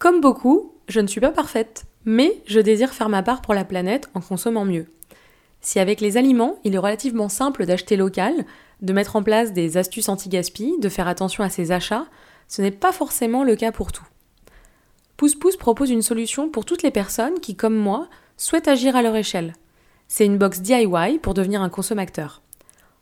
Comme 0.00 0.22
beaucoup, 0.22 0.72
je 0.88 0.98
ne 0.98 1.06
suis 1.06 1.20
pas 1.20 1.30
parfaite, 1.30 1.84
mais 2.06 2.40
je 2.46 2.58
désire 2.58 2.94
faire 2.94 3.10
ma 3.10 3.22
part 3.22 3.42
pour 3.42 3.52
la 3.52 3.66
planète 3.66 4.08
en 4.14 4.22
consommant 4.22 4.64
mieux. 4.64 4.86
Si 5.60 5.78
avec 5.78 6.00
les 6.00 6.16
aliments, 6.16 6.58
il 6.64 6.74
est 6.74 6.78
relativement 6.78 7.28
simple 7.28 7.66
d'acheter 7.66 7.98
local, 7.98 8.46
de 8.80 8.94
mettre 8.94 9.16
en 9.16 9.22
place 9.22 9.52
des 9.52 9.76
astuces 9.76 10.08
anti-gaspi, 10.08 10.78
de 10.80 10.88
faire 10.88 11.06
attention 11.06 11.44
à 11.44 11.50
ses 11.50 11.70
achats, 11.70 12.06
ce 12.48 12.62
n'est 12.62 12.70
pas 12.70 12.92
forcément 12.92 13.44
le 13.44 13.56
cas 13.56 13.72
pour 13.72 13.92
tout. 13.92 14.06
Pouce 15.18 15.34
Pouce 15.34 15.58
propose 15.58 15.90
une 15.90 16.00
solution 16.00 16.48
pour 16.48 16.64
toutes 16.64 16.82
les 16.82 16.90
personnes 16.90 17.38
qui, 17.38 17.54
comme 17.54 17.76
moi, 17.76 18.08
souhaitent 18.38 18.68
agir 18.68 18.96
à 18.96 19.02
leur 19.02 19.16
échelle. 19.16 19.52
C'est 20.08 20.24
une 20.24 20.38
box 20.38 20.62
DIY 20.62 21.18
pour 21.20 21.34
devenir 21.34 21.60
un 21.60 21.68
consommateur. 21.68 22.40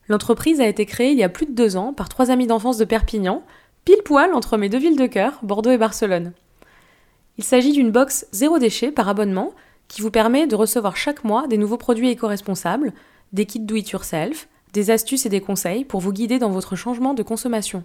L'entreprise 0.09 0.61
a 0.61 0.67
été 0.67 0.85
créée 0.85 1.13
il 1.13 1.19
y 1.19 1.23
a 1.23 1.29
plus 1.29 1.47
de 1.47 1.55
deux 1.55 1.77
ans 1.77 1.93
par 1.93 2.09
trois 2.09 2.33
amis 2.33 2.49
d'enfance 2.49 2.77
de 2.77 2.85
Perpignan, 2.85 3.45
pile 3.85 4.03
poil 4.05 4.35
entre 4.35 4.57
mes 4.57 4.69
deux 4.69 4.79
villes 4.79 4.99
de 4.99 5.07
cœur, 5.07 5.39
Bordeaux 5.45 5.71
et 5.71 5.79
Barcelone. 5.79 6.33
Il 7.39 7.45
s'agit 7.45 7.73
d'une 7.73 7.93
box 7.93 8.27
zéro 8.33 8.59
déchet 8.59 8.91
par 8.91 9.09
abonnement 9.09 9.53
qui 9.87 10.03
vous 10.03 10.11
permet 10.11 10.49
de 10.49 10.57
recevoir 10.57 10.97
chaque 10.97 11.23
mois 11.25 11.47
des 11.47 11.57
nouveaux 11.57 11.77
produits 11.77 12.11
éco-responsables, 12.11 12.93
des 13.33 13.47
kits 13.47 13.61
do 13.61 13.77
it 13.77 13.89
yourself, 13.91 14.49
des 14.73 14.91
astuces 14.91 15.25
et 15.25 15.31
des 15.31 15.41
conseils 15.41 15.85
pour 15.85 16.01
vous 16.01 16.13
guider 16.13 16.39
dans 16.39 16.51
votre 16.51 16.77
changement 16.77 17.15
de 17.15 17.23
consommation. 17.23 17.85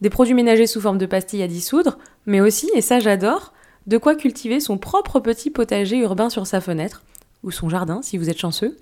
Des 0.00 0.10
produits 0.10 0.34
ménagers 0.34 0.68
sous 0.68 0.80
forme 0.80 0.98
de 0.98 1.06
pastilles 1.06 1.42
à 1.42 1.48
dissoudre, 1.48 1.98
mais 2.24 2.40
aussi, 2.40 2.70
et 2.74 2.80
ça 2.80 3.00
j'adore, 3.00 3.52
de 3.88 3.98
quoi 3.98 4.14
cultiver 4.14 4.60
son 4.60 4.78
propre 4.78 5.20
petit 5.20 5.50
potager 5.50 5.98
urbain 5.98 6.30
sur 6.30 6.46
sa 6.46 6.60
fenêtre, 6.60 7.02
ou 7.42 7.50
son 7.50 7.68
jardin 7.68 8.00
si 8.00 8.16
vous 8.16 8.30
êtes 8.30 8.38
chanceux, 8.38 8.78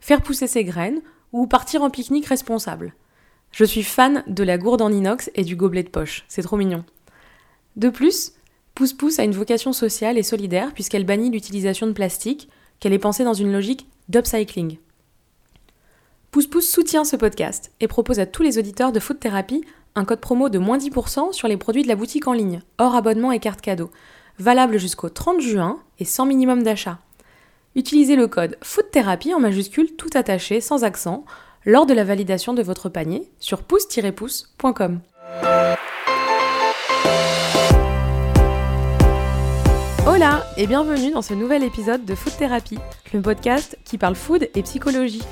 faire 0.00 0.22
pousser 0.22 0.46
ses 0.46 0.64
graines, 0.64 1.02
ou 1.32 1.46
partir 1.46 1.82
en 1.82 1.90
pique-nique 1.90 2.26
responsable. 2.26 2.94
Je 3.52 3.64
suis 3.64 3.82
fan 3.82 4.22
de 4.28 4.44
la 4.44 4.56
gourde 4.56 4.82
en 4.82 4.90
inox 4.90 5.30
et 5.34 5.44
du 5.44 5.56
gobelet 5.56 5.82
de 5.82 5.88
poche, 5.88 6.24
c'est 6.28 6.42
trop 6.42 6.56
mignon. 6.56 6.84
De 7.76 7.88
plus, 7.88 8.32
Pousse 8.80 8.94
Pousse 8.94 9.18
a 9.18 9.24
une 9.24 9.32
vocation 9.32 9.74
sociale 9.74 10.16
et 10.16 10.22
solidaire 10.22 10.72
puisqu'elle 10.72 11.04
bannit 11.04 11.28
l'utilisation 11.28 11.86
de 11.86 11.92
plastique, 11.92 12.48
qu'elle 12.78 12.94
est 12.94 12.98
pensée 12.98 13.24
dans 13.24 13.34
une 13.34 13.52
logique 13.52 13.86
d'upcycling. 14.08 14.78
Pousse 16.30 16.46
Pousse 16.46 16.70
soutient 16.70 17.04
ce 17.04 17.16
podcast 17.16 17.72
et 17.80 17.88
propose 17.88 18.20
à 18.20 18.24
tous 18.24 18.42
les 18.42 18.56
auditeurs 18.56 18.90
de 18.90 18.98
Food 18.98 19.20
Therapy 19.20 19.62
un 19.96 20.06
code 20.06 20.20
promo 20.20 20.48
de 20.48 20.58
moins 20.58 20.78
10% 20.78 21.34
sur 21.34 21.46
les 21.46 21.58
produits 21.58 21.82
de 21.82 21.88
la 21.88 21.94
boutique 21.94 22.26
en 22.26 22.32
ligne, 22.32 22.62
hors 22.78 22.94
abonnement 22.94 23.32
et 23.32 23.38
carte 23.38 23.60
cadeau, 23.60 23.90
valable 24.38 24.78
jusqu'au 24.78 25.10
30 25.10 25.42
juin 25.42 25.78
et 25.98 26.06
sans 26.06 26.24
minimum 26.24 26.62
d'achat. 26.62 27.00
Utilisez 27.74 28.16
le 28.16 28.28
code 28.28 28.56
Food 28.62 28.90
Therapy 28.90 29.34
en 29.34 29.40
majuscule 29.40 29.94
tout 29.96 30.08
attaché 30.14 30.62
sans 30.62 30.84
accent 30.84 31.26
lors 31.66 31.84
de 31.84 31.92
la 31.92 32.04
validation 32.04 32.54
de 32.54 32.62
votre 32.62 32.88
panier 32.88 33.30
sur 33.40 33.62
pouce-pouce.com. 33.62 35.00
Hola 40.20 40.44
et 40.58 40.66
bienvenue 40.66 41.12
dans 41.12 41.22
ce 41.22 41.32
nouvel 41.32 41.64
épisode 41.64 42.04
de 42.04 42.14
Food 42.14 42.36
Therapy, 42.36 42.76
le 43.14 43.22
podcast 43.22 43.78
qui 43.86 43.96
parle 43.96 44.14
food 44.14 44.50
et 44.54 44.62
psychologie. 44.62 45.22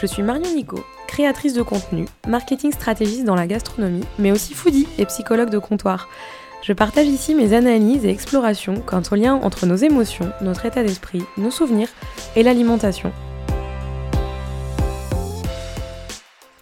Je 0.00 0.06
suis 0.06 0.22
Marion 0.22 0.54
Nico, 0.54 0.84
créatrice 1.08 1.52
de 1.52 1.62
contenu, 1.62 2.04
marketing 2.28 2.70
stratégiste 2.70 3.24
dans 3.24 3.34
la 3.34 3.48
gastronomie, 3.48 4.04
mais 4.20 4.30
aussi 4.30 4.54
foodie 4.54 4.86
et 4.98 5.06
psychologue 5.06 5.50
de 5.50 5.58
comptoir. 5.58 6.08
Je 6.62 6.72
partage 6.72 7.08
ici 7.08 7.34
mes 7.34 7.54
analyses 7.54 8.04
et 8.04 8.10
explorations 8.10 8.80
quant 8.86 9.02
au 9.10 9.16
lien 9.16 9.34
entre 9.34 9.66
nos 9.66 9.74
émotions, 9.74 10.30
notre 10.40 10.64
état 10.64 10.84
d'esprit, 10.84 11.24
nos 11.38 11.50
souvenirs 11.50 11.88
et 12.36 12.44
l'alimentation. 12.44 13.10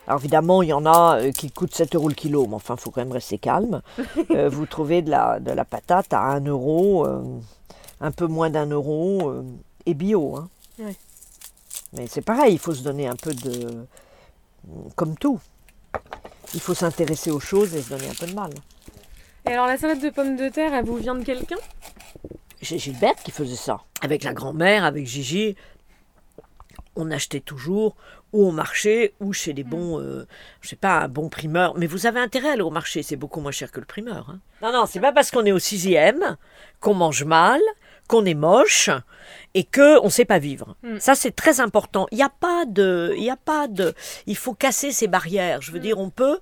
Alors 0.06 0.20
évidemment, 0.20 0.62
il 0.62 0.68
y 0.68 0.72
en 0.72 0.84
a 0.84 1.18
euh, 1.18 1.32
qui 1.32 1.50
coûtent 1.50 1.74
7 1.74 1.94
euros 1.94 2.08
le 2.08 2.14
kilo, 2.14 2.46
mais 2.46 2.54
enfin, 2.54 2.74
il 2.76 2.80
faut 2.80 2.90
quand 2.90 3.00
même 3.00 3.12
rester 3.12 3.38
calme. 3.38 3.82
Euh, 4.30 4.48
vous 4.48 4.66
trouvez 4.66 5.02
de 5.02 5.10
la, 5.10 5.38
de 5.38 5.52
la 5.52 5.64
patate 5.64 6.12
à 6.12 6.20
1 6.20 6.46
euro, 6.46 7.06
euh, 7.06 7.22
un 8.00 8.10
peu 8.10 8.26
moins 8.26 8.50
d'un 8.50 8.66
euro, 8.66 9.32
et 9.86 9.94
bio. 9.94 10.36
Hein. 10.36 10.48
Mais 11.92 12.06
c'est 12.08 12.22
pareil, 12.22 12.54
il 12.54 12.58
faut 12.58 12.74
se 12.74 12.82
donner 12.82 13.06
un 13.06 13.14
peu 13.14 13.32
de... 13.32 13.86
Comme 14.96 15.16
tout. 15.16 15.38
Il 16.54 16.60
faut 16.60 16.74
s'intéresser 16.74 17.30
aux 17.30 17.40
choses 17.40 17.74
et 17.74 17.82
se 17.82 17.90
donner 17.90 18.08
un 18.08 18.14
peu 18.14 18.26
de 18.26 18.34
mal. 18.34 18.50
Et 19.46 19.52
alors 19.52 19.66
la 19.66 19.76
salade 19.76 20.00
de 20.00 20.10
pommes 20.10 20.36
de 20.36 20.48
terre, 20.48 20.74
elle 20.74 20.84
vous 20.84 20.96
vient 20.96 21.14
de 21.14 21.22
quelqu'un? 21.22 21.58
J'ai 22.60 22.78
Gilberte 22.78 23.22
qui 23.22 23.30
faisait 23.30 23.56
ça. 23.56 23.82
Avec 24.00 24.24
la 24.24 24.32
grand-mère, 24.32 24.84
avec 24.84 25.06
Gigi, 25.06 25.54
on 26.96 27.10
achetait 27.10 27.40
toujours 27.40 27.94
ou 28.34 28.48
au 28.48 28.50
marché 28.50 29.14
ou 29.20 29.32
chez 29.32 29.52
les 29.52 29.62
bons, 29.62 30.00
euh, 30.00 30.26
je 30.60 30.68
sais 30.68 30.76
pas, 30.76 30.98
un 30.98 31.08
bon 31.08 31.28
primeur. 31.28 31.78
Mais 31.78 31.86
vous 31.86 32.06
avez 32.06 32.18
intérêt 32.18 32.48
à 32.50 32.52
aller 32.52 32.62
au 32.62 32.70
marché, 32.70 33.02
c'est 33.02 33.16
beaucoup 33.16 33.40
moins 33.40 33.52
cher 33.52 33.70
que 33.70 33.78
le 33.78 33.86
primeur. 33.86 34.28
Hein. 34.28 34.40
Non, 34.60 34.72
non, 34.72 34.86
c'est 34.86 35.00
pas 35.00 35.12
parce 35.12 35.30
qu'on 35.30 35.44
est 35.44 35.52
au 35.52 35.60
sixième 35.60 36.36
qu'on 36.80 36.94
mange 36.94 37.24
mal, 37.24 37.60
qu'on 38.08 38.24
est 38.24 38.34
moche 38.34 38.90
et 39.54 39.62
que 39.62 40.00
on 40.00 40.10
sait 40.10 40.24
pas 40.24 40.40
vivre. 40.40 40.76
Mm. 40.82 40.98
Ça 40.98 41.14
c'est 41.14 41.30
très 41.30 41.60
important. 41.60 42.08
Il 42.10 42.16
n'y 42.16 42.24
a 42.24 42.28
pas 42.28 42.64
de, 42.66 43.14
il 43.16 43.22
y 43.22 43.30
a 43.30 43.36
pas 43.36 43.68
de, 43.68 43.94
il 44.26 44.36
faut 44.36 44.52
casser 44.52 44.90
ces 44.90 45.06
barrières. 45.06 45.62
Je 45.62 45.70
veux 45.70 45.78
dire, 45.78 45.98
on 45.98 46.10
peut 46.10 46.40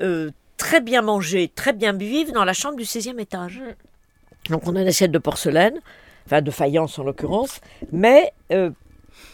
euh, 0.00 0.30
très 0.56 0.80
bien 0.80 1.02
manger, 1.02 1.50
très 1.52 1.72
bien 1.72 1.92
vivre 1.92 2.32
dans 2.32 2.44
la 2.44 2.52
chambre 2.52 2.76
du 2.76 2.84
16e 2.84 3.18
étage. 3.18 3.60
Donc 4.48 4.66
on 4.68 4.76
a 4.76 4.80
une 4.80 4.88
assiette 4.88 5.10
de 5.10 5.18
porcelaine, 5.18 5.80
enfin 6.26 6.40
de 6.40 6.50
faïence 6.52 7.00
en 7.00 7.02
l'occurrence, 7.02 7.60
mais 7.90 8.32
euh, 8.52 8.70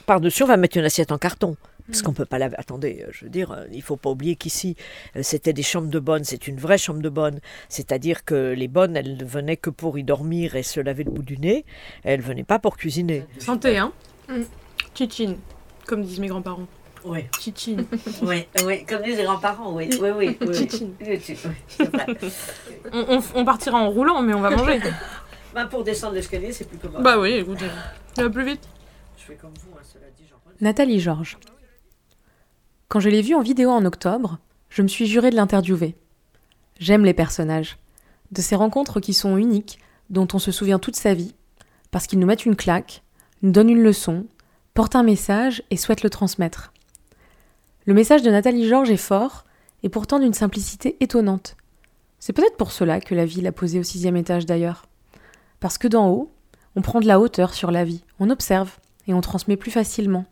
par-dessus 0.07 0.43
on 0.45 0.47
va 0.47 0.57
mettre 0.57 0.79
une 0.79 0.87
assiette 0.87 1.13
en 1.13 1.19
carton. 1.19 1.57
Parce 1.89 2.03
qu'on 2.03 2.13
peut 2.13 2.27
pas 2.27 2.39
laver. 2.39 2.55
Attendez, 2.59 3.03
euh, 3.07 3.11
je 3.13 3.25
veux 3.25 3.31
dire, 3.31 3.51
euh, 3.51 3.65
il 3.73 3.83
faut 3.83 3.97
pas 3.97 4.11
oublier 4.11 4.37
qu'ici, 4.37 4.77
euh, 5.17 5.23
c'était 5.23 5.53
des 5.55 5.63
chambres 5.63 5.89
de 5.89 5.99
bonne, 5.99 6.23
c'est 6.23 6.47
une 6.47 6.59
vraie 6.59 6.79
chambre 6.79 7.01
de 7.01 7.09
bonne. 7.09 7.41
C'est-à-dire 7.69 8.25
que 8.25 8.53
les 8.53 8.69
bonnes, 8.69 8.97
elles 8.97 9.17
ne 9.17 9.25
venaient 9.25 9.57
que 9.57 9.71
pour 9.71 9.99
y 9.99 10.05
dormir 10.05 10.55
et 10.55 10.63
se 10.63 10.81
laver 10.81 11.05
le 11.05 11.11
bout 11.11 11.23
du 11.23 11.39
nez. 11.39 11.65
Elles 12.05 12.21
venaient 12.21 12.45
pas 12.45 12.59
pour 12.59 12.77
cuisiner. 12.77 13.25
Santé, 13.39 13.79
hein 13.79 13.93
Chichine, 14.95 15.39
comme 15.87 16.03
disent 16.03 16.21
mes 16.21 16.27
grands-parents. 16.29 16.67
Oui, 17.05 17.21
Chichine. 17.41 17.87
oui, 18.23 18.47
oui, 18.65 18.85
comme 18.85 19.03
disent 19.03 19.17
les 19.17 19.25
grands-parents, 19.25 19.73
oui, 19.73 19.89
oui, 20.01 20.11
oui. 20.15 20.37
oui, 20.41 20.55
Chichine. 20.55 20.93
on, 22.93 23.17
on- 23.17 23.23
on 23.35 23.45
partira 23.45 23.79
en 23.79 23.89
roulant, 23.91 24.21
mais 24.23 24.35
on 24.35 24.41
va 24.41 24.51
manger. 24.51 24.81
Ben, 25.55 25.67
pour 25.67 25.83
descendre 25.83 26.13
l'escalier, 26.13 26.53
c'est 26.53 26.69
plus 26.69 26.77
commode. 26.77 27.03
bah 27.03 27.19
oui, 27.19 27.31
écoutez, 27.31 27.65
ça 28.15 28.23
va 28.23 28.29
plus 28.29 28.45
vite. 28.45 28.69
Je 29.17 29.25
fais 29.25 29.35
comme 29.35 29.51
vous, 29.63 29.71
hein, 29.75 29.83
cela 29.83 30.05
dit, 30.17 30.25
Nathalie 30.61 31.01
Georges. 31.01 31.39
Quand 32.89 33.01
je 33.01 33.11
l'ai 33.11 33.21
vue 33.21 33.35
en 33.35 33.43
vidéo 33.43 33.69
en 33.69 33.85
octobre, 33.85 34.39
je 34.71 34.81
me 34.81 34.89
suis 34.89 35.07
juré 35.07 35.29
de 35.29 35.37
l'interviewer. 35.37 35.95
J'aime 36.79 37.05
les 37.05 37.13
personnages, 37.13 37.77
de 38.33 38.41
ces 38.41 38.57
rencontres 38.57 38.99
qui 38.99 39.13
sont 39.13 39.37
uniques, 39.37 39.79
dont 40.09 40.27
on 40.33 40.39
se 40.39 40.51
souvient 40.51 40.79
toute 40.79 40.97
sa 40.97 41.13
vie, 41.13 41.35
parce 41.91 42.07
qu'ils 42.07 42.19
nous 42.19 42.27
mettent 42.27 42.47
une 42.47 42.57
claque, 42.57 43.03
nous 43.43 43.51
donnent 43.51 43.69
une 43.69 43.83
leçon, 43.83 44.25
portent 44.73 44.97
un 44.97 45.03
message 45.03 45.63
et 45.69 45.77
souhaitent 45.77 46.03
le 46.03 46.09
transmettre. 46.09 46.73
Le 47.85 47.93
message 47.93 48.23
de 48.23 48.31
Nathalie 48.31 48.67
Georges 48.67 48.91
est 48.91 48.97
fort, 48.97 49.45
et 49.83 49.91
pourtant 49.91 50.19
d'une 50.19 50.33
simplicité 50.33 50.97
étonnante. 51.01 51.59
C'est 52.21 52.33
peut-être 52.33 52.57
pour 52.57 52.73
cela 52.73 53.03
que 53.03 53.15
la 53.15 53.27
vie 53.27 53.43
l'a 53.43 53.53
posée 53.53 53.81
au 53.81 53.85
sixième 53.85 54.17
étage 54.17 54.47
d'ailleurs. 54.47 54.87
Parce 55.61 55.77
que 55.77 55.89
d'en 55.89 56.09
haut, 56.09 56.33
on 56.75 56.81
prend 56.81 57.01
de 57.01 57.07
la 57.07 57.21
hauteur 57.21 57.53
sur 57.53 57.71
la 57.71 57.85
vie, 57.85 58.03
on 58.19 58.31
observe, 58.31 58.79
et 59.07 59.13
on 59.13 59.21
transmet 59.21 59.59
plus 59.59 59.71
facilement. 59.71 60.25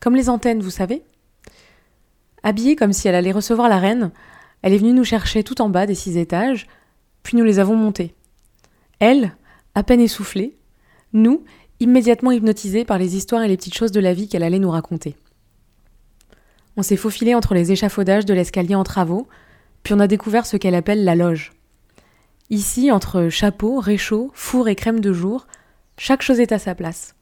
Comme 0.00 0.16
les 0.16 0.28
antennes, 0.28 0.60
vous 0.60 0.70
savez 0.70 1.04
Habillée 2.42 2.76
comme 2.76 2.92
si 2.92 3.08
elle 3.08 3.14
allait 3.14 3.32
recevoir 3.32 3.68
la 3.68 3.78
reine, 3.78 4.10
elle 4.62 4.72
est 4.72 4.78
venue 4.78 4.92
nous 4.92 5.04
chercher 5.04 5.44
tout 5.44 5.60
en 5.60 5.68
bas 5.68 5.86
des 5.86 5.94
six 5.94 6.16
étages, 6.16 6.66
puis 7.22 7.36
nous 7.36 7.44
les 7.44 7.58
avons 7.58 7.76
montés. 7.76 8.14
Elle, 9.00 9.34
à 9.74 9.82
peine 9.82 10.00
essoufflée, 10.00 10.56
nous, 11.12 11.44
immédiatement 11.80 12.32
hypnotisés 12.32 12.84
par 12.84 12.98
les 12.98 13.16
histoires 13.16 13.42
et 13.42 13.48
les 13.48 13.56
petites 13.56 13.76
choses 13.76 13.92
de 13.92 14.00
la 14.00 14.12
vie 14.12 14.28
qu'elle 14.28 14.42
allait 14.42 14.58
nous 14.58 14.70
raconter. 14.70 15.16
On 16.76 16.82
s'est 16.82 16.96
faufilé 16.96 17.34
entre 17.34 17.54
les 17.54 17.72
échafaudages 17.72 18.26
de 18.26 18.34
l'escalier 18.34 18.74
en 18.74 18.84
travaux, 18.84 19.28
puis 19.82 19.94
on 19.94 20.00
a 20.00 20.06
découvert 20.06 20.46
ce 20.46 20.56
qu'elle 20.56 20.74
appelle 20.74 21.04
la 21.04 21.14
loge. 21.14 21.52
Ici, 22.50 22.90
entre 22.90 23.28
chapeau, 23.28 23.78
réchaud, 23.78 24.30
four 24.32 24.68
et 24.68 24.74
crème 24.74 25.00
de 25.00 25.12
jour, 25.12 25.46
chaque 25.98 26.22
chose 26.22 26.40
est 26.40 26.52
à 26.52 26.58
sa 26.58 26.74
place. 26.74 27.14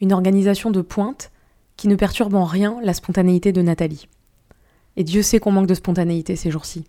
Une 0.00 0.12
organisation 0.12 0.70
de 0.70 0.80
pointe 0.80 1.30
qui 1.76 1.88
ne 1.88 1.96
perturbe 1.96 2.34
en 2.34 2.44
rien 2.44 2.78
la 2.82 2.94
spontanéité 2.94 3.52
de 3.52 3.62
Nathalie. 3.62 4.08
Et 4.98 5.04
Dieu 5.04 5.22
sait 5.22 5.38
qu'on 5.38 5.52
manque 5.52 5.68
de 5.68 5.74
spontanéité 5.74 6.34
ces 6.34 6.50
jours-ci. 6.50 6.84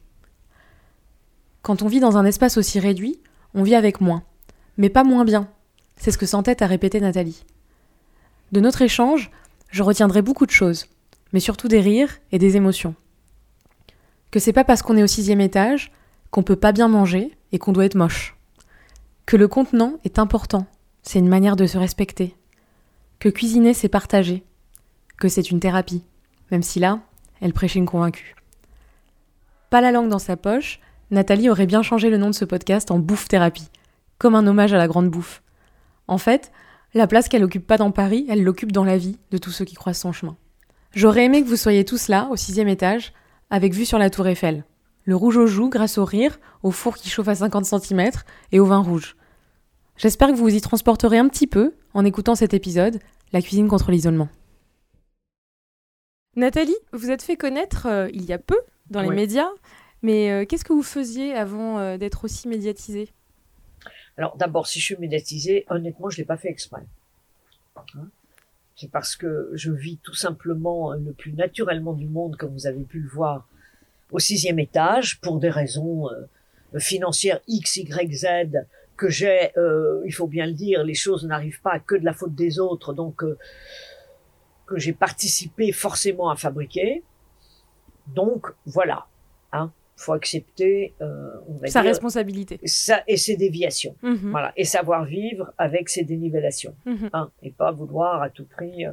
Quand 1.61 1.83
on 1.83 1.87
vit 1.87 1.99
dans 1.99 2.17
un 2.17 2.25
espace 2.25 2.57
aussi 2.57 2.79
réduit, 2.79 3.21
on 3.53 3.61
vit 3.61 3.75
avec 3.75 4.01
moins. 4.01 4.23
Mais 4.77 4.89
pas 4.89 5.03
moins 5.03 5.25
bien. 5.25 5.47
C'est 5.95 6.09
ce 6.09 6.17
que 6.17 6.25
s'entête 6.25 6.63
à 6.63 6.65
répéter 6.65 6.99
Nathalie. 6.99 7.45
De 8.51 8.61
notre 8.61 8.81
échange, 8.81 9.29
je 9.69 9.83
retiendrai 9.83 10.23
beaucoup 10.23 10.47
de 10.47 10.51
choses, 10.51 10.87
mais 11.33 11.39
surtout 11.39 11.67
des 11.67 11.81
rires 11.81 12.17
et 12.31 12.39
des 12.39 12.57
émotions. 12.57 12.95
Que 14.31 14.39
c'est 14.39 14.53
pas 14.53 14.63
parce 14.63 14.81
qu'on 14.81 14.97
est 14.97 15.03
au 15.03 15.07
sixième 15.07 15.39
étage 15.39 15.91
qu'on 16.31 16.41
peut 16.41 16.55
pas 16.55 16.71
bien 16.71 16.87
manger 16.87 17.37
et 17.51 17.59
qu'on 17.59 17.73
doit 17.73 17.85
être 17.85 17.93
moche. 17.93 18.35
Que 19.27 19.37
le 19.37 19.47
contenant 19.47 19.99
est 20.03 20.17
important, 20.17 20.65
c'est 21.03 21.19
une 21.19 21.29
manière 21.29 21.55
de 21.55 21.67
se 21.67 21.77
respecter. 21.77 22.35
Que 23.19 23.29
cuisiner 23.29 23.75
c'est 23.75 23.87
partager. 23.87 24.43
Que 25.19 25.29
c'est 25.29 25.51
une 25.51 25.59
thérapie, 25.59 26.01
même 26.49 26.63
si 26.63 26.79
là, 26.79 27.01
elle 27.41 27.53
prêchait 27.53 27.79
une 27.79 27.85
convaincue. 27.85 28.35
Pas 29.69 29.81
la 29.81 29.91
langue 29.91 30.09
dans 30.09 30.19
sa 30.19 30.37
poche, 30.37 30.79
Nathalie 31.11 31.49
aurait 31.49 31.65
bien 31.65 31.81
changé 31.81 32.09
le 32.09 32.17
nom 32.17 32.27
de 32.27 32.35
ce 32.35 32.45
podcast 32.45 32.91
en 32.91 32.99
bouffe 32.99 33.27
thérapie. 33.27 33.69
comme 34.17 34.35
un 34.35 34.45
hommage 34.47 34.73
à 34.73 34.77
la 34.77 34.89
grande 34.89 35.09
bouffe. 35.09 35.41
En 36.07 36.17
fait, 36.17 36.51
la 36.93 37.07
place 37.07 37.29
qu'elle 37.29 37.43
occupe 37.43 37.65
pas 37.65 37.77
dans 37.77 37.91
Paris, 37.91 38.25
elle 38.27 38.43
l'occupe 38.43 38.73
dans 38.73 38.83
la 38.83 38.97
vie 38.97 39.17
de 39.31 39.37
tous 39.37 39.51
ceux 39.51 39.63
qui 39.63 39.75
croisent 39.75 40.01
son 40.01 40.11
chemin. 40.11 40.35
J'aurais 40.93 41.23
aimé 41.23 41.41
que 41.41 41.47
vous 41.47 41.55
soyez 41.55 41.85
tous 41.85 42.09
là, 42.09 42.27
au 42.31 42.35
sixième 42.35 42.67
étage, 42.67 43.13
avec 43.49 43.73
vue 43.73 43.85
sur 43.85 43.97
la 43.97 44.09
tour 44.09 44.27
Eiffel. 44.27 44.65
Le 45.05 45.15
rouge 45.15 45.37
aux 45.37 45.47
joues 45.47 45.69
grâce 45.69 45.97
au 45.97 46.05
rire, 46.05 46.39
au 46.63 46.71
four 46.71 46.97
qui 46.97 47.09
chauffe 47.09 47.27
à 47.27 47.35
50 47.35 47.65
cm 47.65 48.09
et 48.51 48.59
au 48.59 48.65
vin 48.65 48.79
rouge. 48.79 49.15
J'espère 49.97 50.29
que 50.29 50.33
vous 50.33 50.43
vous 50.43 50.55
y 50.55 50.61
transporterez 50.61 51.17
un 51.17 51.27
petit 51.27 51.47
peu 51.47 51.73
en 51.93 52.05
écoutant 52.05 52.35
cet 52.35 52.53
épisode, 52.53 52.99
La 53.31 53.41
cuisine 53.41 53.67
contre 53.67 53.91
l'isolement. 53.91 54.29
Nathalie, 56.35 56.75
vous 56.93 57.09
êtes 57.09 57.23
fait 57.23 57.35
connaître 57.35 57.87
euh, 57.87 58.07
il 58.13 58.25
y 58.25 58.33
a 58.33 58.37
peu 58.37 58.59
dans 58.91 59.01
les 59.01 59.09
médias, 59.09 59.49
mais 60.03 60.31
euh, 60.31 60.45
qu'est-ce 60.45 60.63
que 60.63 60.73
vous 60.73 60.83
faisiez 60.83 61.33
avant 61.33 61.79
euh, 61.79 61.97
d'être 61.97 62.23
aussi 62.23 62.47
médiatisée? 62.47 63.09
Alors 64.15 64.37
d'abord, 64.37 64.67
si 64.67 64.79
je 64.79 64.85
suis 64.85 64.97
médiatisée, 64.97 65.65
honnêtement, 65.69 66.09
je 66.09 66.17
l'ai 66.17 66.25
pas 66.25 66.37
fait 66.37 66.49
exprès. 66.49 66.83
Hein? 67.95 68.07
C'est 68.75 68.91
parce 68.91 69.15
que 69.15 69.49
je 69.53 69.71
vis 69.71 69.97
tout 69.97 70.13
simplement 70.13 70.93
le 70.93 71.13
plus 71.13 71.33
naturellement 71.33 71.93
du 71.93 72.07
monde, 72.07 72.35
comme 72.37 72.53
vous 72.53 72.67
avez 72.67 72.83
pu 72.83 72.99
le 72.99 73.09
voir, 73.09 73.47
au 74.11 74.19
sixième 74.19 74.59
étage, 74.59 75.19
pour 75.21 75.39
des 75.39 75.49
raisons 75.49 76.09
financières 76.77 77.39
X, 77.47 77.77
Y, 77.77 78.13
Z 78.13 78.27
que 78.95 79.09
j'ai. 79.09 79.51
il 80.05 80.13
faut 80.13 80.27
bien 80.27 80.45
le 80.45 80.53
dire, 80.53 80.83
les 80.85 80.93
choses 80.93 81.25
n'arrivent 81.25 81.61
pas 81.61 81.79
que 81.79 81.95
de 81.95 82.05
la 82.05 82.13
faute 82.13 82.35
des 82.35 82.59
autres, 82.59 82.93
donc 82.93 83.21
que 84.69 84.77
j'ai 84.79 84.93
participé 84.93 85.71
forcément 85.71 86.29
à 86.29 86.35
fabriquer. 86.35 87.03
Donc 88.15 88.47
voilà, 88.65 89.05
hein, 89.51 89.71
faut 89.95 90.13
accepter. 90.13 90.93
Euh, 91.01 91.31
on 91.47 91.53
va 91.57 91.67
Sa 91.67 91.81
dire, 91.81 91.89
responsabilité. 91.89 92.59
ça 92.65 93.03
et 93.07 93.17
ses 93.17 93.35
déviations. 93.37 93.95
Mhm, 94.01 94.31
Voilà, 94.31 94.53
et 94.57 94.65
savoir 94.65 95.05
vivre 95.05 95.51
avec 95.57 95.89
ses 95.89 96.03
dénivellations, 96.03 96.75
mhm. 96.85 97.09
hein, 97.13 97.29
et 97.43 97.51
pas 97.51 97.71
vouloir 97.71 98.21
à 98.21 98.29
tout 98.29 98.45
prix. 98.45 98.85
euh, 98.85 98.91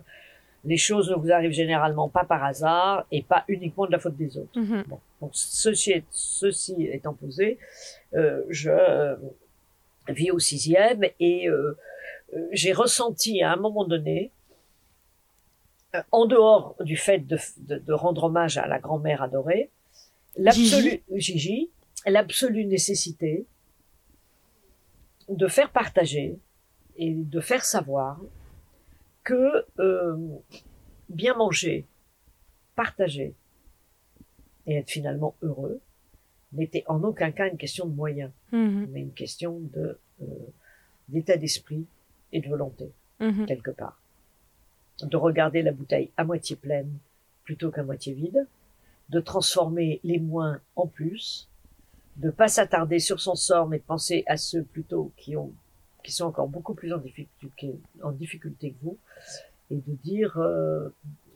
les 0.65 0.79
choses 0.79 1.11
ne 1.11 1.15
vous 1.15 1.31
arrivent 1.31 1.53
généralement 1.53 2.09
pas 2.09 2.25
par 2.25 2.43
hasard 2.43 3.07
et 3.13 3.23
pas 3.23 3.45
uniquement 3.47 3.87
de 3.87 3.93
la 3.93 4.01
faute 4.01 4.17
des 4.17 4.37
autres. 4.37 4.59
Mhm. 4.59 4.83
Bon, 4.89 4.99
donc 5.21 5.31
ceci, 5.35 5.93
est- 5.93 6.05
ceci 6.11 6.75
étant 6.91 7.15
posé, 7.15 7.59
euh, 8.15 8.43
je 8.49 8.71
euh, 8.71 9.15
vis 10.09 10.33
au 10.33 10.41
sixième 10.41 11.05
et 11.21 11.49
euh, 11.49 11.77
euh, 12.35 12.49
j'ai 12.51 12.73
ressenti 12.73 13.43
à 13.45 13.53
un 13.53 13.57
moment 13.57 13.85
donné, 13.87 14.33
en 16.13 16.27
dehors 16.27 16.77
du 16.81 16.97
fait 16.97 17.19
de, 17.21 17.39
de- 17.59 17.79
de 17.79 17.93
rendre 17.93 18.25
hommage 18.25 18.59
à 18.59 18.67
la 18.67 18.79
grand-mère 18.79 19.23
adorée, 19.23 19.71
l'absolue 20.37 21.03
Gigi, 21.17 21.71
l'absolue 22.07 22.65
nécessité 22.67 23.47
de 25.29 25.49
faire 25.49 25.71
partager 25.71 26.39
et 26.97 27.13
de 27.15 27.41
faire 27.41 27.65
savoir 27.65 28.21
que 29.25 29.65
euh, 29.81 30.17
bien 31.09 31.35
manger, 31.35 31.85
partager 32.77 33.35
et 34.67 34.77
être 34.77 34.91
finalement 34.91 35.35
heureux 35.43 35.81
n'était 36.53 36.85
en 36.87 37.03
aucun 37.03 37.33
cas 37.33 37.49
une 37.49 37.59
question 37.59 37.87
de 37.87 37.95
moyens, 37.95 38.31
Mhm, 38.53 38.89
mais 38.93 39.01
une 39.01 39.13
question 39.13 39.59
de 39.75 39.99
euh, 40.23 40.25
d'état 41.09 41.37
d'esprit 41.37 41.85
et 42.33 42.41
de 42.41 42.49
volonté 42.49 42.91
mhm. 43.21 43.47
quelque 43.47 43.71
part. 43.73 44.01
De 45.03 45.17
regarder 45.17 45.63
la 45.63 45.73
bouteille 45.73 46.11
à 46.17 46.25
moitié 46.25 46.57
pleine 46.57 46.91
plutôt 47.45 47.71
qu'à 47.71 47.83
moitié 47.83 48.13
vide, 48.13 48.47
de 49.09 49.21
transformer 49.21 50.01
les 50.03 50.19
moins 50.19 50.61
en 50.75 50.87
plus, 50.87 51.49
de 52.17 52.31
pas 52.31 52.49
s'attarder 52.49 52.99
sur 52.99 53.21
son 53.21 53.35
sort, 53.35 53.69
mais 53.69 53.79
de 53.79 53.85
penser 53.85 54.25
à 54.27 54.37
ceux 54.37 54.63
plutôt 54.63 55.13
qui 55.17 55.37
ont, 55.37 55.53
qui 56.03 56.13
sont 56.13 56.25
encore 56.25 56.49
beaucoup 56.49 56.75
plus 56.75 56.93
en 56.93 56.99
difficulté, 58.13 58.71
que 58.71 58.85
vous, 58.85 58.99
et 59.71 59.77
de 59.77 59.93
dire 60.03 60.39
euh, 60.39 60.89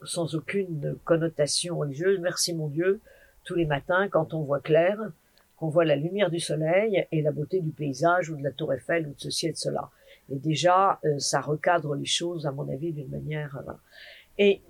sans 0.03 0.35
aucune 0.35 0.95
connotation 1.03 1.77
religieuse, 1.77 2.19
merci 2.19 2.53
mon 2.53 2.67
Dieu, 2.67 2.99
tous 3.43 3.55
les 3.55 3.65
matins 3.65 4.07
quand 4.09 4.33
on 4.33 4.41
voit 4.41 4.59
clair, 4.59 4.97
qu'on 5.57 5.69
voit 5.69 5.85
la 5.85 5.95
lumière 5.95 6.31
du 6.31 6.39
soleil 6.39 7.05
et 7.11 7.21
la 7.21 7.31
beauté 7.31 7.59
du 7.61 7.71
paysage 7.71 8.29
ou 8.29 8.35
de 8.35 8.43
la 8.43 8.51
tour 8.51 8.73
Eiffel 8.73 9.07
ou 9.07 9.11
de 9.11 9.19
ceci 9.19 9.47
et 9.47 9.51
de 9.51 9.57
cela. 9.57 9.91
Et 10.29 10.35
déjà, 10.37 10.99
euh, 11.05 11.17
ça 11.19 11.41
recadre 11.41 11.95
les 11.95 12.05
choses, 12.05 12.45
à 12.45 12.51
mon 12.51 12.67
avis, 12.71 12.91
d'une 12.93 13.09
manière. 13.09 13.55
euh, 13.57 13.61
voilà. 13.63 13.79
Et 14.37 14.61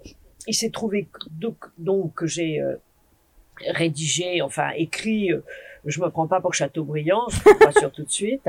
il 0.48 0.53
s'est 0.56 0.69
trouvé 0.71 1.06
que- 1.06 1.27
donc, 1.31 1.57
donc 1.77 2.13
que 2.15 2.25
j'ai 2.27 2.59
euh, 2.62 2.75
rédigé, 3.68 4.42
enfin 4.42 4.69
écrit. 4.75 5.31
euh, 5.31 5.42
je 5.86 6.00
me 6.00 6.09
prends 6.09 6.27
pas 6.27 6.42
pour 6.42 6.53
Chateaubriand, 6.53 7.27
je 7.30 7.50
ne 7.50 7.53
pas 7.65 7.71
sûr 7.71 7.92
tout 7.92 8.03
de 8.03 8.09
suite. 8.12 8.48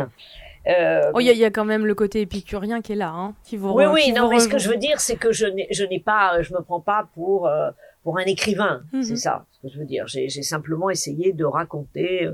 Euh, 0.66 1.10
Oh, 1.14 1.18
il 1.20 1.26
y, 1.26 1.30
a- 1.30 1.32
il 1.32 1.38
y 1.38 1.44
a 1.44 1.50
quand 1.50 1.64
même 1.64 1.86
le 1.86 1.94
côté 1.94 2.20
épicurien 2.20 2.82
qui 2.82 2.92
est 2.92 2.96
là, 2.96 3.08
hein, 3.10 3.34
qui 3.42 3.56
vous 3.56 3.70
oui, 3.72 3.84
oui, 3.86 4.12
non, 4.12 4.28
mais 4.30 4.38
ce 4.38 4.48
que 4.48 4.58
je 4.58 4.68
veux 4.68 4.76
dire, 4.76 5.00
c'est 5.00 5.16
que 5.16 5.32
je 5.32 5.46
n'ai, 5.46 5.66
je 5.70 5.84
n'ai 5.84 5.98
pas, 5.98 6.40
je 6.42 6.52
me 6.54 6.60
prends 6.60 6.80
pas 6.80 7.08
pour 7.14 7.46
euh, 7.48 7.70
pour 8.04 8.18
un 8.18 8.24
écrivain, 8.24 8.82
Mhm. 8.92 9.02
c'est 9.02 9.16
ça 9.16 9.46
ce 9.52 9.60
que 9.62 9.68
je 9.72 9.78
veux 9.78 9.84
dire. 9.86 10.06
J'ai, 10.08 10.28
j'ai 10.28 10.42
simplement 10.42 10.90
essayé 10.90 11.32
de 11.32 11.44
raconter 11.44 12.28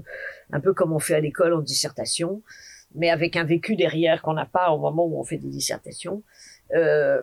un 0.52 0.60
peu 0.60 0.72
comme 0.74 0.92
on 0.92 0.98
fait 0.98 1.14
à 1.14 1.20
l'école 1.20 1.54
en 1.54 1.60
dissertation, 1.60 2.42
mais 2.94 3.10
avec 3.10 3.36
un 3.36 3.44
vécu 3.44 3.76
derrière 3.76 4.22
qu'on 4.22 4.32
n'a 4.34 4.46
pas 4.46 4.70
au 4.70 4.78
moment 4.78 5.04
où 5.06 5.18
on 5.18 5.24
fait 5.24 5.36
des 5.38 5.48
dissertations, 5.48 6.22
euh, 6.74 7.20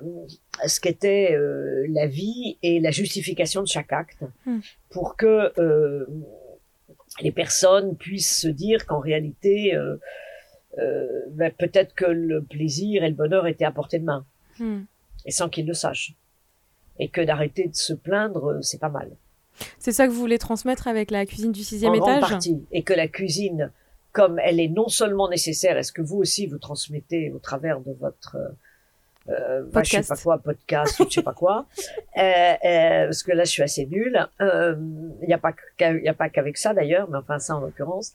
ce 0.65 0.79
qu'était 0.79 1.33
euh, 1.33 1.85
la 1.89 2.07
vie 2.07 2.57
et 2.63 2.79
la 2.79 2.91
justification 2.91 3.61
de 3.61 3.67
chaque 3.67 3.91
acte, 3.93 4.23
Mhm. 4.45 4.61
pour 4.89 5.15
que 5.17 5.51
euh, 5.59 6.05
les 7.21 7.31
personnes 7.31 7.95
puissent 7.95 8.37
se 8.41 8.47
dire 8.47 8.85
qu'en 8.85 8.99
réalité, 8.99 9.77
ben, 10.77 11.51
peut-être 11.57 11.93
que 11.95 12.05
le 12.05 12.43
plaisir 12.43 13.03
et 13.03 13.09
le 13.09 13.15
bonheur 13.15 13.47
étaient 13.47 13.63
à 13.65 13.71
portée 13.71 13.99
de 13.99 14.03
main 14.05 14.25
Mhm. 14.59 14.85
et 15.25 15.31
sans 15.31 15.47
qu'ils 15.49 15.65
le 15.67 15.73
sachent. 15.73 16.13
Et 16.99 17.09
que 17.09 17.21
d'arrêter 17.21 17.67
de 17.67 17.75
se 17.75 17.93
plaindre, 17.93 18.59
c'est 18.61 18.79
pas 18.79 18.89
mal. 18.89 19.11
C'est 19.79 19.91
ça 19.93 20.05
que 20.07 20.11
vous 20.11 20.19
voulez 20.19 20.37
transmettre 20.37 20.87
avec 20.87 21.11
la 21.11 21.25
cuisine 21.25 21.51
du 21.53 21.63
sixième 21.63 21.91
en 21.91 21.95
étage? 21.95 22.21
partie. 22.21 22.65
Et 22.71 22.83
que 22.83 22.93
la 22.93 23.07
cuisine, 23.07 23.71
comme 24.17 24.39
elle 24.39 24.59
est 24.65 24.69
non 24.81 24.87
seulement 24.99 25.27
nécessaire, 25.29 25.75
est-ce 25.77 25.91
que 25.97 26.01
vous 26.09 26.17
aussi 26.23 26.47
vous 26.47 26.57
transmettez 26.69 27.31
au 27.35 27.39
travers 27.49 27.77
de 27.81 27.91
votre 27.99 28.37
euh, 28.37 28.49
euh, 29.27 29.63
bah, 29.73 29.81
je 29.83 29.89
sais 29.89 29.97
Podcast. 29.97 30.09
pas 30.09 30.21
quoi, 30.23 30.37
podcast 30.37 30.99
ou 30.99 31.05
je 31.09 31.13
sais 31.15 31.23
pas 31.23 31.33
quoi, 31.33 31.65
euh, 32.17 32.21
euh, 32.21 33.05
parce 33.09 33.23
que 33.23 33.31
là 33.31 33.43
je 33.43 33.51
suis 33.55 33.63
assez 33.63 33.85
nulle. 33.87 34.17
Euh, 34.39 34.75
Il 35.23 35.27
n'y 35.27 35.33
a 35.33 35.37
pas 35.39 35.53
y 35.79 36.07
a 36.07 36.13
pas 36.13 36.29
qu'avec 36.29 36.57
ça 36.57 36.73
d'ailleurs, 36.73 37.09
mais 37.09 37.17
enfin 37.17 37.39
ça 37.39 37.55
en 37.57 37.59
l'occurrence, 37.59 38.13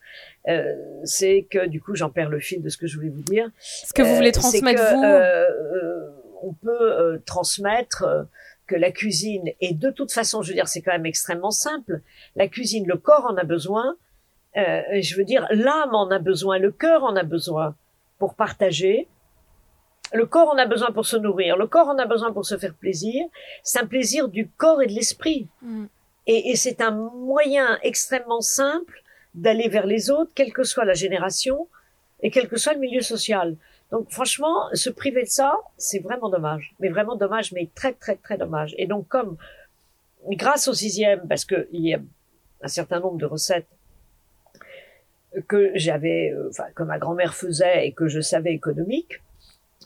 euh, 0.49 0.75
c'est 1.05 1.47
que 1.50 1.67
du 1.67 1.81
coup 1.85 1.94
j'en 1.97 2.11
perds 2.11 2.31
le 2.31 2.38
fil 2.41 2.62
de 2.62 2.69
ce 2.69 2.76
que 2.79 2.87
je 2.87 2.96
voulais 2.96 3.08
vous 3.19 3.23
dire. 3.35 3.46
Ce 3.58 3.93
que 3.93 4.03
vous 4.03 4.14
voulez 4.14 4.29
Euh, 4.29 4.41
transmettre, 4.43 4.82
que, 4.82 4.94
vous 4.94 5.03
euh, 5.03 5.46
euh, 5.48 6.10
On 6.44 6.53
peut 6.55 6.93
euh, 7.01 7.19
transmettre 7.27 8.05
euh, 8.05 8.22
que 8.69 8.77
la 8.77 8.93
cuisine, 8.93 9.46
et 9.60 9.75
de 9.75 9.91
toute 9.91 10.13
façon, 10.13 10.43
je 10.43 10.48
veux 10.51 10.55
dire, 10.55 10.69
c'est 10.69 10.81
quand 10.81 10.93
même 10.93 11.06
extrêmement 11.06 11.51
simple. 11.51 12.03
La 12.36 12.46
cuisine, 12.46 12.84
le 12.86 12.96
corps 12.96 13.27
en 13.29 13.36
a 13.36 13.43
besoin. 13.44 13.96
Euh, 14.57 14.83
je 15.01 15.17
veux 15.17 15.25
dire, 15.25 15.47
l'âme 15.51 15.95
en 15.95 16.11
a 16.11 16.19
besoin, 16.19 16.59
le 16.59 16.73
cœur 16.73 17.05
en 17.05 17.17
a 17.17 17.23
besoin 17.23 17.75
pour 18.19 18.35
partager. 18.35 19.09
Le 20.13 20.27
corps 20.27 20.49
en 20.49 20.59
a 20.59 20.67
besoin 20.67 20.91
pour 20.91 21.07
se 21.07 21.17
nourrir, 21.17 21.57
le 21.57 21.69
corps 21.69 21.87
en 21.87 21.99
a 21.99 22.05
besoin 22.05 22.33
pour 22.33 22.45
se 22.45 22.59
faire 22.59 22.75
plaisir. 22.75 23.27
C'est 23.63 23.79
un 23.79 23.87
plaisir 23.87 24.29
du 24.29 24.49
corps 24.49 24.83
et 24.83 24.87
de 24.87 24.93
l'esprit. 24.93 25.47
Mhm. 25.63 25.89
Et, 26.27 26.51
et 26.51 26.57
c'est 26.57 26.81
un 26.81 26.91
moyen 26.91 27.79
extrêmement 27.83 28.41
simple 28.41 29.03
d'aller 29.35 29.69
vers 29.69 29.87
les 29.87 30.11
autres, 30.11 30.33
quelle 30.35 30.53
que 30.53 30.65
soit 30.65 30.85
la 30.85 30.95
génération 30.95 31.69
et 32.23 32.31
quel 32.31 32.49
que 32.49 32.57
soit 32.57 32.75
le 32.75 32.81
milieu 32.81 33.01
social. 33.01 33.57
Donc 33.91 34.11
franchement, 34.11 34.69
se 34.75 34.91
priver 34.91 35.23
de 35.23 35.29
ça, 35.29 35.55
c'est 35.77 36.01
vraiment 36.01 36.29
dommage. 36.29 36.75
Mais 36.81 36.89
vraiment 36.89 37.17
dommage, 37.17 37.53
mais 37.53 37.69
très 37.75 37.93
très 37.93 38.17
très 38.17 38.37
dommage. 38.37 38.75
Et 38.79 38.87
donc 38.87 39.07
comme 39.09 39.37
grâce 40.29 40.69
au 40.69 40.75
sixième, 40.75 41.27
parce 41.29 41.45
que 41.45 41.69
il 41.73 41.87
y 41.87 41.95
a 41.95 42.01
un 42.63 42.69
certain 42.69 43.01
nombre 43.01 43.19
de 43.19 43.27
recettes 43.27 43.67
que 45.49 45.70
j'avais, 45.75 46.31
euh, 46.32 46.49
enfin 46.51 46.65
que 46.75 46.82
ma 46.82 46.99
grand-mère 46.99 47.34
faisait 47.34 47.87
et 47.87 47.93
que 47.93 48.08
je 48.08 48.20
savais 48.20 48.53
économiques, 48.53 49.22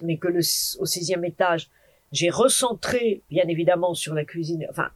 mais 0.02 0.16
que 0.16 0.28
le, 0.28 0.38
au 0.80 0.86
sixième 0.86 1.24
étage, 1.24 1.70
j'ai 2.12 2.30
recentré 2.30 3.22
bien 3.30 3.44
évidemment 3.48 3.94
sur 3.94 4.14
la 4.14 4.24
cuisine, 4.24 4.66
enfin 4.70 4.88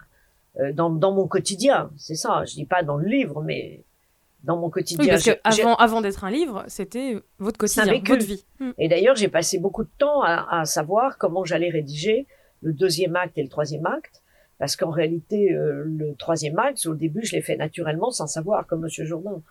euh, 0.61 0.73
dans, 0.73 0.90
dans 0.90 1.12
mon 1.12 1.26
quotidien, 1.28 1.90
c'est 1.97 2.14
ça. 2.14 2.45
Je 2.47 2.55
dis 2.55 2.64
pas 2.64 2.83
dans 2.83 2.97
le 2.97 3.07
livre, 3.09 3.43
mais 3.43 3.83
dans 4.45 4.57
mon 4.57 4.67
Oui, 4.67 4.73
quotidien. 4.73 5.07
parce 5.09 5.25
que 5.25 5.38
avant, 5.45 5.75
avant 5.76 6.00
d'être 6.00 6.25
un 6.25 6.31
livre, 6.31 6.64
c'était 6.69 7.17
votre 7.38 7.59
quotidien, 7.59 7.85
vécu. 7.87 8.12
votre 8.12 8.25
vie. 8.26 8.45
Mhm. 8.61 8.73
Et 8.78 8.88
d'ailleurs, 8.88 9.17
j'ai 9.17 9.28
passé 9.28 9.59
beaucoup 9.59 9.85
de 9.85 9.90
temps 9.99 10.23
à, 10.23 10.61
à 10.61 10.64
savoir 10.64 11.19
comment 11.19 11.45
j'allais 11.45 11.71
rédiger 11.71 12.26
le 12.62 12.73
deuxième 12.73 13.14
acte 13.17 13.37
et 13.37 13.43
le 13.43 13.49
troisième 13.49 13.87
acte, 13.87 14.23
parce 14.59 14.75
qu'en 14.76 14.90
réalité, 14.90 15.52
euh, 15.52 15.85
le 15.87 16.14
troisième 16.17 16.59
acte, 16.59 16.87
au 16.87 16.95
début, 16.95 17.25
je 17.25 17.37
l'ai 17.37 17.43
fait 17.43 17.57
naturellement, 17.57 18.11
sans 18.11 18.26
savoir, 18.26 18.67
comme 18.67 18.81
Monsieur 18.81 19.05
Jourdain. 19.05 19.43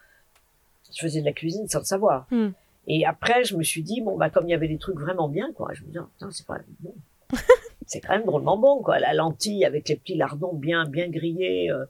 Je 0.94 1.01
faisais 1.01 1.22
de 1.22 1.25
la 1.25 1.34
cuisine 1.34 1.67
sans 1.67 1.79
le 1.79 1.86
savoir. 1.86 2.27
Hmm. 2.32 2.50
Et 2.88 3.06
après, 3.06 3.44
je 3.44 3.56
me 3.58 3.63
suis 3.63 3.84
dit, 3.84 4.01
bon, 4.01 4.17
bah, 4.17 4.29
comme 4.29 4.48
il 4.48 4.51
y 4.51 4.56
avait 4.56 4.67
des 4.70 4.77
trucs 4.77 4.98
vraiment 5.00 5.27
bien, 5.27 5.51
quoi, 5.56 5.70
je 5.74 5.84
me 5.84 5.89
dis, 5.91 6.00
oh, 6.00 6.06
putain, 6.13 6.29
c'est 6.32 6.48
même 6.50 6.63
bon. 6.79 6.94
c'est 7.86 8.00
quand 8.00 8.13
même 8.13 8.25
drôlement 8.25 8.58
bon, 8.58 8.82
quoi. 8.82 9.00
La 9.00 9.13
lentille 9.13 9.65
avec 9.65 9.89
les 9.89 9.96
petits 9.98 10.15
lardons 10.15 10.53
bien, 10.53 10.86
bien 10.86 11.10
grillés, 11.10 11.70
euh, 11.70 11.84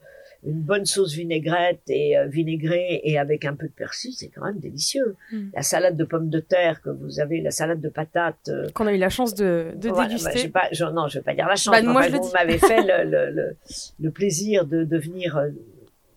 une 0.44 0.60
bonne 0.60 0.86
sauce 0.86 1.14
vinaigrette 1.14 1.82
et 1.88 2.16
euh, 2.18 2.26
vinaigrée 2.26 3.00
et 3.04 3.16
avec 3.18 3.44
un 3.44 3.54
peu 3.54 3.66
de 3.66 3.72
persil, 3.72 4.12
c'est 4.12 4.28
quand 4.28 4.44
même 4.44 4.58
délicieux. 4.58 5.16
Mm. 5.32 5.48
La 5.54 5.62
salade 5.62 5.96
de 5.96 6.04
pommes 6.04 6.30
de 6.30 6.40
terre 6.40 6.80
que 6.82 6.90
vous 6.90 7.20
avez, 7.20 7.40
la 7.40 7.50
salade 7.52 7.80
de 7.80 7.88
patates. 7.88 8.48
euh, 8.48 8.68
Qu'on 8.74 8.86
a 8.88 8.92
eu 8.92 8.98
la 8.98 9.08
chance 9.08 9.34
de, 9.34 9.72
de 9.76 9.90
bah, 9.90 10.06
déguster. 10.06 10.38
j'ai 10.38 10.48
pas, 10.48 10.68
je, 10.72 10.84
non, 10.84 11.06
je 11.08 11.18
vais 11.18 11.24
pas 11.24 11.34
dire 11.34 11.46
la 11.46 11.56
chance. 11.56 11.74
Bah, 11.74 11.82
moi, 11.82 12.00
enfin, 12.02 12.10
je 12.10 12.20
dis. 12.20 12.32
m'avez 12.32 12.58
fait 12.58 12.82
le, 12.82 13.08
le, 13.08 13.30
le, 13.30 13.56
le 14.00 14.10
plaisir 14.10 14.64
de, 14.66 14.82
de 14.84 14.98
venir 14.98 15.40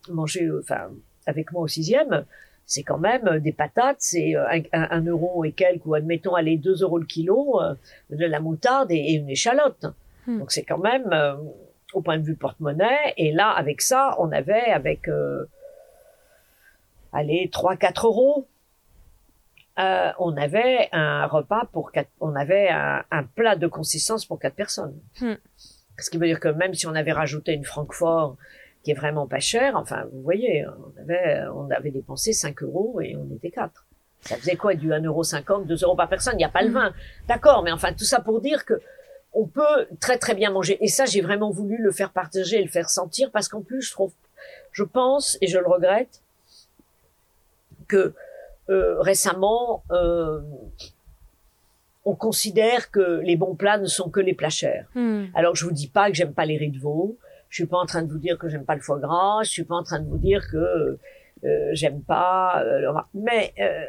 manger, 0.10 0.50
enfin, 0.60 0.90
avec 1.28 1.52
moi 1.52 1.62
au 1.64 1.68
sixième. 1.68 2.26
C'est 2.72 2.84
quand 2.84 3.00
même 3.00 3.28
euh, 3.28 3.40
des 3.42 3.52
patates, 3.52 3.98
c'est 4.00 4.34
euh, 4.34 4.62
un, 4.72 5.02
euro 5.02 5.44
et 5.44 5.52
quelques, 5.52 5.86
ou 5.86 5.94
admettons, 5.94 6.36
allez, 6.36 6.56
deux 6.56 6.84
euros 6.84 7.00
le 7.00 7.06
kilo, 7.06 7.62
euh, 7.62 7.76
de 8.10 8.26
la 8.26 8.40
moutarde 8.40 8.90
et, 8.92 8.96
et 8.96 9.14
une 9.16 9.30
échalote. 9.30 9.88
Hmm. 10.26 10.40
Donc 10.40 10.54
c'est 10.54 10.64
quand 10.64 10.78
même, 10.78 11.10
euh, 11.12 11.36
au 11.94 12.02
point 12.02 12.18
de 12.18 12.24
vue 12.24 12.38
porte-monnaie, 12.38 13.14
et 13.18 13.34
là, 13.34 13.50
avec 13.50 13.82
ça, 13.82 14.16
on 14.20 14.32
avait, 14.32 14.72
avec, 14.72 15.10
euh, 15.10 15.44
allez, 17.12 17.50
3-4 17.52 18.06
euros, 18.06 18.48
euh, 19.78 20.12
on 20.20 20.38
avait 20.38 20.88
un 20.94 21.26
repas 21.26 21.66
pour 21.74 21.92
quatre, 21.92 22.10
on 22.22 22.34
avait 22.36 22.70
un, 22.70 23.04
un 23.12 23.24
plat 23.26 23.58
de 23.58 23.68
consistance 23.68 24.24
pour 24.24 24.40
quatre 24.40 24.56
personnes. 24.56 24.98
Hmm. 25.20 25.34
Ce 25.98 26.10
qui 26.10 26.18
veut 26.18 26.28
dire 26.28 26.40
que 26.40 26.48
même 26.48 26.74
si 26.74 26.88
on 26.88 26.96
avait 26.96 27.12
rajouté 27.12 27.52
une 27.52 27.66
Francfort 27.66 28.38
qui 28.84 28.92
est 28.92 28.96
vraiment 28.96 29.28
pas 29.28 29.40
chère, 29.40 29.76
enfin, 29.76 30.06
vous 30.12 30.22
voyez, 30.22 30.66
on 30.68 31.02
avait, 31.02 31.44
on 31.54 31.70
avait 31.70 31.92
dépensé 31.92 32.34
5 32.34 32.64
euros 32.64 33.00
et 33.02 33.16
on 33.16 33.34
était 33.36 33.52
quatre. 33.52 33.86
Ça 34.22 34.38
faisait 34.38 34.56
quoi 34.56 34.74
du 34.76 34.90
1,50 34.90 35.06
euro, 35.50 35.64
2 35.66 35.76
euros 35.84 35.96
par 35.96 36.10
personne? 36.10 36.34
Il 36.36 36.38
n'y 36.38 36.44
a 36.46 36.50
pas 36.50 36.62
le 36.64 36.70
Hmm. 36.70 36.74
vin. 36.74 36.94
D'accord, 37.28 37.64
mais 37.64 37.72
enfin, 37.72 37.94
tout 37.94 38.04
ça 38.06 38.20
pour 38.20 38.42
dire 38.42 38.66
que 38.66 38.80
on 39.34 39.46
peut 39.48 39.88
très 40.00 40.18
très 40.18 40.36
bien 40.36 40.52
manger. 40.52 40.78
Et 40.84 40.88
ça, 40.90 41.06
j'ai 41.06 41.22
vraiment 41.22 41.52
voulu 41.52 41.78
le 41.78 41.92
faire 41.92 42.12
partager 42.12 42.60
et 42.60 42.64
le 42.64 42.70
faire 42.70 42.90
sentir 42.90 43.32
parce 43.32 43.48
qu'en 43.48 43.62
plus, 43.62 43.82
je 43.82 43.92
trouve, 43.92 44.14
je 44.72 44.84
pense, 44.84 45.38
et 45.42 45.48
je 45.48 45.58
le 45.58 45.68
regrette, 45.68 46.22
que 47.88 48.14
euh, 48.70 49.00
récemment, 49.02 49.84
euh, 49.92 50.42
on 52.06 52.16
considère 52.16 52.90
que 52.92 53.22
les 53.24 53.36
bons 53.36 53.56
plats 53.56 53.78
ne 53.78 53.86
sont 53.86 54.10
que 54.10 54.20
les 54.20 54.34
plats 54.34 54.50
chers. 54.50 54.88
Hmm. 54.96 55.26
Alors 55.36 55.56
je 55.56 55.66
vous 55.66 55.72
dis 55.72 55.88
pas 55.88 56.10
que 56.10 56.16
j'aime 56.16 56.34
pas 56.34 56.46
les 56.46 56.58
riz 56.58 56.70
de 56.72 56.80
veau. 56.80 57.18
Je 57.52 57.56
suis 57.58 57.66
pas 57.68 57.78
en 57.78 57.86
train 57.86 58.02
de 58.02 58.10
vous 58.12 58.18
dire 58.18 58.38
que 58.40 58.48
j'aime 58.50 58.66
pas 58.66 58.76
le 58.76 58.82
foie 58.82 58.98
gras. 58.98 59.44
Je 59.44 59.50
suis 59.52 59.64
pas 59.66 59.76
en 59.76 59.84
train 59.84 60.00
de 60.00 60.08
vous 60.10 60.18
dire 60.18 60.42
que 60.50 60.98
euh, 61.44 61.70
j'aime 61.74 62.02
pas. 62.02 62.64
euh, 62.64 62.80
le- 62.80 62.90
mais 63.14 63.54
euh, 63.60 63.86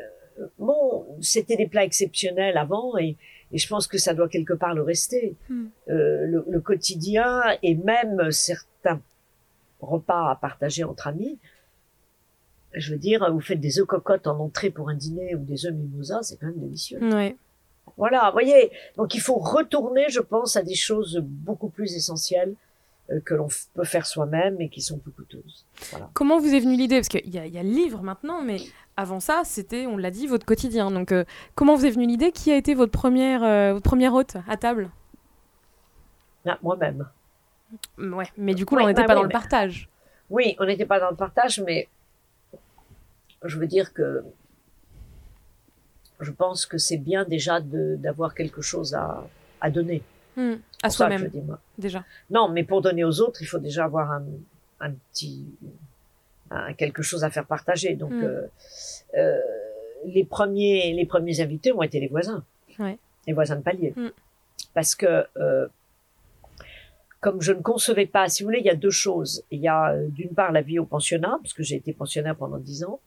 bon, 0.58 1.06
c'était 1.20 1.56
des 1.56 1.66
plats 1.68 1.84
exceptionnels 1.84 2.58
avant 2.58 2.98
et, 2.98 3.16
et 3.52 3.58
je 3.58 3.68
pense 3.68 3.86
que 3.86 3.98
ça 3.98 4.14
doit 4.14 4.28
quelque 4.28 4.52
part 4.52 4.74
le 4.74 4.82
rester. 4.82 5.36
Euh, 5.88 6.26
le, 6.26 6.44
le 6.48 6.60
quotidien 6.60 7.40
et 7.62 7.74
même 7.76 8.30
certains 8.32 9.00
repas 9.80 10.30
à 10.32 10.36
partager 10.36 10.82
entre 10.84 11.06
amis. 11.06 11.38
Je 12.74 12.92
veux 12.92 12.98
dire, 12.98 13.30
vous 13.32 13.40
faites 13.40 13.60
des 13.60 13.78
œufs 13.78 13.86
cocottes 13.86 14.26
en 14.26 14.38
entrée 14.40 14.70
pour 14.70 14.88
un 14.88 14.94
dîner 14.94 15.34
ou 15.36 15.40
des 15.44 15.66
œufs 15.66 15.74
mimosa, 15.74 16.20
c'est 16.22 16.36
quand 16.36 16.46
même 16.46 16.58
délicieux. 16.58 16.98
Ouais. 17.14 17.36
Voilà, 17.98 18.30
voyez. 18.32 18.70
Donc 18.96 19.14
il 19.14 19.20
faut 19.20 19.34
retourner, 19.36 20.06
je 20.08 20.20
pense, 20.20 20.56
à 20.56 20.62
des 20.62 20.74
choses 20.74 21.20
beaucoup 21.22 21.68
plus 21.68 21.94
essentielles 21.94 22.54
que 23.24 23.34
l'on 23.34 23.48
peut 23.74 23.84
faire 23.84 24.06
soi-même 24.06 24.60
et 24.60 24.68
qui 24.68 24.80
sont 24.80 24.98
plus 24.98 25.10
coûteuses. 25.12 25.64
Voilà. 25.90 26.08
Comment 26.14 26.38
vous 26.38 26.54
est 26.54 26.60
venue 26.60 26.76
l'idée? 26.76 26.96
Parce 26.96 27.08
qu'il 27.08 27.26
y, 27.26 27.38
y 27.38 27.58
a 27.58 27.62
le 27.62 27.68
livre 27.68 28.02
maintenant, 28.02 28.42
mais 28.42 28.58
avant 28.96 29.20
ça, 29.20 29.42
c'était, 29.44 29.86
on 29.86 29.96
l'a 29.96 30.10
dit, 30.10 30.26
votre 30.26 30.46
quotidien. 30.46 30.90
Donc, 30.90 31.12
euh, 31.12 31.24
comment 31.54 31.74
vous 31.74 31.84
est 31.84 31.90
venue 31.90 32.06
l'idée? 32.06 32.32
Qui 32.32 32.52
a 32.52 32.56
été 32.56 32.74
votre 32.74 32.92
première, 32.92 33.42
euh, 33.42 33.72
votre 33.74 33.84
première 33.84 34.14
hôte 34.14 34.36
à 34.48 34.56
table? 34.56 34.90
Ah, 36.46 36.58
Moi-même. 36.62 37.06
Mm, 37.98 38.14
Ouais, 38.14 38.26
mais 38.36 38.54
du 38.54 38.64
coup, 38.66 38.76
on 38.76 38.86
n'était 38.86 39.02
bah 39.02 39.08
pas 39.08 39.14
oui, 39.14 39.18
dans 39.20 39.22
le 39.24 39.28
partage. 39.30 39.88
Oui, 40.30 40.56
on 40.58 40.64
n'était 40.66 40.86
pas 40.86 41.00
dans 41.00 41.10
le 41.10 41.16
partage, 41.16 41.60
mais 41.60 41.88
je 43.44 43.58
veux 43.58 43.66
dire 43.66 43.92
que 43.92 44.22
je 46.20 46.30
pense 46.30 46.66
que 46.66 46.78
c'est 46.78 46.98
bien 46.98 47.24
déjà 47.24 47.60
d'avoir 47.60 48.34
quelque 48.34 48.62
chose 48.62 48.94
à, 48.94 49.26
à 49.60 49.70
donner. 49.70 50.02
Hmm. 50.36 50.54
À 50.82 50.90
soi-même, 50.90 51.30
déjà. 51.78 52.04
Non, 52.30 52.48
mais 52.48 52.64
pour 52.64 52.82
donner 52.82 53.04
aux 53.04 53.20
autres, 53.20 53.40
il 53.42 53.46
faut 53.46 53.58
déjà 53.60 53.84
avoir 53.84 54.10
un, 54.10 54.24
un 54.80 54.90
petit, 54.90 55.44
un- 56.50 56.72
quelque 56.74 57.02
chose 57.02 57.22
à 57.24 57.30
faire 57.30 57.46
partager. 57.46 57.94
Donc, 57.94 58.12
Mm. 58.12 58.22
euh, 58.24 58.46
euh, 59.16 59.38
les 60.06 60.24
premiers, 60.24 60.92
les 60.94 61.06
premiers 61.06 61.40
invités 61.40 61.72
ont 61.72 61.82
été 61.82 62.00
les 62.00 62.08
voisins, 62.08 62.42
Ouais. 62.80 62.98
les 63.26 63.32
voisins 63.32 63.56
de 63.56 63.62
palier, 63.62 63.92
Mm. 63.96 64.08
parce 64.74 64.94
que 64.96 65.26
euh, 65.36 65.68
comme 67.20 67.40
je 67.40 67.52
ne 67.52 67.60
concevais 67.62 68.06
pas, 68.06 68.28
si 68.28 68.42
vous 68.42 68.48
voulez, 68.48 68.58
il 68.58 68.66
y 68.66 68.70
a 68.70 68.74
deux 68.74 68.90
choses. 68.90 69.44
Il 69.52 69.60
y 69.60 69.68
a 69.68 69.92
euh, 69.92 70.08
d'une 70.08 70.30
part 70.34 70.50
la 70.50 70.62
vie 70.62 70.80
au 70.80 70.84
pensionnat, 70.84 71.38
parce 71.40 71.52
que 71.54 71.62
j'ai 71.62 71.76
été 71.76 71.92
pensionnaire 71.92 72.34
pendant 72.34 72.58
dix 72.58 72.82
ans. 72.82 72.98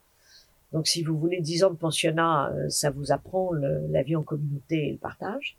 Donc, 0.71 0.87
si 0.87 1.03
vous 1.03 1.17
voulez 1.17 1.41
dix 1.41 1.63
ans 1.65 1.69
de 1.69 1.75
pensionnat, 1.75 2.49
euh, 2.53 2.69
ça 2.69 2.89
vous 2.89 3.11
apprend 3.11 3.51
le- 3.51 3.85
la 3.91 4.03
vie 4.03 4.15
en 4.15 4.23
communauté 4.23 4.87
et 4.87 4.91
le 4.93 4.97
partage. 4.97 5.57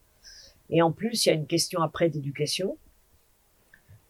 Et 0.70 0.82
en 0.82 0.92
plus, 0.92 1.24
il 1.24 1.28
y 1.28 1.32
a 1.32 1.34
une 1.34 1.46
question 1.46 1.80
après 1.80 2.08
d'éducation. 2.08 2.76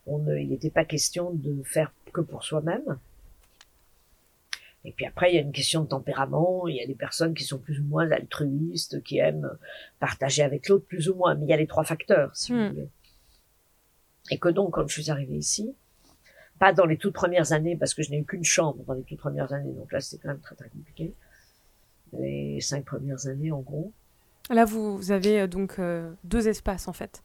On 0.07 0.19
ne, 0.19 0.37
il 0.37 0.49
n'était 0.49 0.71
pas 0.71 0.85
question 0.85 1.33
de 1.33 1.63
faire 1.65 1.93
que 2.13 2.21
pour 2.21 2.45
soi-même. 2.45 2.99
Et 4.85 4.93
puis 4.93 5.05
après, 5.05 5.33
il 5.33 5.35
y 5.35 5.39
a 5.39 5.43
une 5.43 5.53
question 5.53 5.83
de 5.83 5.89
tempérament. 5.89 6.69
Il 6.69 6.77
y 6.77 6.81
a 6.81 6.87
des 6.87 6.95
personnes 6.95 7.35
qui 7.35 7.43
sont 7.43 7.59
plus 7.59 7.81
ou 7.81 7.85
moins 7.85 8.09
altruistes, 8.11 9.03
qui 9.03 9.19
aiment 9.19 9.51
partager 9.99 10.43
avec 10.43 10.69
l'autre 10.69 10.87
plus 10.87 11.09
ou 11.09 11.17
moins. 11.17 11.35
Mais 11.35 11.47
il 11.47 11.49
y 11.49 11.53
a 11.53 11.57
les 11.57 11.67
trois 11.67 11.85
facteurs, 11.85 12.35
si 12.37 12.53
Hmm. 12.53 12.63
vous 12.63 12.69
voulez. 12.71 12.89
Et 14.31 14.39
que 14.39 14.49
donc, 14.49 14.75
quand 14.75 14.87
je 14.87 15.01
suis 15.01 15.11
arrivée 15.11 15.37
ici, 15.37 15.75
pas 16.59 16.73
dans 16.73 16.87
les 16.87 16.97
toutes 16.97 17.15
premières 17.15 17.53
années, 17.53 17.77
parce 17.77 17.95
que 17.95 18.03
je 18.03 18.11
n'ai 18.11 18.19
eu 18.19 18.25
qu'une 18.25 18.45
chambre 18.45 18.83
dans 18.85 18.95
les 18.95 19.03
toutes 19.03 19.19
premières 19.19 19.53
années, 19.53 19.73
donc 19.73 19.93
là, 19.93 20.01
c'était 20.01 20.23
quand 20.23 20.29
même 20.29 20.41
très 20.41 20.55
très 20.55 20.69
compliqué. 20.69 21.15
Les 22.13 22.61
cinq 22.61 22.85
premières 22.85 23.27
années, 23.27 23.51
en 23.51 23.61
gros. 23.61 23.93
Là, 24.51 24.65
vous, 24.65 24.97
vous 24.97 25.13
avez 25.13 25.41
euh, 25.43 25.47
donc 25.47 25.79
euh, 25.79 26.11
deux 26.25 26.49
espaces, 26.49 26.89
en 26.89 26.93
fait. 26.93 27.23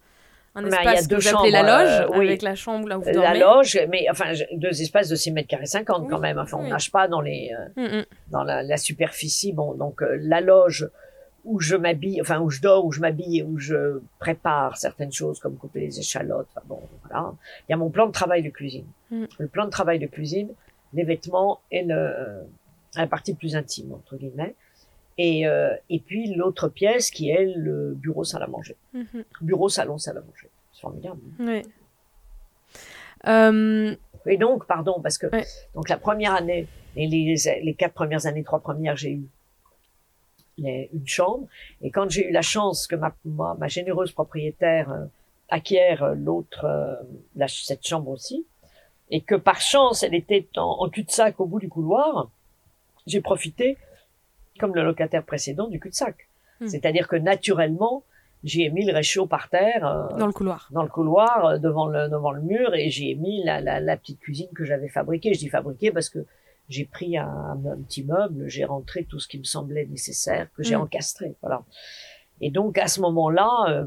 Un 0.56 0.64
Bah, 0.64 0.68
il 0.70 0.74
y 0.74 0.88
a 0.88 0.94
espace 0.94 1.08
que 1.08 1.10
deux 1.16 1.20
vous 1.22 1.28
appelez 1.38 1.52
la 1.52 1.60
chambres, 1.60 1.84
loge, 1.84 2.02
euh, 2.16 2.20
oui. 2.20 2.28
avec 2.28 2.42
la 2.42 2.56
chambre 2.56 2.88
là 2.90 2.98
où 2.98 3.02
vous 3.02 3.08
La 3.08 3.14
dormez. 3.14 3.40
loge, 3.40 3.80
mais 3.90 4.08
enfin, 4.12 4.34
deux 4.54 4.82
espaces 4.82 5.08
de 5.08 5.16
6 5.16 5.32
mètres 5.32 5.48
carrés 5.48 5.66
50 5.66 6.10
quand 6.10 6.20
même. 6.20 6.38
Enfin, 6.40 6.58
on 6.58 6.64
oui. 6.64 6.70
nage 6.70 6.92
pas 6.92 7.08
dans 7.08 7.22
les, 7.22 7.52
euh, 7.78 7.82
Hmm, 7.88 8.00
hmm. 8.00 8.06
dans 8.32 8.44
la, 8.44 8.62
la 8.64 8.78
superficie. 8.78 9.54
Bon, 9.54 9.74
donc 9.76 10.02
euh, 10.02 10.18
la 10.20 10.42
loge 10.42 10.90
où 11.46 11.60
je 11.62 11.76
m'habille, 11.78 12.20
enfin 12.22 12.40
où 12.40 12.50
je 12.50 12.60
dors, 12.62 12.84
où 12.86 12.92
je 12.92 13.00
m'habille 13.00 13.40
et 13.40 13.44
où 13.44 13.58
je 13.60 14.02
prépare 14.20 14.76
certaines 14.78 15.12
choses 15.14 15.40
comme 15.40 15.56
couper 15.58 15.80
les 15.80 16.00
échalotes. 16.00 16.48
Enfin 16.56 16.66
bon, 16.68 16.82
voilà. 17.08 17.32
Il 17.68 17.72
y 17.72 17.74
a 17.74 17.78
mon 17.78 17.90
plan 17.90 18.06
de 18.08 18.12
travail 18.12 18.44
de 18.44 18.50
cuisine. 18.50 18.86
Mm. 19.10 19.26
Le 19.40 19.48
plan 19.48 19.66
de 19.66 19.72
travail 19.72 20.00
de 20.00 20.08
cuisine, 20.08 20.50
les 20.94 21.04
vêtements 21.04 21.62
et 21.72 21.84
le, 21.84 21.96
euh, 21.96 22.42
la 22.98 23.08
partie 23.08 23.34
plus 23.34 23.56
intime 23.56 23.94
entre 23.94 24.18
guillemets. 24.18 24.54
Et, 25.18 25.46
euh, 25.46 25.76
et 25.90 26.00
puis 26.00 26.34
l'autre 26.34 26.68
pièce 26.70 27.12
qui 27.12 27.30
est 27.30 27.46
le 27.56 27.94
bureau 27.96 28.24
salle 28.24 28.44
à 28.44 28.48
manger. 28.48 28.76
Mhm. 28.94 29.24
Bureau 29.42 29.70
salon 29.70 29.98
salle 29.98 30.18
à 30.18 30.22
manger. 30.22 30.50
C'est 30.74 30.82
formidable. 30.82 31.20
Ouais. 31.40 31.62
Euh, 33.28 33.96
Et 34.28 34.38
donc, 34.38 34.66
pardon, 34.68 35.00
parce 35.02 35.18
que 35.18 35.28
donc 35.76 35.90
la 35.90 35.98
première 35.98 36.34
année, 36.36 36.68
et 36.96 37.08
les, 37.08 37.36
les 37.64 37.74
quatre 37.74 37.94
premières 37.94 38.26
années, 38.28 38.44
trois 38.44 38.60
premières, 38.60 38.96
j'ai 38.96 39.12
eu 39.14 39.26
les- 40.58 40.90
une 40.94 41.08
chambre. 41.08 41.48
Et 41.82 41.90
quand 41.92 42.10
j'ai 42.10 42.28
eu 42.30 42.32
la 42.32 42.42
chance 42.44 42.86
que 42.88 42.96
ma, 42.96 43.16
ma, 43.26 43.56
ma 43.56 43.68
généreuse 43.68 44.12
propriétaire 44.12 44.92
euh, 44.92 45.06
acquiert 45.50 46.04
euh, 46.04 46.14
l'autre, 46.16 46.66
euh, 46.66 47.48
cette 47.48 47.86
chambre 47.86 48.10
aussi, 48.10 48.46
et 49.10 49.22
que 49.22 49.36
par 49.36 49.60
chance, 49.60 50.04
elle 50.04 50.14
était 50.16 50.48
en, 50.56 50.78
en 50.84 50.90
cul-de-sac 50.90 51.40
au 51.40 51.46
bout 51.46 51.60
du 51.60 51.68
couloir, 51.70 52.30
j'ai 53.08 53.22
profité, 53.22 53.78
comme 54.60 54.76
le 54.76 54.84
locataire 54.84 55.24
précédent, 55.24 55.68
du 55.68 55.80
cul-de-sac. 55.80 56.28
Hmm. 56.60 56.68
C'est-à-dire 56.68 57.08
que 57.08 57.16
naturellement, 57.16 58.04
j'y 58.44 58.64
ai 58.64 58.70
mis 58.70 58.86
le 58.86 58.94
réchaud 58.94 59.26
par 59.28 59.50
terre. 59.50 59.86
euh, 59.86 60.18
dans 60.18 60.28
le 60.28 60.34
couloir. 60.34 60.68
dans 60.72 60.84
le 60.84 60.90
couloir 60.90 61.46
euh, 61.46 61.58
devant 61.58 61.88
le 61.88 62.10
devant 62.10 62.32
le 62.32 62.42
mur 62.42 62.74
et 62.76 62.90
j'ai 62.90 63.16
mis 63.16 63.44
la, 63.44 63.62
la, 63.62 63.80
la 63.80 63.98
petite 63.98 64.20
cuisine 64.20 64.50
que 64.56 64.66
j'avais 64.66 64.90
fabriquée. 64.90 65.34
Je 65.34 65.40
dis 65.40 65.50
fabriquée 65.50 65.92
parce 65.92 66.10
que 66.10 66.26
j'ai 66.70 66.86
pris 66.86 67.18
un, 67.18 67.60
un 67.66 67.78
petit 67.88 68.04
meuble, 68.04 68.48
j'ai 68.48 68.66
rentré 68.66 69.04
tout 69.04 69.20
ce 69.20 69.28
qui 69.28 69.38
me 69.38 69.44
semblait 69.44 69.86
nécessaire, 69.86 70.48
que 70.56 70.64
j'ai 70.64 70.76
Mm. 70.76 70.82
encastré. 70.82 71.36
Voilà. 71.42 71.64
Et 72.40 72.50
donc 72.50 72.78
à 72.78 72.88
ce 72.88 73.02
moment-là, 73.02 73.50
euh, 73.70 73.86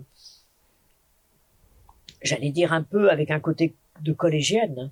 j'allais 2.22 2.50
dire 2.50 2.72
un 2.72 2.82
peu 2.82 3.10
avec 3.10 3.30
un 3.30 3.40
côté 3.40 3.74
de 4.00 4.12
collégienne. 4.12 4.90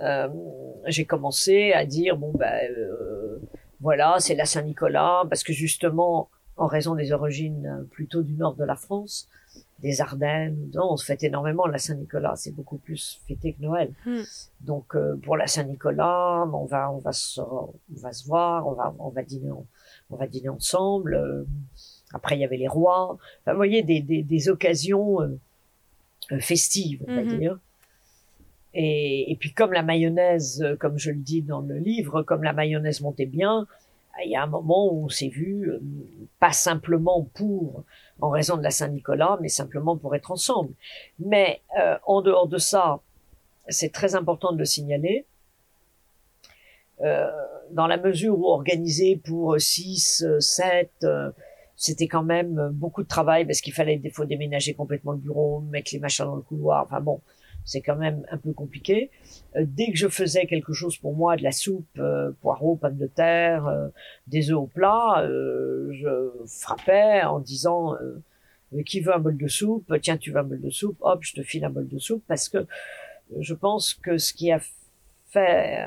euh, 0.00 0.28
j'ai 0.86 1.04
commencé 1.04 1.72
à 1.72 1.84
dire 1.84 2.16
bon 2.16 2.32
ben 2.32 2.60
voilà 3.82 4.16
c'est 4.24 4.34
la 4.34 4.46
Saint-Nicolas 4.46 5.24
parce 5.28 5.42
que 5.42 5.52
justement 5.52 6.28
en 6.56 6.66
raison 6.66 6.94
des 6.94 7.12
origines 7.12 7.66
euh, 7.66 7.82
plutôt 7.90 8.22
du 8.22 8.34
nord 8.34 8.54
de 8.54 8.64
la 8.64 8.76
France 8.76 9.28
des 9.80 10.00
Ardennes 10.00 10.70
non, 10.74 10.92
on 10.92 10.96
se 10.96 11.04
fête 11.04 11.22
énormément 11.24 11.66
la 11.66 11.78
Saint-Nicolas 11.78 12.34
c'est 12.36 12.52
beaucoup 12.58 12.78
plus 12.86 13.20
fêté 13.26 13.52
que 13.54 13.62
Noël 13.62 13.90
Hmm. 14.06 14.22
donc 14.60 14.94
euh, 14.94 15.16
pour 15.24 15.36
la 15.36 15.46
Saint-Nicolas 15.46 16.46
on 16.52 16.64
va 16.64 16.90
on 16.90 16.98
va 16.98 17.12
se 17.12 17.40
on 17.40 17.74
va 18.04 18.12
se 18.12 18.24
voir 18.26 18.66
on 18.68 18.72
va 18.80 18.94
on 18.98 19.08
va 19.10 19.22
dîner 19.22 19.50
en- 19.50 19.66
on 20.10 20.16
va 20.16 20.26
dîner 20.26 20.48
ensemble 20.50 21.14
euh, 21.14 21.44
après 22.14 22.36
il 22.36 22.40
y 22.40 22.44
avait 22.44 22.58
les 22.64 22.68
rois 22.68 23.16
enfin, 23.40 23.52
vous 23.52 23.56
voyez 23.64 23.82
des 23.82 24.00
des, 24.00 24.22
des 24.22 24.48
occasions 24.48 25.20
euh, 25.22 25.38
festives 26.40 27.02
on 27.08 27.14
va 27.14 27.22
Mhm. 27.24 27.38
dire 27.38 27.58
Et, 28.74 29.36
puis 29.38 29.52
comme 29.52 29.72
la 29.72 29.82
mayonnaise, 29.82 30.64
comme 30.80 30.98
je 30.98 31.10
le 31.10 31.18
dis 31.18 31.42
dans 31.42 31.60
le 31.60 31.76
livre, 31.76 32.22
comme 32.22 32.42
la 32.42 32.52
mayonnaise 32.52 33.00
montait 33.00 33.26
bien, 33.26 33.66
il 34.24 34.30
y 34.30 34.36
a 34.36 34.42
un 34.42 34.46
moment 34.46 34.92
où 34.92 35.04
on 35.04 35.08
s'est 35.08 35.28
vu, 35.28 35.70
euh, 35.70 35.80
pas 36.38 36.52
simplement 36.52 37.28
pour, 37.34 37.84
en 38.20 38.30
raison 38.30 38.56
de 38.56 38.62
la 38.62 38.70
Saint-Nicolas, 38.70 39.38
mais 39.40 39.48
simplement 39.48 39.96
pour 39.96 40.14
être 40.14 40.30
ensemble. 40.30 40.72
Mais 41.18 41.60
euh, 41.80 41.96
en 42.06 42.22
dehors 42.22 42.46
de 42.46 42.58
ça, 42.58 43.00
c'est 43.68 43.92
très 43.92 44.14
important 44.14 44.52
de 44.52 44.58
le 44.58 44.64
signaler. 44.64 45.26
Euh, 47.00 47.30
dans 47.70 47.86
la 47.86 47.96
mesure 47.96 48.38
où 48.38 48.46
organiser 48.46 49.16
pour 49.16 49.58
6, 49.58 50.24
7, 50.38 51.06
c'était 51.74 52.06
quand 52.06 52.22
même 52.22 52.70
beaucoup 52.74 53.02
de 53.02 53.08
travail 53.08 53.44
parce 53.44 53.60
qu'il 53.60 53.72
fallait 53.72 53.96
des 53.96 54.10
fois 54.10 54.26
déménager 54.26 54.74
complètement 54.74 55.12
le 55.12 55.18
bureau, 55.18 55.60
mettre 55.60 55.90
les 55.92 55.98
machins 55.98 56.26
dans 56.26 56.36
le 56.36 56.42
couloir. 56.42 56.84
Enfin 56.84 57.00
bon, 57.00 57.20
c'est 57.64 57.80
quand 57.80 57.96
même 57.96 58.24
un 58.30 58.38
peu 58.38 58.52
compliqué. 58.52 59.10
Euh, 59.56 59.64
dès 59.66 59.90
que 59.90 59.96
je 59.96 60.08
faisais 60.08 60.46
quelque 60.46 60.72
chose 60.72 60.96
pour 60.96 61.14
moi, 61.14 61.36
de 61.36 61.42
la 61.42 61.52
soupe, 61.52 61.86
euh, 61.98 62.32
poireaux, 62.40 62.76
pommes 62.76 62.96
de 62.96 63.06
terre, 63.06 63.66
euh, 63.66 63.88
des 64.26 64.50
œufs 64.50 64.58
au 64.58 64.66
plat, 64.66 65.24
je 65.26 66.30
frappais 66.46 67.22
en 67.22 67.40
disant 67.40 67.94
qui 68.86 69.00
veut 69.00 69.14
un 69.14 69.18
bol 69.18 69.36
de 69.36 69.48
soupe? 69.48 69.92
Tiens, 70.00 70.16
tu 70.16 70.30
veux 70.30 70.38
un 70.38 70.44
bol 70.44 70.60
de 70.60 70.70
soupe? 70.70 70.96
Hop, 71.00 71.20
je 71.22 71.34
te 71.34 71.42
file 71.42 71.64
un 71.64 71.70
bol 71.70 71.88
de 71.88 71.98
soupe 71.98 72.24
parce 72.26 72.48
que 72.48 72.66
je 73.38 73.54
pense 73.54 73.94
que 73.94 74.18
ce 74.18 74.32
qui 74.32 74.50
a 74.50 74.60
fait 75.28 75.78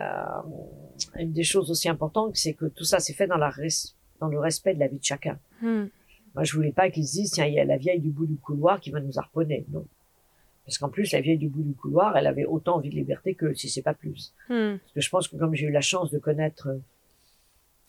une 1.18 1.34
des 1.34 1.44
choses 1.44 1.70
aussi 1.72 1.90
importantes, 1.90 2.36
c'est 2.36 2.54
que 2.54 2.66
tout 2.66 2.84
ça 2.84 3.00
s'est 3.00 3.14
fait 3.14 3.28
dans 3.28 3.38
la 3.38 3.52
dans 4.20 4.28
le 4.28 4.40
respect 4.40 4.74
de 4.74 4.80
la 4.80 4.88
vie 4.88 5.00
de 5.00 5.04
chacun. 5.04 5.38
Hmm. 5.62 5.86
Moi, 6.36 6.44
je 6.44 6.54
voulais 6.54 6.72
pas 6.72 6.90
qu'ils 6.90 7.08
se 7.08 7.14
disent 7.14 7.32
tiens, 7.32 7.46
il 7.46 7.54
y 7.54 7.60
a 7.60 7.66
la 7.66 7.78
vieille 7.78 8.00
du 8.00 8.10
bout 8.10 8.26
du 8.26 8.36
couloir 8.36 8.80
qui 8.80 8.92
va 8.92 9.00
nous 9.00 9.18
harponner. 9.18 9.66
Non. 9.72 9.86
Parce 10.66 10.80
qu'en 10.80 10.90
plus, 10.90 11.12
la 11.12 11.22
vieille 11.22 11.38
du 11.38 11.48
bout 11.48 11.62
du 11.62 11.74
couloir, 11.74 12.18
elle 12.18 12.28
avait 12.28 12.46
autant 12.46 12.78
envie 12.78 12.90
de 12.90 12.96
liberté 12.96 13.36
que 13.36 13.54
si 13.54 13.70
c'est 13.70 13.84
pas 13.84 13.94
plus. 13.94 14.34
Hmm. 14.50 14.78
Parce 14.78 14.94
que 14.94 15.02
je 15.02 15.10
pense 15.10 15.28
que 15.28 15.38
comme 15.38 15.54
j'ai 15.54 15.68
eu 15.68 15.72
la 15.72 15.82
chance 15.82 16.10
de 16.10 16.18
connaître 16.18 16.70
euh, 16.70 16.80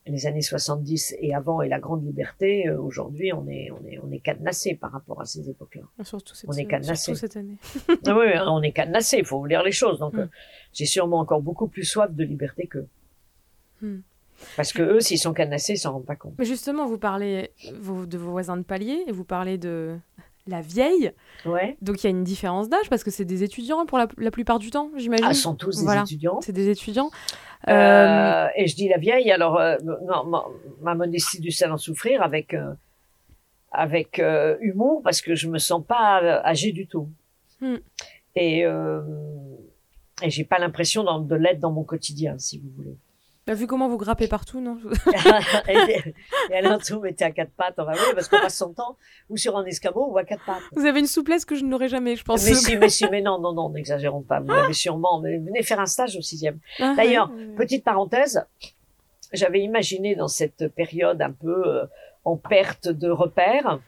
les 0.06 0.26
années 0.26 0.42
70 0.42 1.16
et 1.20 1.34
avant 1.34 1.62
et 1.62 1.68
la 1.68 1.80
grande 1.80 2.04
liberté, 2.04 2.68
euh, 2.68 2.78
aujourd'hui, 2.78 3.32
on 3.32 3.48
est, 3.48 3.70
on 3.70 3.86
est, 3.86 3.98
on 4.02 4.12
est 4.12 4.18
cadenassé 4.18 4.74
par 4.74 4.92
rapport 4.92 5.20
à 5.22 5.24
ces 5.24 5.48
époques-là. 5.48 5.82
Ah, 5.98 6.04
surtout 6.04 6.34
cette, 6.34 6.50
on 6.50 6.52
est 6.52 6.66
cadenassé. 6.66 7.14
cette 7.14 7.36
année. 7.36 7.56
Ah 8.06 8.16
oui, 8.16 8.26
on 8.46 8.62
est 8.62 8.72
cadenassé, 8.72 9.18
il 9.18 9.24
faut 9.24 9.38
vous 9.38 9.46
lire 9.46 9.62
les 9.62 9.72
choses. 9.72 9.98
Donc, 9.98 10.12
hmm. 10.12 10.20
euh, 10.20 10.26
j'ai 10.74 10.86
sûrement 10.86 11.20
encore 11.20 11.40
beaucoup 11.40 11.68
plus 11.68 11.84
soif 11.84 12.12
de 12.12 12.24
liberté 12.24 12.66
qu'eux. 12.66 12.88
Hmm. 13.80 14.00
Parce 14.54 14.74
que 14.74 14.82
eux, 14.82 15.00
s'ils 15.00 15.18
sont 15.18 15.32
cadenassés, 15.32 15.74
ils 15.74 15.78
s'en 15.78 15.94
rendent 15.94 16.04
pas 16.04 16.16
compte. 16.16 16.34
Mais 16.38 16.44
justement, 16.44 16.86
vous 16.86 16.98
parlez 16.98 17.50
de 17.72 18.18
vos 18.18 18.30
voisins 18.30 18.58
de 18.58 18.62
palier 18.62 19.02
et 19.06 19.12
vous 19.12 19.24
parlez 19.24 19.56
de 19.56 19.96
la 20.46 20.60
vieille. 20.60 21.12
Ouais. 21.44 21.76
Donc 21.82 22.02
il 22.02 22.04
y 22.04 22.06
a 22.06 22.10
une 22.10 22.24
différence 22.24 22.68
d'âge 22.68 22.88
parce 22.88 23.04
que 23.04 23.10
c'est 23.10 23.24
des 23.24 23.42
étudiants 23.42 23.84
pour 23.86 23.98
la, 23.98 24.30
plupart 24.30 24.58
du 24.58 24.70
temps, 24.70 24.90
j'imagine. 24.96 25.26
Ah, 25.28 25.34
sont 25.34 25.54
tous 25.54 25.84
des 25.84 25.96
étudiants. 25.96 26.40
C'est 26.40 26.52
des 26.52 26.68
étudiants. 26.68 27.10
Euh, 27.68 27.72
euh, 27.72 28.48
et 28.54 28.66
je 28.66 28.76
dis 28.76 28.88
la 28.88 28.98
vieille, 28.98 29.30
alors 29.30 29.58
euh, 29.58 29.76
ma, 30.80 30.94
modestie 30.94 31.40
du 31.40 31.50
sel 31.50 31.72
en 31.72 31.78
souffrir 31.78 32.22
avec 32.22 32.56
avec 33.72 34.22
humour 34.60 35.02
parce 35.02 35.20
que 35.20 35.34
je 35.34 35.48
me 35.48 35.58
sens 35.58 35.84
pas 35.84 36.20
âgée 36.44 36.72
du 36.72 36.86
tout. 36.86 37.08
Hmm. 37.60 37.76
Et 38.34 38.64
et 40.22 40.30
j'ai 40.30 40.44
pas 40.44 40.58
l'impression 40.58 41.20
de 41.20 41.34
l'être 41.34 41.60
dans 41.60 41.72
mon 41.72 41.84
quotidien, 41.84 42.38
si 42.38 42.58
vous 42.58 42.70
voulez. 42.76 42.96
Bah, 43.46 43.54
vu 43.54 43.68
comment 43.68 43.88
vous 43.88 43.96
grappez 43.96 44.26
partout, 44.26 44.60
non 44.60 44.76
Et, 45.68 46.14
elle 46.50 46.66
a 46.66 46.78
tout 46.78 46.98
mettez 46.98 47.24
à 47.24 47.30
quatre 47.30 47.52
pattes, 47.52 47.76
va 47.76 47.84
voir, 47.84 48.14
parce 48.14 48.26
qu'on 48.26 48.40
passe 48.40 48.56
son 48.56 48.72
temps 48.72 48.96
ou 49.30 49.36
sur 49.36 49.56
un 49.56 49.64
escabeau 49.64 50.08
ou 50.10 50.18
à 50.18 50.24
quatre 50.24 50.44
pattes. 50.44 50.62
Vous 50.74 50.84
avez 50.84 50.98
une 50.98 51.06
souplesse 51.06 51.44
que 51.44 51.54
je 51.54 51.64
n'aurais 51.64 51.88
jamais, 51.88 52.16
je 52.16 52.24
pense. 52.24 52.44
Mais 52.44 52.54
si, 52.54 52.76
mais 52.76 52.88
si, 52.88 53.06
mais 53.08 53.22
non, 53.22 53.38
non, 53.38 53.52
non, 53.52 53.70
n'exagérons 53.70 54.22
pas. 54.22 54.40
Vous 54.40 54.48
l'avez 54.48 54.72
sûrement. 54.72 55.20
Mais 55.20 55.38
venez 55.38 55.62
faire 55.62 55.78
un 55.78 55.86
stage 55.86 56.16
au 56.16 56.22
sixième. 56.22 56.58
Ah, 56.80 56.94
D'ailleurs, 56.96 57.30
petite 57.56 57.84
parenthèse, 57.84 58.44
j'avais 59.32 59.60
imaginé 59.60 60.16
dans 60.16 60.28
cette 60.28 60.68
période 60.74 61.22
un 61.22 61.32
peu 61.32 61.66
euh, 61.66 61.84
en 62.24 62.36
perte 62.36 62.88
de 62.88 63.08
repères, 63.08 63.78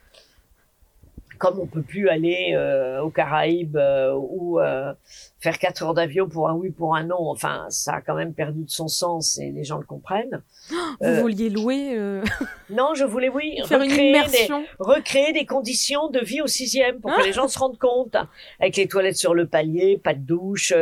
comme 1.39 1.59
on 1.59 1.67
peut 1.67 1.83
plus 1.83 2.09
aller 2.09 2.53
euh, 2.55 3.01
aux 3.03 3.11
Caraïbes 3.11 3.77
euh, 3.77 4.15
ou 4.15 4.61
faire 5.41 5.59
quatre 5.59 5.83
heures 5.83 5.95
d'avion 5.95 6.29
pour 6.29 6.49
un 6.49 6.55
oui 6.55 6.71
pour 6.71 6.97
un 6.97 7.05
non, 7.05 7.31
enfin 7.31 7.67
ça 7.69 7.95
a 7.95 8.01
quand 8.01 8.15
même 8.15 8.35
perdu 8.35 8.65
de 8.65 8.71
son 8.71 8.89
sens 8.89 9.39
et 9.39 9.51
les 9.51 9.65
gens 9.65 9.79
le 9.79 9.85
comprennent. 9.85 10.43
Vous 11.01 11.15
vouliez 11.21 11.49
louer 11.51 11.97
Non, 12.71 12.95
je 12.95 13.05
voulais 13.05 13.29
oui 13.29 13.59
faire 13.67 13.81
recréer, 13.81 14.11
une 14.11 14.17
immersion. 14.17 14.61
Des, 14.61 14.67
recréer 14.79 15.33
des 15.33 15.47
conditions 15.47 16.09
de 16.09 16.21
vie 16.21 16.43
au 16.43 16.47
sixième 16.47 17.01
pour 17.01 17.15
que 17.15 17.23
les 17.25 17.33
gens 17.33 17.49
se 17.49 17.59
rendent 17.59 17.79
compte, 17.79 18.17
avec 18.61 18.77
les 18.77 18.89
toilettes 18.89 19.17
sur 19.17 19.35
le 19.35 19.47
palier, 19.47 20.01
pas 20.03 20.15
de 20.15 20.21
douche, 20.21 20.73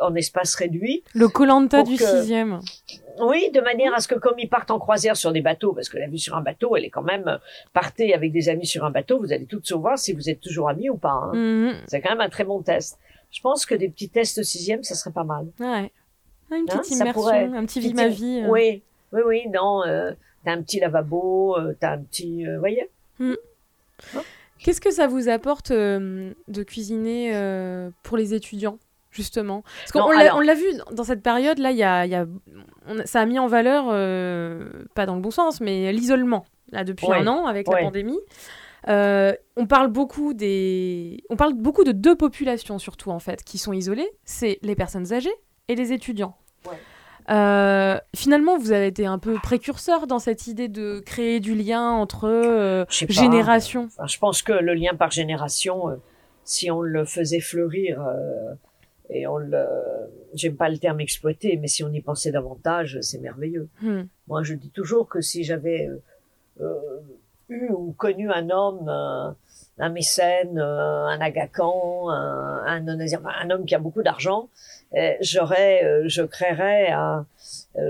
en, 0.00 0.14
espace 0.14 0.54
réduit. 0.54 1.02
Le 1.14 1.28
colanta 1.28 1.82
du 1.82 1.96
sixième. 1.96 2.60
Oui, 3.20 3.50
de 3.52 3.60
manière 3.60 3.94
à 3.94 4.00
ce 4.00 4.08
que 4.08 4.14
comme 4.14 4.38
ils 4.38 4.48
partent 4.48 4.70
en 4.70 4.78
croisière 4.78 5.16
sur 5.16 5.32
des 5.32 5.42
bateaux, 5.42 5.72
parce 5.72 5.88
que 5.88 5.98
la 5.98 6.08
vue 6.08 6.18
sur 6.18 6.36
un 6.36 6.42
bateau, 6.42 6.76
elle 6.76 6.84
est 6.84 6.90
quand 6.90 7.02
même 7.02 7.38
partez 7.72 8.14
avec 8.14 8.32
des 8.32 8.48
amis 8.48 8.66
sur 8.66 8.84
un 8.84 8.90
bateau, 8.90 9.18
vous 9.18 9.32
allez 9.32 9.46
toutes 9.46 9.66
savoir 9.66 9.98
si 9.98 10.12
vous 10.12 10.28
êtes 10.28 10.40
toujours 10.40 10.68
amis 10.68 10.90
ou 10.90 10.96
pas. 10.96 11.10
Hein. 11.10 11.32
Mhm. 11.34 11.74
C'est 11.86 12.00
quand 12.00 12.10
même 12.10 12.20
un 12.20 12.28
très 12.28 12.44
bon 12.44 12.62
test. 12.62 12.98
Je 13.30 13.40
pense 13.40 13.66
que 13.66 13.74
des 13.74 13.88
petits 13.88 14.08
tests 14.08 14.42
sixième, 14.42 14.82
ça 14.82 14.94
serait 14.94 15.12
pas 15.12 15.24
mal. 15.24 15.46
Ouais. 15.58 15.90
Une 16.52 16.66
petite 16.66 16.92
hein, 16.92 16.96
immersion, 16.96 17.54
un 17.54 17.64
petit 17.64 17.80
vie 17.80 17.94
ma 17.94 18.08
vie. 18.08 18.42
Euh. 18.44 18.48
Oui, 18.48 18.82
oui, 19.12 19.20
oui, 19.24 19.42
non. 19.52 19.84
Euh, 19.84 20.12
t'as 20.44 20.52
un 20.52 20.62
petit 20.62 20.80
lavabo, 20.80 21.56
euh, 21.56 21.76
t'as 21.78 21.92
un 21.92 21.98
petit, 21.98 22.46
euh, 22.46 22.58
voyez. 22.58 22.90
Mm. 23.18 23.34
Hein 24.16 24.22
Qu'est-ce 24.58 24.80
que 24.80 24.90
ça 24.90 25.06
vous 25.06 25.28
apporte 25.28 25.72
de 25.72 26.62
cuisiner 26.66 27.32
pour 28.02 28.18
les 28.18 28.34
étudiants 28.34 28.78
justement? 29.10 29.62
Parce 29.62 29.92
qu'on 29.92 30.40
l'a 30.40 30.54
vu 30.54 30.66
dans 30.92 31.04
cette 31.04 31.22
période 31.22 31.58
là, 31.58 31.70
il 31.70 31.78
y 31.78 31.82
a, 31.82 32.04
y 32.04 32.14
a 32.14 32.26
ça 33.06 33.20
a 33.20 33.26
mis 33.26 33.38
en 33.38 33.46
valeur, 33.46 33.86
pas 34.94 35.06
dans 35.06 35.14
le 35.14 35.22
bon 35.22 35.30
sens, 35.30 35.62
mais 35.62 35.90
l'isolement 35.92 36.44
là 36.72 36.84
depuis 36.84 37.10
un 37.10 37.26
an 37.26 37.46
avec 37.46 37.68
la 37.68 37.78
pandémie. 37.78 38.18
Euh, 38.88 39.34
on 39.56 39.66
parle 39.66 39.88
beaucoup 39.88 40.32
des, 40.34 41.22
on 41.28 41.36
parle 41.36 41.54
beaucoup 41.54 41.84
de 41.84 41.92
deux 41.92 42.16
populations 42.16 42.78
surtout 42.78 43.10
en 43.10 43.18
fait 43.18 43.44
qui 43.44 43.58
sont 43.58 43.72
isolées, 43.72 44.10
c'est 44.24 44.58
les 44.62 44.74
personnes 44.74 45.12
âgées 45.12 45.34
et 45.68 45.74
les 45.74 45.92
étudiants. 45.92 46.36
Euh, 47.28 47.98
finalement, 48.16 48.58
vous 48.58 48.72
avez 48.72 48.86
été 48.86 49.06
un 49.06 49.18
peu 49.18 49.34
précurseur 49.34 50.06
dans 50.06 50.18
cette 50.18 50.46
idée 50.46 50.68
de 50.68 51.00
créer 51.00 51.38
du 51.38 51.54
lien 51.54 51.90
entre 51.90 52.26
euh, 52.26 52.84
générations. 52.88 53.88
je 54.04 54.18
pense 54.18 54.42
que 54.42 54.52
le 54.52 54.74
lien 54.74 54.94
par 54.94 55.10
génération, 55.10 56.00
si 56.44 56.70
on 56.70 56.80
le 56.80 57.04
faisait 57.04 57.40
fleurir 57.40 58.02
et 59.10 59.26
on 59.26 59.36
le, 59.36 59.64
j'aime 60.34 60.56
pas 60.56 60.70
le 60.70 60.78
terme 60.78 61.00
exploiter, 61.00 61.56
mais 61.56 61.68
si 61.68 61.84
on 61.84 61.92
y 61.92 62.00
pensait 62.00 62.32
davantage, 62.32 62.98
c'est 63.02 63.20
merveilleux. 63.20 63.68
Hmm. 63.82 64.04
Moi, 64.26 64.42
je 64.42 64.54
dis 64.54 64.70
toujours 64.70 65.08
que 65.08 65.20
si 65.20 65.44
j'avais 65.44 65.88
eu 67.50 67.70
ou 67.70 67.92
connu 67.92 68.30
un 68.30 68.48
homme, 68.50 68.88
euh, 68.88 69.30
un 69.78 69.88
mécène, 69.90 70.58
euh, 70.58 71.06
un 71.06 71.20
agacan, 71.20 72.08
un, 72.08 72.64
un, 72.66 72.88
un, 72.88 73.50
homme 73.50 73.64
qui 73.66 73.74
a 73.74 73.78
beaucoup 73.78 74.02
d'argent, 74.02 74.48
euh, 74.94 75.12
j'aurais, 75.20 76.08
je 76.08 76.22
créerais 76.22 76.90
un 76.90 77.26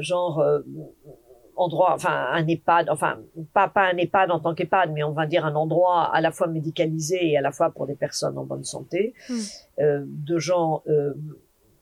genre 0.01 0.42
endroit, 1.57 1.92
enfin 1.94 2.29
un 2.33 2.46
EHPAD, 2.46 2.88
enfin 2.90 3.18
pas 3.53 3.68
pas 3.68 3.90
un 3.90 3.96
EHPAD 3.96 4.31
en 4.31 4.40
tant 4.40 4.55
qu'EHPAD, 4.55 4.92
mais 4.92 5.03
on 5.03 5.12
va 5.12 5.27
dire 5.27 5.44
un 5.44 5.55
endroit 5.55 6.14
à 6.14 6.20
la 6.20 6.33
fois 6.33 6.46
médicalisé 6.46 7.33
et 7.33 7.37
à 7.37 7.42
la 7.42 7.53
fois 7.53 7.70
pour 7.70 7.87
des 7.87 7.96
personnes 7.96 8.38
en 8.38 8.44
bonne 8.44 8.64
santé, 8.64 9.14
hmm. 9.29 10.05
de 10.07 10.38
gens. 10.38 10.83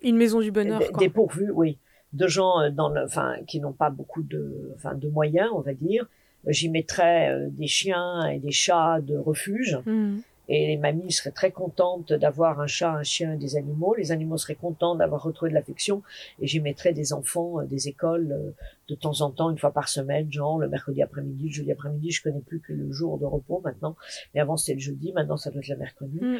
Une 0.00 0.16
maison 0.16 0.40
du 0.40 0.52
bonheur. 0.52 0.80
Dépourvus, 0.98 1.50
oui, 1.50 1.78
de 2.12 2.26
gens 2.28 2.70
dans 2.70 2.88
le, 2.88 3.04
enfin 3.04 3.36
qui 3.46 3.60
n'ont 3.60 3.72
pas 3.72 3.90
beaucoup 3.90 4.22
de, 4.22 4.72
enfin 4.76 4.94
de 4.94 5.08
moyens, 5.08 5.50
on 5.54 5.60
va 5.60 5.74
dire, 5.74 6.06
j'y 6.46 6.68
mettrais 6.68 7.30
euh, 7.30 7.48
des 7.50 7.66
chiens 7.66 8.26
et 8.26 8.38
des 8.38 8.52
chats 8.52 9.00
de 9.00 9.16
refuge. 9.16 9.78
Hmm. 9.84 10.18
Et 10.50 10.66
les 10.66 10.78
mamies 10.78 11.12
seraient 11.12 11.30
très 11.30 11.50
contentes 11.50 12.14
d'avoir 12.14 12.58
un 12.60 12.66
chat, 12.66 12.90
un 12.90 13.02
chien 13.02 13.34
et 13.34 13.36
des 13.36 13.56
animaux. 13.56 13.94
Les 13.94 14.12
animaux 14.12 14.38
seraient 14.38 14.54
contents 14.54 14.94
d'avoir 14.94 15.22
retrouvé 15.22 15.50
de 15.50 15.54
l'affection. 15.54 16.02
Et 16.40 16.46
j'y 16.46 16.60
mettrais 16.60 16.94
des 16.94 17.12
enfants 17.12 17.60
euh, 17.60 17.64
des 17.64 17.88
écoles 17.88 18.32
euh, 18.32 18.50
de 18.88 18.94
temps 18.94 19.20
en 19.20 19.30
temps, 19.30 19.50
une 19.50 19.58
fois 19.58 19.72
par 19.72 19.88
semaine, 19.88 20.32
genre 20.32 20.58
le 20.58 20.68
mercredi 20.68 21.02
après-midi, 21.02 21.48
le 21.48 21.52
jeudi 21.52 21.72
après-midi. 21.72 22.10
Je 22.10 22.22
connais 22.22 22.40
plus 22.40 22.60
que 22.60 22.72
le 22.72 22.90
jour 22.92 23.18
de 23.18 23.26
repos 23.26 23.60
maintenant. 23.62 23.96
Mais 24.34 24.40
avant 24.40 24.56
c'était 24.56 24.74
le 24.74 24.80
jeudi, 24.80 25.12
maintenant 25.12 25.36
ça 25.36 25.50
doit 25.50 25.60
être 25.60 25.68
le 25.68 25.76
mercredi. 25.76 26.18
Hmm 26.20 26.38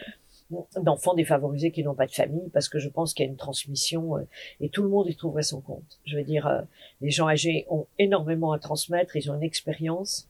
d'enfants 0.81 1.15
défavorisés 1.15 1.71
qui 1.71 1.83
n'ont 1.83 1.95
pas 1.95 2.07
de 2.07 2.13
famille, 2.13 2.49
parce 2.51 2.69
que 2.69 2.79
je 2.79 2.89
pense 2.89 3.13
qu'il 3.13 3.25
y 3.25 3.29
a 3.29 3.31
une 3.31 3.37
transmission 3.37 4.17
euh, 4.17 4.27
et 4.61 4.71
tout 4.71 4.83
le 4.83 4.89
monde 4.89 5.09
y 5.09 5.15
trouverait 5.15 5.43
son 5.43 5.61
compte. 5.61 6.01
Je 6.05 6.17
veux 6.17 6.25
dire, 6.25 6.47
euh, 6.47 6.63
les 7.01 7.11
gens 7.11 7.29
âgés 7.29 7.67
ont 7.69 7.87
énormément 7.99 8.53
à 8.53 8.59
transmettre, 8.59 9.17
ils 9.17 9.31
ont 9.31 9.35
une 9.35 9.43
expérience, 9.43 10.29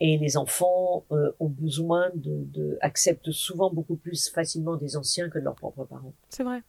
et 0.00 0.18
les 0.18 0.36
enfants 0.36 1.04
euh, 1.12 1.30
ont 1.38 1.48
besoin 1.48 2.10
de, 2.14 2.44
de, 2.44 2.78
acceptent 2.80 3.30
souvent 3.30 3.70
beaucoup 3.70 3.94
plus 3.94 4.28
facilement 4.28 4.76
des 4.76 4.96
anciens 4.96 5.28
que 5.28 5.38
de 5.38 5.44
leurs 5.44 5.54
propres 5.54 5.84
parents. 5.84 6.12
C'est 6.28 6.42
vrai. 6.42 6.62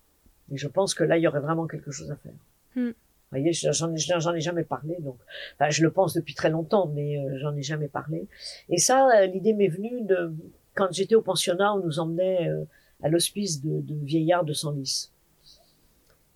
Et 0.51 0.57
je 0.57 0.67
pense 0.67 0.93
que 0.93 1.03
là, 1.03 1.17
il 1.17 1.23
y 1.23 1.27
aurait 1.27 1.39
vraiment 1.39 1.65
quelque 1.65 1.89
chose 1.89 2.11
à 2.11 2.15
faire. 2.17 2.33
Hmm. 2.75 2.89
Vous 2.89 3.39
voyez, 3.39 3.53
j'en 3.53 3.91
ai, 3.91 3.97
j'en 3.97 4.33
ai 4.35 4.41
jamais 4.41 4.63
parlé, 4.63 4.95
donc 4.99 5.17
enfin, 5.55 5.71
je 5.71 5.81
le 5.81 5.89
pense 5.89 6.13
depuis 6.13 6.35
très 6.35 6.51
longtemps, 6.51 6.91
mais 6.93 7.17
j'en 7.39 7.55
ai 7.55 7.63
jamais 7.63 7.87
parlé. 7.87 8.27
Et 8.69 8.77
ça, 8.77 9.25
l'idée 9.25 9.53
m'est 9.53 9.69
venue 9.69 10.01
de 10.01 10.31
quand 10.75 10.91
j'étais 10.91 11.15
au 11.15 11.21
pensionnat, 11.21 11.73
on 11.75 11.79
nous 11.79 11.99
emmenait 11.99 12.49
euh, 12.49 12.65
à 13.01 13.09
l'hospice 13.09 13.61
de, 13.61 13.81
de 13.81 14.05
vieillards 14.05 14.45
de 14.45 14.53
Senlis. 14.53 15.11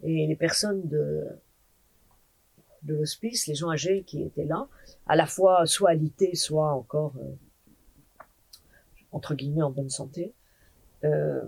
Et 0.03 0.27
les 0.27 0.35
personnes 0.35 0.87
de, 0.87 1.25
de 2.83 2.95
l'hospice, 2.95 3.47
les 3.47 3.55
gens 3.55 3.71
âgés 3.71 4.03
qui 4.03 4.21
étaient 4.23 4.45
là, 4.45 4.67
à 5.07 5.15
la 5.15 5.25
fois 5.25 5.65
soit 5.65 5.91
alités, 5.91 6.35
soit 6.35 6.71
encore, 6.71 7.13
euh, 7.17 8.23
entre 9.11 9.35
guillemets, 9.35 9.63
en 9.63 9.71
bonne 9.71 9.89
santé, 9.89 10.33
euh, 11.03 11.41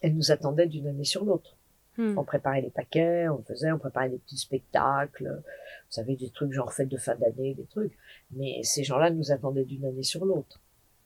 elles 0.00 0.14
nous 0.14 0.30
attendaient 0.30 0.66
d'une 0.66 0.86
année 0.86 1.04
sur 1.04 1.24
l'autre. 1.24 1.56
Hmm. 1.96 2.16
On 2.16 2.24
préparait 2.24 2.62
les 2.62 2.70
paquets, 2.70 3.28
on 3.28 3.42
faisait, 3.42 3.70
on 3.70 3.78
préparait 3.78 4.08
des 4.08 4.18
petits 4.18 4.38
spectacles, 4.38 5.42
vous 5.42 5.92
savez, 5.92 6.16
des 6.16 6.30
trucs 6.30 6.52
genre 6.52 6.72
fête 6.72 6.88
de 6.88 6.96
fin 6.96 7.14
d'année, 7.16 7.54
des 7.54 7.66
trucs. 7.66 7.96
Mais 8.30 8.62
ces 8.62 8.82
gens-là 8.82 9.10
nous 9.10 9.30
attendaient 9.30 9.64
d'une 9.64 9.84
année 9.84 10.02
sur 10.02 10.24
l'autre. 10.24 10.60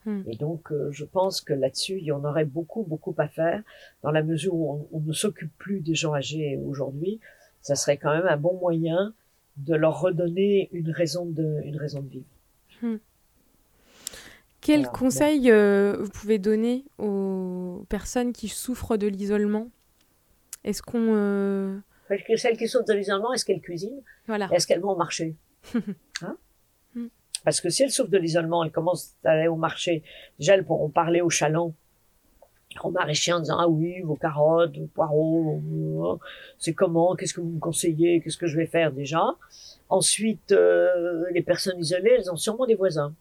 Hmm. 0.07 0.23
Et 0.29 0.37
donc, 0.37 0.71
euh, 0.73 0.91
je 0.93 1.05
pense 1.05 1.41
que 1.41 1.53
là-dessus, 1.53 1.99
il 1.99 2.05
y 2.05 2.13
en 2.13 2.25
aurait 2.25 2.45
beaucoup, 2.45 2.85
beaucoup 2.85 3.15
à 3.19 3.29
faire, 3.29 3.63
dans 4.03 4.11
la 4.13 4.23
mesure 4.23 4.55
où 4.55 4.71
on, 4.73 4.89
on 4.93 5.01
ne 5.01 5.13
s'occupe 5.13 5.51
plus 5.59 5.81
des 5.81 5.95
gens 5.95 6.15
âgés 6.15 6.59
aujourd'hui. 6.65 7.21
Ça 7.61 7.75
serait 7.75 7.97
quand 7.99 8.15
même 8.15 8.27
un 8.27 8.37
bon 8.37 8.55
moyen 8.59 9.13
de 9.57 9.75
leur 9.75 10.01
redonner 10.01 10.69
une 10.73 10.91
raison 10.91 11.27
de, 11.27 11.61
une 11.65 11.77
raison 11.77 12.01
de 12.03 12.09
vivre. 12.09 12.99
Quel 14.61 14.81
Voilà. 14.83 14.99
conseil 14.99 15.51
euh, 15.51 15.97
vous 15.99 16.11
pouvez 16.11 16.39
donner 16.39 16.85
aux 16.99 17.85
personnes 17.89 18.33
qui 18.33 18.49
souffrent 18.49 18.97
de 18.97 19.07
l'isolement? 19.07 19.71
Est-ce 20.65 20.83
qu'on... 20.83 21.13
euh, 21.15 21.79
Parce 22.09 22.23
que 22.23 22.37
celles 22.37 22.57
qui 22.57 22.67
sautent 22.69 22.89
de 22.89 22.95
l'isolement, 22.95 23.33
est-ce 23.33 23.45
qu'elles 23.45 23.61
cuisinent? 23.61 24.03
Voilà. 24.27 24.49
Est-ce 24.53 24.67
qu'elles 24.67 24.81
vont 24.81 24.93
au 24.93 24.97
marché? 24.97 25.35
Hein? 26.23 26.37
Parce 27.47 27.61
que 27.61 27.71
si 27.71 27.85
elles 27.85 27.93
souffrent 27.93 28.11
de 28.11 28.19
l'isolement, 28.19 28.65
elles 28.65 28.73
commencent 28.73 29.15
à 29.25 29.31
aller 29.31 29.47
au 29.47 29.55
marché. 29.55 30.03
Déjà, 30.41 30.55
elles 30.55 30.65
pourront 30.65 30.89
parler 30.89 31.21
aux 31.21 31.31
chalands, 31.31 31.75
aux 32.83 32.91
maraîchers 32.91 33.35
en 33.35 33.39
disant 33.39 33.59
ah 33.61 33.69
oui, 33.69 34.01
vos 34.01 34.17
carottes, 34.17 34.77
vos 34.77 34.89
poireaux, 34.89 36.19
c'est 36.59 36.75
comment, 36.75 37.15
qu'est-ce 37.15 37.33
que 37.33 37.41
vous 37.41 37.51
me 37.51 37.61
conseillez, 37.61 38.21
qu'est-ce 38.21 38.37
que 38.37 38.49
je 38.49 38.57
vais 38.57 38.67
faire 38.67 38.91
déjà. 38.91 39.23
Ensuite, 39.89 40.51
euh, 40.51 41.23
les 41.33 41.43
personnes 41.43 41.79
isolées, 41.79 42.17
elles 42.19 42.33
ont 42.33 42.37
sûrement 42.37 42.67
des 42.67 42.75
voisins. 42.75 43.15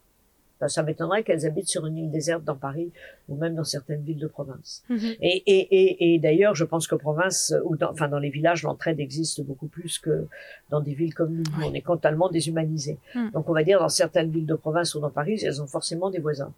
Enfin, 0.57 0.69
ça 0.69 0.83
m'étonnerait 0.83 1.23
qu'elles 1.23 1.45
habitent 1.45 1.67
sur 1.67 1.85
une 1.85 1.97
île 1.97 2.11
déserte 2.11 2.43
dans 2.45 2.55
Paris 2.55 2.89
ou 3.27 3.35
même 3.35 3.55
dans 3.55 3.65
certaines 3.65 4.01
villes 4.03 4.19
de 4.19 4.27
province. 4.27 4.83
Mhm. 4.89 4.99
Et, 5.21 5.43
et, 5.45 5.59
et, 5.81 6.13
et 6.15 6.19
d'ailleurs, 6.19 6.55
je 6.55 6.63
pense 6.63 6.87
que 6.87 6.95
province 6.95 7.53
ou 7.65 7.75
dans, 7.75 7.91
enfin 7.91 8.07
dans 8.07 8.19
les 8.19 8.29
villages, 8.29 8.63
l'entraide 8.63 8.99
existe 9.01 9.41
beaucoup 9.41 9.67
plus 9.67 9.99
que 9.99 10.27
dans 10.69 10.79
des 10.79 10.93
villes 10.93 11.13
comme 11.13 11.35
nous. 11.35 11.43
On 11.61 11.73
est 11.73 11.85
totalement 11.85 12.29
déshumanisés. 12.29 12.97
Mm. 13.15 13.31
Donc, 13.31 13.49
on 13.49 13.53
va 13.53 13.63
dire 13.63 13.79
dans 13.79 13.89
certaines 13.89 14.31
villes 14.31 14.45
de 14.45 14.55
province 14.55 14.95
ou 14.95 14.99
dans 15.01 15.09
Paris, 15.09 15.41
elles 15.43 15.61
ont 15.61 15.67
forcément 15.67 16.09
des 16.09 16.19
voisins. 16.19 16.53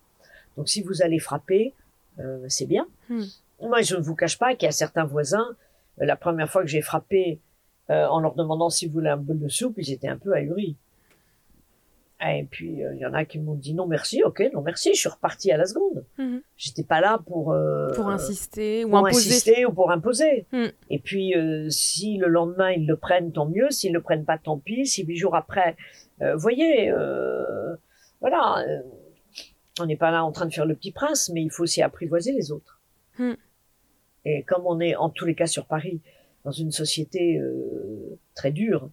Donc, 0.58 0.70
si 0.70 0.84
vous 0.84 1.02
allez 1.02 1.20
frapper, 1.20 1.74
euh, 2.20 2.46
c'est 2.50 2.68
bien. 2.68 2.88
Mm. 3.10 3.24
Moi, 3.62 3.82
je 3.82 3.96
ne 3.96 4.02
vous 4.02 4.14
cache 4.16 4.38
pas 4.38 4.54
qu'il 4.54 4.68
y 4.68 4.70
a 4.70 4.72
certains 4.72 5.06
voisins. 5.06 5.56
euh, 6.02 6.06
La 6.06 6.16
première 6.16 6.50
fois 6.52 6.62
que 6.62 6.68
j'ai 6.68 6.82
frappé 6.82 7.40
euh, 7.90 8.06
en 8.08 8.20
leur 8.20 8.36
demandant 8.36 8.70
s'ils 8.70 8.92
voulaient 8.92 9.10
un 9.10 9.18
bol 9.18 9.40
de 9.40 9.48
soupe, 9.48 9.74
ils 9.78 9.92
étaient 9.92 10.08
un 10.08 10.18
peu 10.18 10.34
ahuris. 10.36 10.76
Et 12.20 12.48
puis, 12.50 12.84
euh, 12.84 12.96
il 12.96 13.00
y 13.00 13.06
en 13.06 13.14
a 13.14 13.26
qui 13.26 13.38
m'ont 13.38 13.54
dit 13.54 13.76
non 13.76 13.86
merci, 13.86 14.24
ok, 14.24 14.42
non 14.52 14.62
merci, 14.62 14.90
je 14.96 15.00
suis 15.00 15.10
reparti 15.10 15.52
à 15.52 15.58
la 15.58 15.66
seconde. 15.66 16.04
Mhm. 16.18 16.42
J'étais 16.56 16.84
pas 16.84 17.00
là 17.00 17.20
pour... 17.28 17.52
euh, 17.52 17.94
Pour 17.94 18.10
insister 18.10 18.86
ou 18.86 18.90
pour 18.90 18.98
imposer. 19.06 19.30
insister 19.30 19.66
ou 19.68 19.72
pour 19.72 19.92
imposer. 19.92 20.48
Hmm. 20.52 20.68
Et 20.90 20.98
puis, 20.98 21.36
euh, 21.36 21.70
si 21.70 22.18
le 22.18 22.28
lendemain 22.28 22.72
ils 22.72 22.88
le 22.88 22.96
prennent, 22.98 23.32
tant 23.32 23.46
mieux. 23.46 23.70
S'ils 23.70 23.94
le 23.94 24.02
prennent 24.02 24.26
pas, 24.26 24.40
tant 24.40 24.58
pis. 24.58 24.88
Si 24.88 25.04
huit 25.06 25.16
jours 25.16 25.36
après, 25.36 25.76
euh, 26.24 26.34
vous 26.34 26.40
voyez, 26.42 26.90
euh, 26.90 27.76
voilà, 28.20 28.66
on 29.80 29.86
n'est 29.86 29.96
pas 29.96 30.10
là 30.10 30.24
en 30.26 30.32
train 30.32 30.48
de 30.48 30.54
faire 30.54 30.66
le 30.66 30.74
petit 30.74 30.92
prince, 30.92 31.30
mais 31.32 31.44
il 31.44 31.52
faut 31.52 31.64
aussi 31.64 31.84
apprivoiser 31.84 32.32
les 32.32 32.52
autres. 32.52 32.82
Hmm. 33.20 33.34
Et 34.26 34.42
comme 34.44 34.66
on 34.66 34.80
est 34.80 34.96
en 34.96 35.10
tous 35.12 35.26
les 35.26 35.36
cas 35.36 35.46
sur 35.46 35.68
Paris, 35.68 36.02
dans 36.46 36.52
une 36.52 36.72
société 36.72 37.38
euh, 37.38 38.18
très 38.34 38.52
dure, 38.52 38.90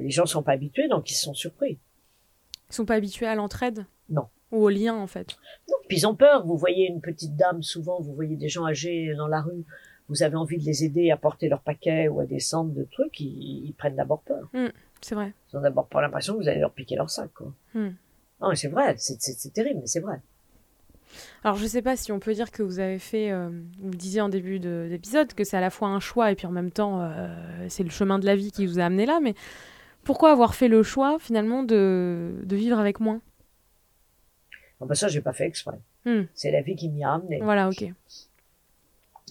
les 0.00 0.10
gens 0.10 0.26
sont 0.26 0.42
pas 0.44 0.52
habitués, 0.52 0.86
donc 0.88 1.10
ils 1.10 1.14
sont 1.14 1.34
surpris. 1.34 1.78
Ils 2.72 2.74
sont 2.74 2.86
pas 2.86 2.94
habitués 2.94 3.26
à 3.26 3.34
l'entraide 3.34 3.84
Non. 4.08 4.28
Ou 4.50 4.64
au 4.64 4.68
lien, 4.70 4.94
en 4.94 5.06
fait. 5.06 5.36
Non, 5.68 5.76
puis 5.88 5.98
ils 5.98 6.06
ont 6.06 6.14
peur. 6.14 6.46
Vous 6.46 6.56
voyez 6.56 6.88
une 6.88 7.02
petite 7.02 7.36
dame, 7.36 7.62
souvent, 7.62 8.00
vous 8.00 8.14
voyez 8.14 8.36
des 8.36 8.48
gens 8.48 8.66
âgés 8.66 9.12
dans 9.14 9.28
la 9.28 9.42
rue, 9.42 9.64
vous 10.08 10.22
avez 10.22 10.36
envie 10.36 10.56
de 10.58 10.64
les 10.64 10.82
aider 10.84 11.10
à 11.10 11.18
porter 11.18 11.50
leur 11.50 11.60
paquet 11.60 12.08
ou 12.08 12.20
à 12.20 12.24
descendre 12.26 12.72
de 12.72 12.84
trucs, 12.84 13.20
ils, 13.20 13.66
ils 13.66 13.74
prennent 13.74 13.96
d'abord 13.96 14.22
peur. 14.22 14.50
C'est 15.02 15.14
vrai. 15.14 15.34
Ils 15.52 15.58
ont 15.58 15.60
d'abord 15.60 15.86
pas 15.86 16.00
l'impression 16.00 16.34
que 16.36 16.42
vous 16.42 16.48
allez 16.48 16.60
leur 16.60 16.72
piquer 16.72 16.96
leur 16.96 17.10
sac. 17.10 17.30
Quoi. 17.34 17.52
Hmm. 17.74 17.90
Non, 18.40 18.48
mais 18.48 18.56
c'est 18.56 18.68
vrai, 18.68 18.94
c'est, 18.96 19.52
terrible, 19.52 19.80
mais 19.80 19.86
c'est 19.86 20.00
vrai. 20.00 20.20
Alors, 21.44 21.56
je 21.56 21.66
sais 21.66 21.82
pas 21.82 21.96
si 21.96 22.10
on 22.10 22.18
peut 22.20 22.32
dire 22.32 22.50
que 22.50 22.62
vous 22.62 22.78
avez 22.78 22.98
fait, 22.98 23.30
euh, 23.30 23.50
vous 23.80 23.90
le 23.90 23.96
disiez 23.96 24.22
en 24.22 24.28
début 24.30 24.60
de- 24.60 24.86
d'épisode, 24.88 25.34
que 25.34 25.44
c'est 25.44 25.56
à 25.58 25.60
la 25.60 25.70
fois 25.70 25.88
un 25.88 26.00
choix 26.00 26.32
et 26.32 26.34
puis 26.34 26.46
en 26.46 26.50
même 26.52 26.70
temps, 26.70 27.02
euh, 27.02 27.66
c'est 27.68 27.82
le 27.84 27.90
chemin 27.90 28.18
de 28.18 28.24
la 28.26 28.34
vie 28.34 28.50
qui 28.50 28.66
vous 28.66 28.80
a 28.80 28.84
amené 28.84 29.04
là. 29.06 29.20
Mais 29.20 29.34
pourquoi 30.04 30.30
avoir 30.30 30.54
fait 30.54 30.68
le 30.68 30.82
choix, 30.82 31.18
finalement, 31.18 31.62
de, 31.62 32.34
de 32.44 32.56
vivre 32.56 32.78
avec 32.78 33.00
moins? 33.00 33.20
Non, 34.80 34.86
ben 34.86 34.94
ça, 34.94 35.08
j'ai 35.08 35.20
pas 35.20 35.32
fait 35.32 35.46
exprès. 35.46 35.78
Hmm. 36.04 36.22
C'est 36.34 36.50
la 36.50 36.62
vie 36.62 36.74
qui 36.74 36.88
m'y 36.88 37.04
a 37.04 37.14
amené. 37.14 37.40
Voilà, 37.40 37.68
ok. 37.68 37.84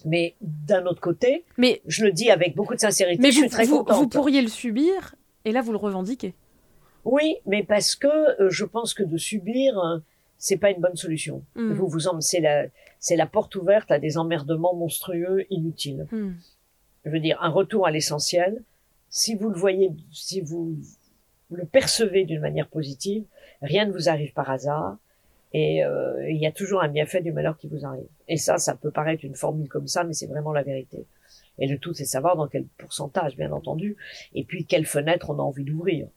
Mais 0.06 0.36
d'un 0.42 0.86
autre 0.86 1.02
côté, 1.02 1.44
Mais, 1.58 1.82
je 1.86 2.06
le 2.06 2.12
dis 2.12 2.32
avec 2.32 2.56
beaucoup 2.56 2.74
de 2.74 2.80
sincérité, 2.80 3.22
mais 3.22 3.32
je 3.32 3.38
vous, 3.38 3.42
suis 3.44 3.50
très 3.50 3.66
vous, 3.66 3.80
contente. 3.80 3.98
vous 3.98 4.08
pourriez 4.08 4.42
le 4.42 4.48
subir 4.48 5.16
et 5.46 5.52
là, 5.52 5.62
vous 5.62 5.72
le 5.72 5.78
revendiquez. 5.78 6.34
Oui, 7.04 7.36
mais 7.46 7.64
parce 7.64 7.96
que 7.96 8.08
euh, 8.42 8.50
je 8.50 8.64
pense 8.66 8.94
que 8.94 9.04
de 9.04 9.18
subir, 9.18 9.78
euh, 9.80 10.00
c'est 10.38 10.58
pas 10.58 10.72
une 10.72 10.82
bonne 10.82 10.96
solution. 10.96 11.44
Hmm. 11.56 11.74
Vous 11.74 11.88
vous 11.88 12.00
c'est 12.20 12.40
la, 12.40 12.66
c'est 13.00 13.16
la 13.16 13.26
porte 13.26 13.56
ouverte 13.56 13.92
à 13.92 14.00
des 14.00 14.18
emmerdements 14.18 14.76
monstrueux, 14.76 15.46
inutiles. 15.50 16.08
Hmm. 16.12 16.32
je 17.06 17.12
veux 17.12 17.20
dire, 17.20 17.38
un 17.42 17.50
retour 17.50 17.86
à 17.86 17.92
l'essentiel, 17.92 18.64
si 19.12 19.36
vous 19.36 19.50
le 19.50 19.60
voyez, 19.60 19.92
si 20.12 20.42
vous 20.42 20.78
le 21.52 21.66
percevez 21.66 22.26
d'une 22.26 22.40
manière 22.40 22.68
positive, 22.68 23.26
rien 23.62 23.86
ne 23.86 23.92
vous 23.92 24.10
arrive 24.10 24.34
par 24.34 24.50
hasard, 24.50 24.98
et 25.54 25.84
euh, 25.84 26.30
il 26.30 26.38
y 26.38 26.48
a 26.48 26.52
toujours 26.52 26.82
un 26.82 26.88
bienfait 26.88 27.22
du 27.22 27.34
malheur 27.34 27.58
qui 27.58 27.68
vous 27.68 27.86
arrive. 27.86 28.08
Et 28.30 28.38
ça, 28.38 28.58
ça 28.58 28.74
peut 28.74 28.90
paraître 28.90 29.26
une 29.26 29.36
formule 29.36 29.68
comme 29.68 29.88
ça, 29.88 30.06
mais 30.06 30.14
c'est 30.14 30.28
vraiment 30.28 30.54
la 30.54 30.64
vérité. 30.64 31.06
Et 31.60 31.68
le 31.68 31.78
tout, 31.78 31.94
c'est 31.94 32.06
savoir 32.06 32.38
dans 32.38 32.48
quel 32.48 32.66
pourcentage, 32.78 33.36
bien 33.36 33.52
entendu, 33.52 33.98
et 34.34 34.46
puis 34.46 34.66
quelle 34.66 34.86
fenêtre 34.86 35.30
on 35.30 35.40
a 35.40 35.44
envie 35.44 35.66
d'ouvrir. 35.66 36.08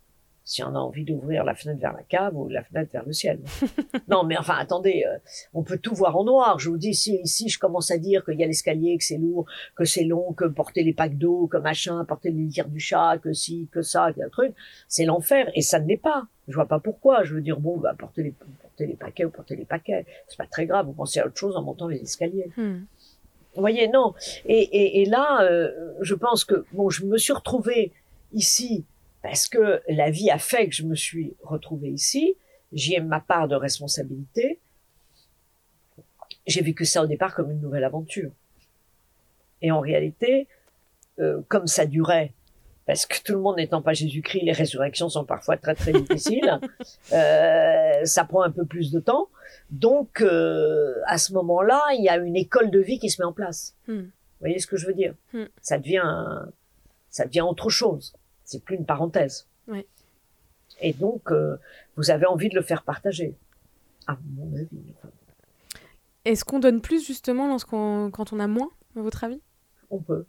Si 0.46 0.62
on 0.62 0.74
a 0.74 0.78
envie 0.78 1.04
d'ouvrir 1.04 1.42
la 1.42 1.54
fenêtre 1.54 1.80
vers 1.80 1.94
la 1.94 2.02
cave 2.02 2.36
ou 2.36 2.48
la 2.48 2.62
fenêtre 2.62 2.90
vers 2.92 3.06
le 3.06 3.14
ciel. 3.14 3.40
non, 4.08 4.24
mais 4.24 4.36
enfin, 4.36 4.56
attendez, 4.58 5.04
euh, 5.06 5.16
on 5.54 5.62
peut 5.62 5.78
tout 5.78 5.94
voir 5.94 6.16
en 6.18 6.24
noir. 6.24 6.58
Je 6.58 6.68
vous 6.68 6.76
dis, 6.76 6.94
si 6.94 7.16
ici 7.22 7.48
je 7.48 7.58
commence 7.58 7.90
à 7.90 7.96
dire 7.96 8.24
qu'il 8.26 8.38
y 8.38 8.44
a 8.44 8.46
l'escalier, 8.46 8.98
que 8.98 9.04
c'est 9.04 9.16
lourd, 9.16 9.46
que 9.74 9.86
c'est 9.86 10.04
long, 10.04 10.34
que 10.34 10.44
porter 10.44 10.82
les 10.82 10.92
packs 10.92 11.16
d'eau, 11.16 11.46
que 11.46 11.56
machin, 11.56 12.04
porter 12.04 12.30
les 12.30 12.42
litières 12.42 12.68
du 12.68 12.78
chat, 12.78 13.18
que 13.22 13.32
si, 13.32 13.68
que 13.72 13.80
ça, 13.80 14.04
un 14.08 14.28
truc, 14.28 14.54
c'est 14.86 15.06
l'enfer. 15.06 15.50
Et 15.54 15.62
ça 15.62 15.80
ne 15.80 15.88
l'est 15.88 15.96
pas. 15.96 16.26
Je 16.48 16.54
vois 16.54 16.68
pas 16.68 16.78
pourquoi. 16.78 17.24
Je 17.24 17.34
veux 17.34 17.40
dire, 17.40 17.58
bon, 17.58 17.78
bah, 17.78 17.94
porter 17.98 18.22
les, 18.22 18.32
porter 18.32 18.86
les 18.86 18.96
paquets 18.96 19.24
ou 19.24 19.30
porter 19.30 19.56
les 19.56 19.64
paquets. 19.64 20.04
C'est 20.28 20.36
pas 20.36 20.46
très 20.46 20.66
grave. 20.66 20.84
Vous 20.86 20.92
pensez 20.92 21.20
à 21.20 21.26
autre 21.26 21.38
chose 21.38 21.56
en 21.56 21.62
montant 21.62 21.88
les 21.88 22.02
escaliers. 22.02 22.50
Hmm. 22.58 22.80
Vous 23.54 23.60
voyez, 23.60 23.88
non. 23.88 24.12
Et, 24.44 24.58
et, 24.58 25.00
et 25.00 25.04
là, 25.06 25.42
euh, 25.42 25.70
je 26.02 26.14
pense 26.14 26.44
que, 26.44 26.66
bon, 26.72 26.90
je 26.90 27.06
me 27.06 27.16
suis 27.16 27.32
retrouvée 27.32 27.92
ici 28.32 28.84
parce 29.24 29.48
que 29.48 29.80
la 29.88 30.10
vie 30.10 30.30
a 30.30 30.36
fait 30.38 30.68
que 30.68 30.74
je 30.74 30.82
me 30.82 30.94
suis 30.94 31.34
retrouvée 31.42 31.88
ici. 31.88 32.36
J'y 32.74 32.96
ai 32.96 33.00
ma 33.00 33.20
part 33.20 33.48
de 33.48 33.56
responsabilité. 33.56 34.60
J'ai 36.46 36.60
vécu 36.60 36.84
ça 36.84 37.02
au 37.02 37.06
départ 37.06 37.34
comme 37.34 37.50
une 37.50 37.62
nouvelle 37.62 37.84
aventure. 37.84 38.30
Et 39.62 39.70
en 39.70 39.80
réalité, 39.80 40.46
euh, 41.20 41.40
comme 41.48 41.66
ça 41.66 41.86
durait, 41.86 42.34
parce 42.84 43.06
que 43.06 43.16
tout 43.24 43.32
le 43.32 43.38
monde 43.38 43.56
n'étant 43.56 43.80
pas 43.80 43.94
Jésus-Christ, 43.94 44.42
les 44.42 44.52
résurrections 44.52 45.08
sont 45.08 45.24
parfois 45.24 45.56
très 45.56 45.74
très 45.74 45.94
difficiles, 45.94 46.60
euh, 47.14 48.04
ça 48.04 48.24
prend 48.26 48.42
un 48.42 48.50
peu 48.50 48.66
plus 48.66 48.92
de 48.92 49.00
temps. 49.00 49.30
Donc, 49.70 50.20
euh, 50.20 50.96
à 51.06 51.16
ce 51.16 51.32
moment-là, 51.32 51.82
il 51.96 52.04
y 52.04 52.10
a 52.10 52.18
une 52.18 52.36
école 52.36 52.70
de 52.70 52.80
vie 52.80 52.98
qui 52.98 53.08
se 53.08 53.22
met 53.22 53.26
en 53.26 53.32
place. 53.32 53.74
Hmm. 53.88 54.00
Vous 54.00 54.40
voyez 54.40 54.58
ce 54.58 54.66
que 54.66 54.76
je 54.76 54.86
veux 54.86 54.92
dire? 54.92 55.14
Hmm. 55.32 55.44
Ça 55.62 55.78
devient, 55.78 56.04
ça 57.08 57.24
devient 57.24 57.40
autre 57.40 57.70
chose. 57.70 58.14
C'est 58.44 58.62
plus 58.62 58.76
une 58.76 58.86
parenthèse. 58.86 59.48
Et 60.80 60.92
donc, 60.92 61.30
euh, 61.30 61.56
vous 61.96 62.10
avez 62.10 62.26
envie 62.26 62.48
de 62.48 62.56
le 62.56 62.62
faire 62.62 62.82
partager. 62.82 63.36
À 64.06 64.18
mon 64.36 64.54
avis. 64.54 64.68
Est-ce 66.24 66.44
qu'on 66.44 66.58
donne 66.58 66.80
plus, 66.80 67.06
justement, 67.06 67.48
lorsqu'on, 67.48 68.10
quand 68.10 68.32
on 68.32 68.40
a 68.40 68.46
moins, 68.46 68.70
à 68.96 69.00
votre 69.00 69.24
avis? 69.24 69.40
On 69.90 69.98
peut. 69.98 70.26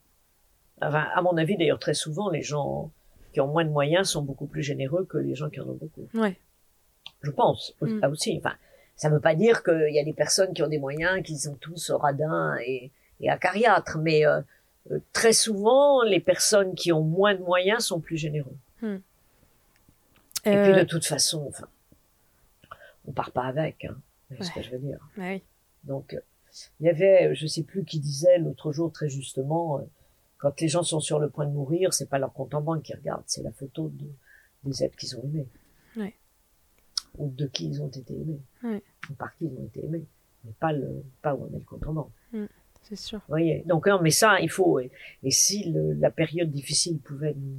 Enfin, 0.81 1.07
à 1.13 1.21
mon 1.21 1.35
avis, 1.37 1.57
d'ailleurs, 1.57 1.79
très 1.79 1.93
souvent, 1.93 2.29
les 2.29 2.41
gens 2.41 2.91
qui 3.33 3.41
ont 3.41 3.47
moins 3.47 3.65
de 3.65 3.69
moyens 3.69 4.09
sont 4.09 4.21
beaucoup 4.21 4.45
plus 4.45 4.63
généreux 4.63 5.05
que 5.05 5.17
les 5.17 5.35
gens 5.35 5.49
qui 5.49 5.59
en 5.59 5.67
ont 5.67 5.73
beaucoup. 5.73 6.07
Ouais. 6.13 6.39
Je 7.21 7.31
pense. 7.31 7.75
Mm. 7.81 7.99
Là 7.99 8.09
aussi. 8.09 8.37
Enfin, 8.37 8.55
ça 8.95 9.09
ne 9.09 9.15
veut 9.15 9.21
pas 9.21 9.35
dire 9.35 9.63
qu'il 9.63 9.93
y 9.93 9.99
a 9.99 10.03
des 10.03 10.13
personnes 10.13 10.53
qui 10.53 10.63
ont 10.63 10.69
des 10.69 10.79
moyens, 10.79 11.21
qui 11.23 11.37
sont 11.37 11.55
tous 11.55 11.91
radins 11.91 12.55
et, 12.65 12.91
et 13.19 13.29
acariâtres, 13.29 13.97
mais 13.97 14.25
euh, 14.25 14.41
euh, 14.91 14.99
très 15.13 15.33
souvent, 15.33 16.03
les 16.03 16.19
personnes 16.19 16.75
qui 16.75 16.91
ont 16.91 17.03
moins 17.03 17.33
de 17.35 17.41
moyens 17.41 17.85
sont 17.85 17.99
plus 17.99 18.17
généreux. 18.17 18.55
Et 18.83 18.87
puis, 20.43 20.51
Euh, 20.51 20.79
de 20.79 20.83
toute 20.83 21.05
façon, 21.05 21.45
enfin, 21.47 21.67
on 23.07 23.11
part 23.11 23.31
pas 23.31 23.45
avec. 23.45 23.85
Hein, 23.85 23.97
c'est 24.29 24.43
ce 24.43 24.51
que 24.51 24.57
Ouais. 24.59 24.63
je 24.63 24.71
veux 24.71 24.77
dire. 24.79 24.99
bah 25.17 25.23
oui. 25.29 25.41
Donc, 25.85 26.13
euh, 26.13 26.19
il 26.79 26.85
y 26.85 26.89
avait, 26.89 27.33
je 27.35 27.47
sais 27.47 27.63
plus 27.63 27.83
qui 27.83 27.99
disait 27.99 28.37
l'autre 28.39 28.71
jour 28.71 28.91
très 28.91 29.09
justement, 29.09 29.81
quand 30.37 30.59
les 30.61 30.67
gens 30.67 30.83
sont 30.83 30.99
sur 30.99 31.19
le 31.19 31.29
point 31.29 31.45
de 31.45 31.51
mourir, 31.51 31.93
c'est 31.93 32.07
pas 32.09 32.19
leur 32.19 32.31
compte 32.33 32.53
en 32.53 32.61
banque 32.61 32.83
qu'ils 32.83 32.95
regardent, 32.95 33.23
c'est 33.27 33.43
la 33.43 33.51
photo 33.51 33.89
de, 33.89 34.05
des 34.63 34.83
êtres 34.83 34.95
qu'ils 34.95 35.15
ont 35.17 35.23
aimés. 35.23 35.47
Ou 37.17 37.29
de 37.29 37.47
qui 37.47 37.67
ils 37.69 37.81
ont 37.81 37.87
été 37.87 38.13
aimés. 38.13 38.41
Ou 39.09 39.13
par 39.13 39.33
qui 39.37 39.45
ils 39.45 39.57
ont 39.57 39.65
été 39.65 39.83
aimés. 39.85 40.03
Mais 40.43 40.51
pas, 40.59 40.73
le, 40.73 41.01
pas 41.21 41.33
où 41.33 41.43
on 41.45 41.47
est 41.55 41.59
le 41.59 41.63
compte 41.65 41.87
en 41.87 41.93
banque. 41.93 42.11
C'est 42.87 42.95
sûr. 42.95 43.19
Vous 43.19 43.29
voyez 43.29 43.63
Donc, 43.65 43.87
non, 43.87 43.99
mais 44.01 44.11
ça, 44.11 44.39
il 44.39 44.49
faut. 44.49 44.79
Et, 44.79 44.91
si 45.31 45.73
la 45.73 46.11
période 46.11 46.51
difficile 46.51 46.99
pouvait 46.99 47.33
nous, 47.33 47.57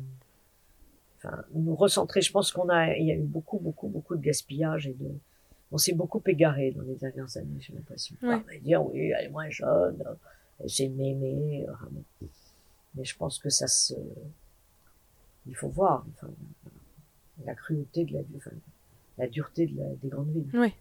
enfin, 1.17 1.45
nous 1.53 1.75
recentrer, 1.75 2.21
je 2.21 2.31
pense 2.31 2.53
qu'on 2.53 2.69
a, 2.69 2.95
il 2.95 3.07
y 3.07 3.11
a 3.11 3.17
eu 3.17 3.23
beaucoup, 3.23 3.59
beaucoup, 3.59 3.89
beaucoup 3.89 4.17
de 4.17 4.23
gaspillage 4.23 4.87
et 4.87 4.95
de. 4.95 5.11
On 5.73 5.79
s'est 5.79 5.95
beaucoup 5.95 6.23
égaré 6.27 6.71
dans 6.71 6.83
les 6.83 6.95
dernières 6.95 7.37
années, 7.37 7.59
j'ai 7.59 7.73
l'impression. 7.73 8.15
Ouais. 8.23 8.37
On 8.37 8.39
va 8.39 8.59
dire, 8.59 8.87
oui, 8.87 9.11
elle 9.19 9.27
est 9.27 9.31
moins 9.31 9.51
jeune, 9.51 10.01
s'est 10.67 10.89
m'aimer. 10.89 11.67
Mais 12.95 13.05
je 13.05 13.17
pense 13.17 13.41
que 13.41 13.51
ça 13.51 13.67
se. 13.67 13.95
Il 15.49 15.57
faut 15.57 15.69
voir 15.69 16.07
enfin, 16.15 16.33
la 17.45 17.55
cruauté 17.55 18.05
de 18.05 18.15
la, 18.15 18.21
enfin, 18.37 18.53
la 19.19 19.27
dureté 19.27 19.67
de 19.67 19.77
la, 19.77 19.89
des 20.03 20.09
grandes 20.09 20.31
villes. 20.31 20.51
Oui. 20.55 20.73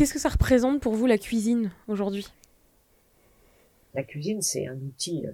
Qu'est-ce 0.00 0.14
que 0.14 0.18
ça 0.18 0.30
représente 0.30 0.80
pour 0.80 0.94
vous 0.94 1.04
la 1.04 1.18
cuisine 1.18 1.72
aujourd'hui? 1.86 2.26
La 3.92 4.02
cuisine, 4.02 4.40
c'est 4.40 4.66
un 4.66 4.76
outil 4.76 5.26
euh, 5.26 5.32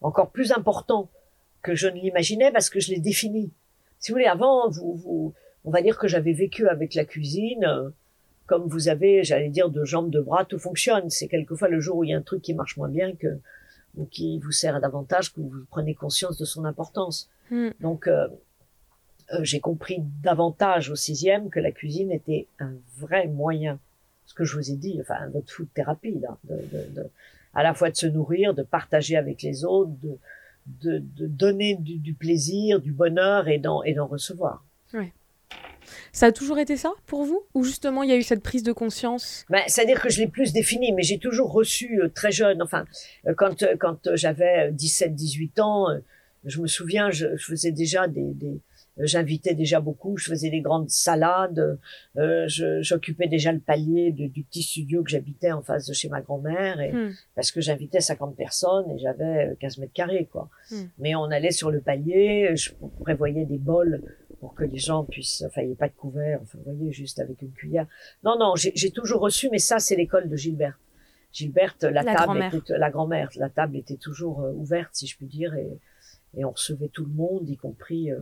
encore 0.00 0.30
plus 0.30 0.50
important 0.52 1.10
que 1.60 1.74
je 1.74 1.86
ne 1.86 2.00
l'imaginais 2.00 2.50
parce 2.50 2.70
que 2.70 2.80
je 2.80 2.90
l'ai 2.90 3.00
défini. 3.00 3.52
Si 3.98 4.10
vous 4.10 4.14
voulez, 4.14 4.28
avant, 4.28 4.70
vous, 4.70 4.94
vous, 4.94 5.34
on 5.66 5.70
va 5.70 5.82
dire 5.82 5.98
que 5.98 6.08
j'avais 6.08 6.32
vécu 6.32 6.66
avec 6.68 6.94
la 6.94 7.04
cuisine. 7.04 7.66
Euh, 7.66 7.90
comme 8.46 8.66
vous 8.66 8.88
avez, 8.88 9.24
j'allais 9.24 9.50
dire, 9.50 9.68
de 9.68 9.84
jambes, 9.84 10.08
de 10.08 10.22
bras, 10.22 10.46
tout 10.46 10.58
fonctionne. 10.58 11.10
C'est 11.10 11.28
quelquefois 11.28 11.68
le 11.68 11.78
jour 11.78 11.98
où 11.98 12.04
il 12.04 12.08
y 12.08 12.14
a 12.14 12.16
un 12.16 12.22
truc 12.22 12.40
qui 12.40 12.54
marche 12.54 12.78
moins 12.78 12.88
bien 12.88 13.14
que 13.14 13.40
ou 13.98 14.06
qui 14.06 14.38
vous 14.38 14.52
sert 14.52 14.80
davantage 14.80 15.34
que 15.34 15.42
vous 15.42 15.66
prenez 15.68 15.94
conscience 15.94 16.38
de 16.38 16.46
son 16.46 16.64
importance. 16.64 17.28
Hmm. 17.50 17.72
Donc, 17.80 18.06
euh, 18.06 18.26
euh, 19.32 19.40
j'ai 19.42 19.60
compris 19.60 19.98
davantage 20.22 20.90
au 20.90 20.96
sixième 20.96 21.50
que 21.50 21.60
la 21.60 21.72
cuisine 21.72 22.12
était 22.12 22.46
un 22.60 22.72
vrai 22.98 23.26
moyen, 23.26 23.78
ce 24.26 24.34
que 24.34 24.44
je 24.44 24.56
vous 24.56 24.70
ai 24.70 24.76
dit, 24.76 24.98
enfin 25.00 25.28
votre 25.32 25.52
food 25.52 25.68
thérapie 25.74 26.18
là, 26.20 26.36
de, 26.44 26.54
de, 26.54 26.94
de, 26.94 27.10
à 27.54 27.62
la 27.62 27.74
fois 27.74 27.90
de 27.90 27.96
se 27.96 28.06
nourrir, 28.06 28.54
de 28.54 28.62
partager 28.62 29.16
avec 29.16 29.42
les 29.42 29.64
autres, 29.64 29.90
de, 30.02 30.18
de, 30.82 30.98
de 30.98 31.26
donner 31.26 31.76
du, 31.76 31.98
du, 31.98 32.14
plaisir, 32.14 32.80
du 32.80 32.92
bonheur 32.92 33.48
et 33.48 33.58
d'en 33.58 33.82
et 33.82 33.94
d'en 33.94 34.06
recevoir. 34.06 34.64
Ouais. 34.94 35.12
Ça 36.12 36.26
a 36.26 36.32
toujours 36.32 36.58
été 36.58 36.76
ça 36.76 36.92
pour 37.06 37.24
vous? 37.24 37.42
Ou 37.54 37.64
justement 37.64 38.02
il 38.02 38.10
y 38.10 38.12
a 38.12 38.16
eu 38.16 38.22
cette 38.22 38.42
prise 38.42 38.62
de 38.62 38.72
conscience? 38.72 39.44
Ben, 39.48 39.62
C'est-à-dire 39.66 40.00
que 40.00 40.08
je 40.08 40.20
l'ai 40.20 40.26
plus 40.26 40.52
défini, 40.52 40.92
mais 40.92 41.02
j'ai 41.02 41.18
toujours 41.18 41.52
reçu 41.52 42.00
euh, 42.00 42.08
très 42.08 42.32
jeune, 42.32 42.62
enfin, 42.62 42.84
euh, 43.26 43.34
quand, 43.36 43.62
euh, 43.62 43.76
quand 43.78 44.08
j'avais 44.14 44.72
17-18 44.72 45.60
ans, 45.60 45.86
je 46.44 46.60
me 46.60 46.66
souviens, 46.66 47.10
je, 47.10 47.36
je 47.36 47.44
faisais 47.44 47.72
déjà 47.72 48.06
des, 48.08 48.32
des 48.34 48.60
j'invitais 48.98 49.54
déjà 49.54 49.80
beaucoup, 49.80 50.16
je 50.16 50.30
faisais 50.30 50.50
des 50.50 50.60
grandes 50.60 50.90
salades, 50.90 51.78
euh, 52.16 52.46
j'occupais 52.80 53.28
déjà 53.28 53.52
le 53.52 53.60
palier 53.60 54.12
du 54.12 54.42
petit 54.42 54.62
studio 54.62 55.02
que 55.02 55.10
j'habitais 55.10 55.52
en 55.52 55.62
face 55.62 55.86
de 55.86 55.92
chez 55.92 56.08
ma 56.08 56.20
grand-mère, 56.20 56.80
et 56.80 56.92
hmm. 56.92 57.14
parce 57.34 57.52
que 57.52 57.60
j'invitais 57.60 58.00
50 58.00 58.36
personnes 58.36 58.90
et 58.90 58.98
j'avais 58.98 59.56
15 59.60 59.78
mètres 59.78 59.92
carrés, 59.92 60.28
quoi. 60.30 60.48
Hmm. 60.70 60.84
Mais 60.98 61.14
on 61.14 61.24
allait 61.24 61.50
sur 61.50 61.70
le 61.70 61.80
palier, 61.80 62.54
je 62.56 62.70
prévoyais 63.00 63.44
des 63.44 63.58
bols 63.58 64.02
pour 64.40 64.54
que 64.54 64.64
les 64.64 64.78
gens 64.78 65.04
puissent, 65.04 65.42
enfin, 65.46 65.62
il 65.62 65.68
n'y 65.68 65.72
ait 65.72 65.76
pas 65.76 65.88
de 65.88 65.94
couvert, 65.94 66.40
enfin, 66.42 66.58
vous 66.64 66.72
voyez, 66.72 66.92
juste 66.92 67.18
avec 67.18 67.42
une 67.42 67.52
cuillère. 67.52 67.86
Non, 68.22 68.38
non, 68.38 68.54
j'ai 68.56 68.90
toujours 68.90 69.20
reçu, 69.20 69.48
mais 69.50 69.58
ça, 69.58 69.78
c'est 69.78 69.96
l'école 69.96 70.28
de 70.28 70.36
Gilbert. 70.36 70.78
Gilberte, 71.32 71.84
la, 71.84 72.02
table 72.02 72.42
était, 72.52 72.78
la 72.78 72.90
grand-mère, 72.90 73.28
la 73.36 73.50
table 73.50 73.76
était 73.76 73.96
toujours 73.96 74.40
euh, 74.40 74.52
ouverte, 74.52 74.94
si 74.94 75.06
je 75.06 75.16
puis 75.16 75.26
dire, 75.26 75.54
et, 75.54 75.68
et 76.34 76.44
on 76.46 76.52
recevait 76.52 76.88
tout 76.88 77.04
le 77.04 77.12
monde, 77.12 77.48
y 77.48 77.56
compris, 77.56 78.10
euh, 78.10 78.20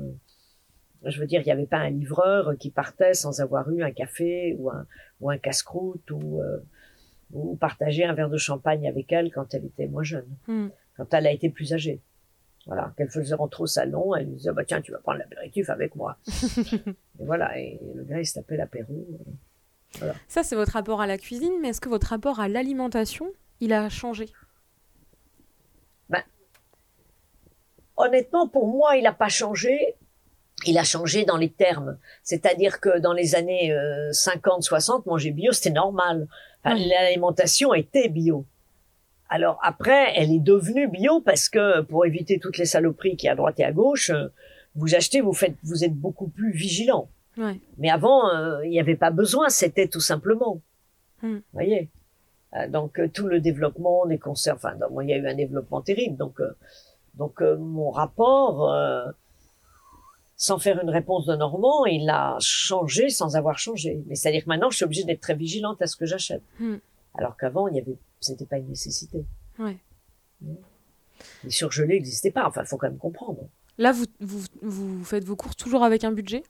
je 1.06 1.20
veux 1.20 1.26
dire, 1.26 1.40
il 1.40 1.44
n'y 1.44 1.52
avait 1.52 1.66
pas 1.66 1.78
un 1.78 1.90
livreur 1.90 2.56
qui 2.58 2.70
partait 2.70 3.14
sans 3.14 3.40
avoir 3.40 3.70
eu 3.70 3.82
un 3.82 3.90
café 3.90 4.56
ou 4.58 4.70
un, 4.70 4.86
ou 5.20 5.30
un 5.30 5.38
casse-croûte 5.38 6.10
ou, 6.10 6.40
euh, 6.40 6.58
ou 7.32 7.56
partager 7.56 8.04
un 8.04 8.14
verre 8.14 8.30
de 8.30 8.38
champagne 8.38 8.88
avec 8.88 9.12
elle 9.12 9.30
quand 9.32 9.54
elle 9.54 9.64
était 9.64 9.86
moins 9.86 10.02
jeune, 10.02 10.28
hmm. 10.46 10.68
quand 10.96 11.12
elle 11.14 11.26
a 11.26 11.32
été 11.32 11.48
plus 11.50 11.72
âgée. 11.72 12.00
Voilà, 12.66 12.94
qu'elle 12.96 13.10
faisait 13.10 13.34
rentrer 13.34 13.62
au 13.62 13.66
salon, 13.66 14.14
elle 14.14 14.26
lui 14.26 14.36
disait, 14.36 14.52
bah 14.52 14.64
tiens, 14.64 14.80
tu 14.80 14.92
vas 14.92 14.98
prendre 14.98 15.18
l'apéritif 15.18 15.68
avec 15.68 15.94
moi. 15.96 16.16
et 16.56 17.24
voilà, 17.24 17.58
et 17.58 17.78
le 17.94 18.04
gars, 18.04 18.20
il 18.20 18.26
se 18.26 18.34
tapait 18.34 18.56
l'apéro. 18.56 19.06
Voilà. 19.98 20.14
Ça, 20.28 20.42
c'est 20.42 20.56
votre 20.56 20.72
rapport 20.72 21.02
à 21.02 21.06
la 21.06 21.18
cuisine, 21.18 21.52
mais 21.60 21.68
est-ce 21.68 21.80
que 21.80 21.90
votre 21.90 22.06
rapport 22.06 22.40
à 22.40 22.48
l'alimentation, 22.48 23.30
il 23.60 23.74
a 23.74 23.90
changé? 23.90 24.30
Ben, 26.08 26.22
Honnêtement, 27.98 28.48
pour 28.48 28.66
moi, 28.66 28.96
il 28.96 29.02
n'a 29.02 29.12
pas 29.12 29.28
changé. 29.28 29.94
Il 30.66 30.78
a 30.78 30.84
changé 30.84 31.24
dans 31.24 31.36
les 31.36 31.50
termes. 31.50 31.98
C'est-à-dire 32.22 32.80
que 32.80 32.98
dans 32.98 33.12
les 33.12 33.34
années 33.34 33.72
euh, 33.72 34.10
50-60, 34.12 35.02
manger 35.06 35.30
bio, 35.30 35.52
c'était 35.52 35.70
normal. 35.70 36.28
L'alimentation 36.64 37.74
était 37.74 38.08
bio. 38.08 38.46
Alors 39.28 39.58
après, 39.62 40.12
elle 40.16 40.32
est 40.32 40.40
devenue 40.40 40.88
bio 40.88 41.20
parce 41.20 41.48
que 41.48 41.82
pour 41.82 42.06
éviter 42.06 42.38
toutes 42.38 42.56
les 42.56 42.64
saloperies 42.64 43.16
qui 43.16 43.28
à 43.28 43.34
droite 43.34 43.58
et 43.60 43.64
à 43.64 43.72
gauche, 43.72 44.10
euh, 44.10 44.28
vous 44.76 44.94
achetez, 44.94 45.20
vous 45.20 45.32
faites, 45.32 45.56
vous 45.62 45.84
êtes 45.84 45.94
beaucoup 45.94 46.28
plus 46.28 46.52
vigilant. 46.52 47.08
Ouais. 47.36 47.60
Mais 47.78 47.90
avant, 47.90 48.30
euh, 48.30 48.64
il 48.64 48.70
n'y 48.70 48.80
avait 48.80 48.96
pas 48.96 49.10
besoin, 49.10 49.48
c'était 49.48 49.88
tout 49.88 50.00
simplement. 50.00 50.62
Hmm. 51.22 51.36
Vous 51.36 51.42
voyez? 51.52 51.90
Donc 52.68 53.00
tout 53.12 53.26
le 53.26 53.40
développement 53.40 54.06
des 54.06 54.18
conserves, 54.18 54.58
enfin, 54.58 54.78
il 55.02 55.08
y 55.08 55.12
a 55.12 55.16
eu 55.16 55.26
un 55.26 55.34
développement 55.34 55.80
terrible. 55.80 56.16
Donc, 56.16 56.40
donc 57.14 57.40
mon 57.40 57.90
rapport, 57.90 58.72
sans 60.44 60.58
faire 60.58 60.78
une 60.82 60.90
réponse 60.90 61.24
de 61.24 61.34
Normand, 61.34 61.86
il 61.86 62.10
a 62.10 62.36
changé 62.38 63.08
sans 63.08 63.34
avoir 63.34 63.58
changé. 63.58 64.02
Mais 64.06 64.14
c'est-à-dire 64.14 64.44
que 64.44 64.48
maintenant, 64.50 64.68
je 64.68 64.76
suis 64.76 64.84
obligée 64.84 65.04
d'être 65.04 65.22
très 65.22 65.34
vigilante 65.34 65.80
à 65.80 65.86
ce 65.86 65.96
que 65.96 66.04
j'achète. 66.04 66.42
Hmm. 66.60 66.76
Alors 67.14 67.38
qu'avant, 67.38 67.66
il 67.66 67.76
y 67.76 67.80
avait, 67.80 67.96
c'était 68.20 68.44
pas 68.44 68.58
une 68.58 68.68
nécessité. 68.68 69.24
Ouais. 69.58 69.78
Les 71.44 71.50
surgelés 71.50 71.94
n'existaient 71.94 72.30
pas. 72.30 72.46
Enfin, 72.46 72.60
il 72.60 72.66
faut 72.66 72.76
quand 72.76 72.88
même 72.88 72.98
comprendre. 72.98 73.48
Là, 73.78 73.92
vous, 73.92 74.04
vous, 74.20 74.44
vous 74.60 75.04
faites 75.04 75.24
vos 75.24 75.34
courses 75.34 75.56
toujours 75.56 75.82
avec 75.82 76.04
un 76.04 76.12
budget? 76.12 76.42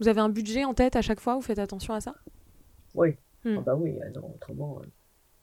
Vous 0.00 0.08
avez 0.08 0.22
un 0.22 0.30
budget 0.30 0.64
en 0.64 0.72
tête 0.72 0.96
à 0.96 1.02
chaque 1.02 1.20
fois? 1.20 1.34
Vous 1.34 1.42
faites 1.42 1.58
attention 1.58 1.92
à 1.92 2.00
ça? 2.00 2.14
Oui. 2.94 3.10
Hmm. 3.44 3.56
Ah 3.58 3.60
bah 3.60 3.74
oui, 3.74 3.94
ah 4.02 4.08
non, 4.08 4.32
autrement, 4.34 4.80
euh, 4.80 4.86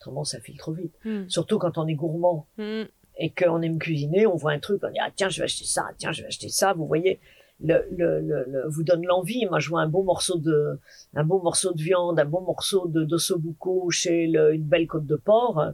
autrement, 0.00 0.24
ça 0.24 0.40
file 0.40 0.58
trop 0.58 0.72
vite. 0.72 0.94
Hmm. 1.04 1.28
Surtout 1.28 1.60
quand 1.60 1.78
on 1.78 1.86
est 1.86 1.94
gourmand 1.94 2.48
et 2.58 3.30
qu'on 3.30 3.62
aime 3.62 3.78
cuisiner, 3.78 4.26
on 4.26 4.34
voit 4.34 4.50
un 4.50 4.58
truc, 4.58 4.82
on 4.82 4.90
dit 4.90 4.98
ah 5.00 5.12
tiens, 5.14 5.28
je 5.28 5.38
vais 5.38 5.44
acheter 5.44 5.66
ça, 5.66 5.86
tiens, 5.98 6.10
je 6.10 6.22
vais 6.22 6.26
acheter 6.26 6.48
ça. 6.48 6.72
Vous 6.72 6.88
voyez, 6.88 7.20
le, 7.62 7.84
le, 7.96 8.20
le, 8.20 8.44
le- 8.48 8.68
vous 8.68 8.82
donne 8.82 9.04
l'envie. 9.04 9.46
Moi, 9.46 9.60
je 9.60 9.68
vois 9.68 9.80
un 9.80 9.88
beau 9.88 10.02
morceau 10.02 10.38
de, 10.38 10.78
un 11.14 11.24
beau 11.24 11.40
morceau 11.40 11.72
de 11.72 11.82
viande, 11.82 12.18
un 12.18 12.24
bon 12.24 12.40
morceau 12.40 12.86
de 12.88 13.04
d'ossobuco 13.04 13.90
chez 13.90 14.26
le, 14.26 14.54
une 14.54 14.64
belle 14.64 14.86
côte 14.86 15.06
de 15.06 15.16
porc. 15.16 15.60
euh, 15.60 15.70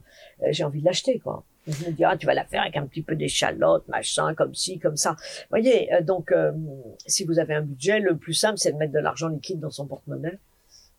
j'ai 0.51 0.65
envie 0.65 0.81
de 0.81 0.85
l'acheter, 0.87 1.19
quoi. 1.19 1.45
Je 1.67 1.87
me 1.87 1.93
dis 1.93 2.05
ah, 2.05 2.17
tu 2.17 2.27
vas 2.27 2.35
la 2.35 2.45
faire 2.45 2.63
avec 2.63 2.77
un 2.77 2.87
petit 2.87 3.03
peu 3.03 3.15
d'échalote, 3.17 3.87
machin, 3.89 4.35
comme 4.35 4.55
ci, 4.55 4.79
comme 4.79 4.97
ça. 4.97 5.13
Vous 5.13 5.47
voyez, 5.51 5.93
euh, 5.95 6.03
donc 6.03 6.33
euh, 6.33 6.53
si 7.07 7.25
vous 7.25 7.39
avez 7.39 7.55
un 7.55 7.63
budget, 7.63 8.01
le 8.01 8.17
plus 8.17 8.35
simple, 8.35 8.59
c'est 8.59 8.73
de 8.73 8.79
mettre 8.79 8.93
de 8.93 8.99
l'argent 8.99 9.29
liquide 9.29 9.61
dans 9.61 9.71
son 9.71 9.87
porte-monnaie. 9.87 10.39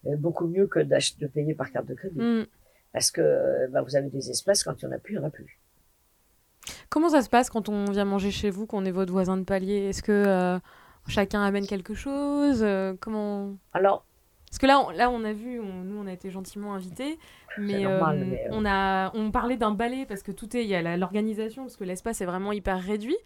Euh, 0.07 0.15
beaucoup 0.17 0.47
mieux 0.47 0.67
que 0.67 0.79
de 0.79 1.27
payer 1.27 1.53
par 1.53 1.71
carte 1.71 1.87
de 1.87 1.93
crédit. 1.93 2.19
Hmm. 2.19 2.45
Parce 2.93 3.11
que 3.11 3.21
euh, 3.21 3.67
bah, 3.71 3.81
vous 3.81 3.95
avez 3.95 4.09
des 4.09 4.29
espèces, 4.29 4.63
quand 4.63 4.81
il 4.81 4.87
n'y 4.87 4.93
en 4.93 4.95
a 4.97 4.99
plus, 4.99 5.13
il 5.13 5.17
n'y 5.19 5.23
en 5.23 5.27
a 5.27 5.31
plus. 5.31 5.59
Comment 6.89 7.09
ça 7.09 7.21
se 7.21 7.29
passe 7.29 7.49
quand 7.49 7.69
on 7.69 7.85
vient 7.85 8.05
manger 8.05 8.31
chez 8.31 8.49
vous, 8.49 8.65
qu'on 8.65 8.85
est 8.85 8.91
votre 8.91 9.11
voisin 9.11 9.37
de 9.37 9.43
palier? 9.43 9.89
Est-ce 9.89 10.03
que 10.03 10.11
euh, 10.11 10.59
chacun 11.07 11.41
amène 11.41 11.65
quelque 11.67 11.93
chose 11.93 12.59
Euh, 12.63 12.93
Comment 12.99 13.53
Alors, 13.73 14.05
Parce 14.49 14.57
que 14.59 14.65
là, 14.67 14.79
on, 14.79 14.89
là, 14.89 15.09
on 15.09 15.23
a 15.23 15.33
vu, 15.33 15.59
on- 15.59 15.83
nous, 15.83 15.97
on 16.01 16.07
a 16.07 16.11
été 16.13 16.29
gentiment 16.29 16.73
invités, 16.73 17.17
mais, 17.57 17.83
normal, 17.83 18.17
euh, 18.21 18.25
mais, 18.29 18.47
on 18.51 18.65
a, 18.65 19.11
on 19.15 19.31
parlait 19.31 19.57
d'un 19.57 19.71
ballet 19.71 20.05
parce 20.05 20.23
que 20.23 20.31
tout 20.31 20.55
est, 20.57 20.63
il 20.63 20.69
y 20.69 20.75
a 20.75 20.97
l'organisation 20.97 21.63
parce 21.63 21.77
que 21.77 21.83
l'espace 21.83 22.21
est 22.21 22.25
vraiment 22.25 22.51
hyper 22.51 22.79
réduit. 22.81 23.17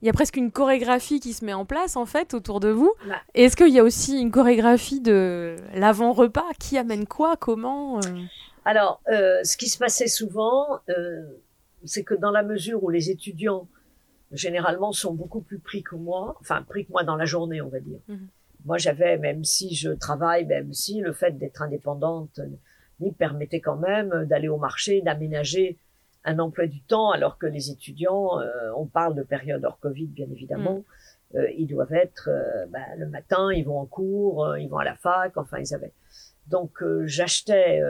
Il 0.00 0.06
y 0.06 0.08
a 0.08 0.12
presque 0.12 0.36
une 0.36 0.52
chorégraphie 0.52 1.18
qui 1.18 1.32
se 1.32 1.44
met 1.44 1.52
en 1.54 1.64
place 1.64 1.96
en 1.96 2.06
fait 2.06 2.32
autour 2.32 2.60
de 2.60 2.68
vous. 2.68 2.92
Bah. 3.08 3.16
Est-ce 3.34 3.56
qu'il 3.56 3.70
y 3.74 3.80
a 3.80 3.82
aussi 3.82 4.20
une 4.20 4.30
chorégraphie 4.30 5.00
de 5.00 5.56
l'avant-repas? 5.74 6.44
Qui 6.60 6.78
amène 6.78 7.04
quoi? 7.08 7.36
Comment 7.36 7.96
euh? 7.98 8.00
Alors, 8.64 9.00
euh, 9.10 9.40
ce 9.42 9.56
qui 9.56 9.68
se 9.68 9.76
passait 9.76 10.06
souvent, 10.06 10.78
euh, 10.88 11.22
c'est 11.84 12.04
que 12.04 12.14
dans 12.14 12.30
la 12.30 12.42
mesure 12.42 12.82
où 12.82 12.90
les 12.90 13.10
étudiants, 13.10 13.68
généralement, 14.32 14.92
sont 14.92 15.14
beaucoup 15.14 15.40
plus 15.40 15.58
pris 15.58 15.82
que 15.82 15.94
moi, 15.94 16.36
enfin, 16.40 16.62
pris 16.62 16.86
que 16.86 16.92
moi 16.92 17.04
dans 17.04 17.16
la 17.16 17.24
journée, 17.24 17.60
on 17.60 17.68
va 17.68 17.80
dire. 17.80 18.00
Mhm. 18.08 18.28
Moi, 18.64 18.78
j'avais, 18.78 19.18
même 19.18 19.44
si 19.44 19.74
je 19.74 19.90
travaille, 19.90 20.44
même 20.44 20.72
si 20.72 21.00
le 21.00 21.12
fait 21.12 21.38
d'être 21.38 21.62
indépendante 21.62 22.40
me 23.00 23.10
permettait 23.10 23.60
quand 23.60 23.76
même 23.76 24.24
d'aller 24.26 24.48
au 24.48 24.58
marché, 24.58 25.00
d'aménager 25.00 25.78
un 26.24 26.38
emploi 26.38 26.66
du 26.66 26.80
temps, 26.82 27.10
alors 27.10 27.38
que 27.38 27.46
les 27.46 27.70
étudiants, 27.70 28.40
euh, 28.40 28.70
on 28.76 28.86
parle 28.86 29.14
de 29.14 29.22
période 29.22 29.64
hors 29.64 29.78
Covid, 29.78 30.06
bien 30.06 30.26
évidemment, 30.30 30.84
euh, 31.34 31.48
ils 31.56 31.66
doivent 31.66 31.92
être, 31.92 32.28
euh, 32.30 32.66
ben, 32.66 32.84
le 32.98 33.08
matin, 33.08 33.50
ils 33.52 33.64
vont 33.64 33.78
en 33.78 33.86
cours, 33.86 34.56
ils 34.58 34.68
vont 34.68 34.78
à 34.78 34.84
la 34.84 34.96
fac, 34.96 35.36
enfin, 35.36 35.58
ils 35.58 35.74
avaient. 35.74 35.92
Donc, 36.48 36.82
j'achetais, 37.04 37.82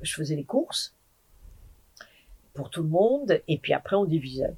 je 0.00 0.14
faisais 0.14 0.34
les 0.34 0.44
courses. 0.44 0.96
Pour 2.54 2.70
tout 2.70 2.82
le 2.82 2.88
monde, 2.88 3.40
et 3.48 3.58
puis 3.58 3.72
après 3.72 3.96
on 3.96 4.04
divisait. 4.04 4.54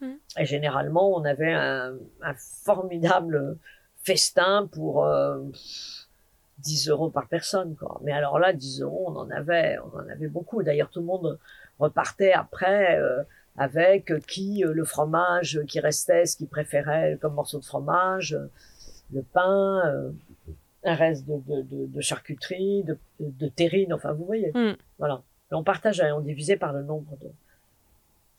Hmm. 0.00 0.14
Et 0.38 0.44
généralement, 0.44 1.14
on 1.16 1.24
avait 1.24 1.52
un, 1.52 1.94
un 2.22 2.34
formidable 2.34 3.56
festin 4.02 4.68
pour 4.72 5.04
euh, 5.04 5.40
10 6.58 6.88
euros 6.88 7.10
par 7.10 7.28
personne. 7.28 7.76
Quoi. 7.76 8.00
Mais 8.02 8.12
alors 8.12 8.38
là, 8.38 8.52
10 8.52 8.82
euros, 8.82 9.04
on 9.08 9.16
en 9.16 9.30
avait, 9.30 9.78
on 9.78 9.98
en 9.98 10.08
avait 10.08 10.28
beaucoup. 10.28 10.62
D'ailleurs, 10.62 10.90
tout 10.90 11.00
le 11.00 11.06
monde 11.06 11.38
repartait 11.78 12.32
après 12.32 12.98
euh, 12.98 13.22
avec 13.56 14.12
qui 14.26 14.64
euh, 14.64 14.72
le 14.72 14.84
fromage 14.84 15.60
qui 15.68 15.80
restait, 15.80 16.26
ce 16.26 16.36
qu'il 16.36 16.48
préférait 16.48 17.18
comme 17.20 17.34
morceau 17.34 17.58
de 17.58 17.64
fromage, 17.64 18.34
euh, 18.34 18.50
le 19.12 19.22
pain, 19.22 19.82
euh, 19.86 20.10
un 20.84 20.94
reste 20.94 21.26
de, 21.26 21.36
de, 21.46 21.62
de, 21.62 21.86
de 21.86 22.00
charcuterie, 22.00 22.84
de, 23.20 23.48
terrine, 23.48 23.92
enfin 23.92 24.12
vous 24.12 24.24
voyez. 24.24 24.50
Mm. 24.54 24.76
Voilà. 24.98 25.22
Et 25.50 25.54
on 25.54 25.62
partageait, 25.64 26.10
on 26.12 26.20
divisait 26.20 26.56
par 26.56 26.72
le 26.72 26.82
nombre 26.82 27.16
de. 27.20 27.30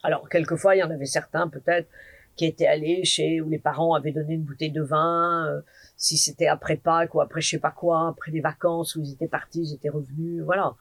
Alors 0.04 0.28
quelquefois 0.30 0.76
il 0.76 0.80
y 0.80 0.84
en 0.84 0.92
avait 0.92 1.06
certains 1.06 1.48
peut-être 1.48 1.88
qui 2.36 2.46
étaient 2.46 2.68
allés 2.68 3.06
chez 3.06 3.40
où 3.42 3.50
les 3.50 3.58
parents 3.60 3.94
avaient 3.94 4.12
donné 4.12 4.34
une 4.34 4.44
bouteille 4.44 4.72
de 4.72 4.82
vin, 4.82 5.48
euh, 5.48 5.62
si 5.96 6.18
c'était 6.18 6.48
après 6.48 6.76
Pâques 6.76 7.16
ou 7.16 7.22
après 7.22 7.40
je 7.42 7.50
sais 7.52 7.60
pas 7.60 7.72
quoi, 7.72 8.10
après 8.10 8.32
les 8.32 8.42
vacances 8.42 8.96
où 8.96 9.02
ils 9.02 9.14
étaient 9.14 9.28
partis, 9.30 9.62
ils 9.62 9.74
étaient 9.76 9.90
revenus, 9.90 10.42
voilà. 10.44 10.76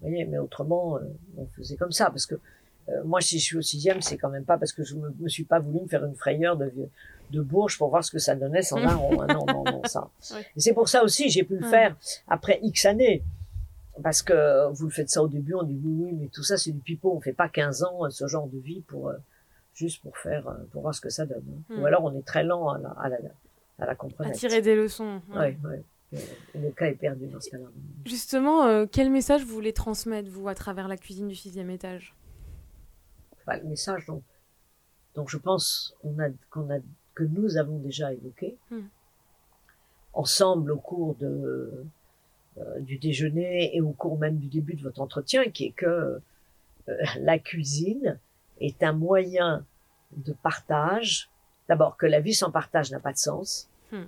Vous 0.00 0.08
voyez, 0.08 0.24
mais 0.26 0.38
autrement 0.38 0.96
euh, 0.98 1.00
on 1.36 1.46
faisait 1.46 1.76
comme 1.76 1.90
ça 1.92 2.06
parce 2.10 2.26
que 2.26 2.36
euh, 2.88 3.02
moi 3.04 3.20
si 3.20 3.38
je 3.40 3.44
suis 3.44 3.56
au 3.58 3.62
sixième 3.62 4.00
c'est 4.00 4.16
quand 4.16 4.30
même 4.30 4.44
pas 4.44 4.56
parce 4.56 4.72
que 4.72 4.84
je 4.84 4.94
me, 4.94 5.10
me 5.18 5.28
suis 5.28 5.44
pas 5.44 5.58
voulu 5.58 5.80
me 5.80 5.88
faire 5.88 6.04
une 6.04 6.14
frayeur 6.14 6.56
de 6.56 6.66
vieux- 6.66 6.90
de 7.30 7.42
Bourges 7.42 7.76
pour 7.76 7.90
voir 7.90 8.02
ce 8.04 8.10
que 8.10 8.18
ça 8.18 8.34
donnait 8.36 8.62
sans 8.62 8.78
un 8.78 8.94
rond. 8.94 9.22
Non, 9.26 9.44
non, 9.46 9.64
non, 9.64 9.82
ça. 9.84 10.08
C'est 10.56 10.72
pour 10.72 10.88
ça 10.88 11.02
aussi 11.02 11.28
j'ai 11.28 11.42
pu 11.42 11.56
le 11.58 11.66
faire 11.66 11.96
après 12.28 12.60
X 12.62 12.86
années. 12.86 13.22
Parce 14.02 14.22
que 14.22 14.70
vous 14.72 14.84
le 14.86 14.90
faites 14.92 15.10
ça 15.10 15.22
au 15.22 15.28
début, 15.28 15.54
on 15.54 15.62
dit 15.64 15.78
oui, 15.82 16.04
oui, 16.04 16.12
mais 16.12 16.28
tout 16.28 16.42
ça 16.44 16.56
c'est 16.56 16.70
du 16.72 16.80
pipeau, 16.80 17.12
on 17.14 17.20
fait 17.20 17.32
pas 17.32 17.48
15 17.48 17.82
ans 17.82 18.04
euh, 18.04 18.10
ce 18.10 18.26
genre 18.28 18.46
de 18.46 18.58
vie 18.58 18.80
pour 18.82 19.08
euh, 19.08 19.16
juste 19.74 20.02
pour 20.02 20.16
faire 20.18 20.46
euh, 20.48 20.54
pour 20.70 20.82
voir 20.82 20.94
ce 20.94 21.00
que 21.00 21.10
ça 21.10 21.26
donne. 21.26 21.44
hein. 21.70 21.74
Mm. 21.76 21.80
Ou 21.82 21.86
alors 21.86 22.04
on 22.04 22.16
est 22.16 22.24
très 22.26 22.44
lent 22.44 22.68
à 22.68 22.78
la 22.78 22.90
à 22.90 23.08
la, 23.08 23.16
à 23.80 23.86
la 23.86 23.96
À 24.20 24.30
tirer 24.30 24.62
des 24.62 24.76
leçons. 24.76 25.20
ouais. 25.30 25.58
Ouais, 25.64 25.82
ouais. 26.12 26.22
Le 26.54 26.70
cas 26.70 26.86
est 26.86 26.94
perdu 26.94 27.26
dans 27.26 27.40
ce 27.40 27.50
cas-là. 27.50 27.66
Justement, 28.06 28.64
euh, 28.64 28.86
quel 28.90 29.10
message 29.10 29.42
vous 29.44 29.52
voulez 29.52 29.74
transmettre, 29.74 30.30
vous, 30.30 30.48
à 30.48 30.54
travers 30.54 30.88
la 30.88 30.96
cuisine 30.96 31.28
du 31.28 31.34
sixième 31.34 31.68
étage? 31.68 32.14
Enfin, 33.42 33.58
le 33.58 33.64
message 33.68 34.06
dont, 34.06 34.22
dont 35.14 35.26
je 35.26 35.36
pense 35.36 35.94
on 36.04 36.18
a, 36.18 36.28
qu'on 36.50 36.70
a, 36.70 36.78
que 37.14 37.24
nous 37.24 37.56
avons 37.58 37.78
déjà 37.78 38.12
évoqué 38.12 38.56
Mm. 38.70 38.78
ensemble 40.14 40.72
au 40.72 40.78
cours 40.78 41.14
de, 41.16 41.84
du 42.80 42.98
déjeuner 42.98 43.76
et 43.76 43.80
au 43.80 43.90
cours 43.90 44.18
même 44.18 44.38
du 44.38 44.48
début 44.48 44.74
de 44.74 44.82
votre 44.82 45.00
entretien, 45.00 45.44
qui 45.50 45.66
est 45.66 45.72
que 45.72 45.86
euh, 45.86 46.20
la 47.20 47.38
cuisine 47.38 48.18
est 48.60 48.82
un 48.82 48.92
moyen 48.92 49.64
de 50.16 50.32
partage. 50.32 51.30
D'abord, 51.68 51.96
que 51.96 52.06
la 52.06 52.20
vie 52.20 52.34
sans 52.34 52.50
partage 52.50 52.90
n'a 52.90 53.00
pas 53.00 53.12
de 53.12 53.18
sens. 53.18 53.68
Mm. 53.92 54.04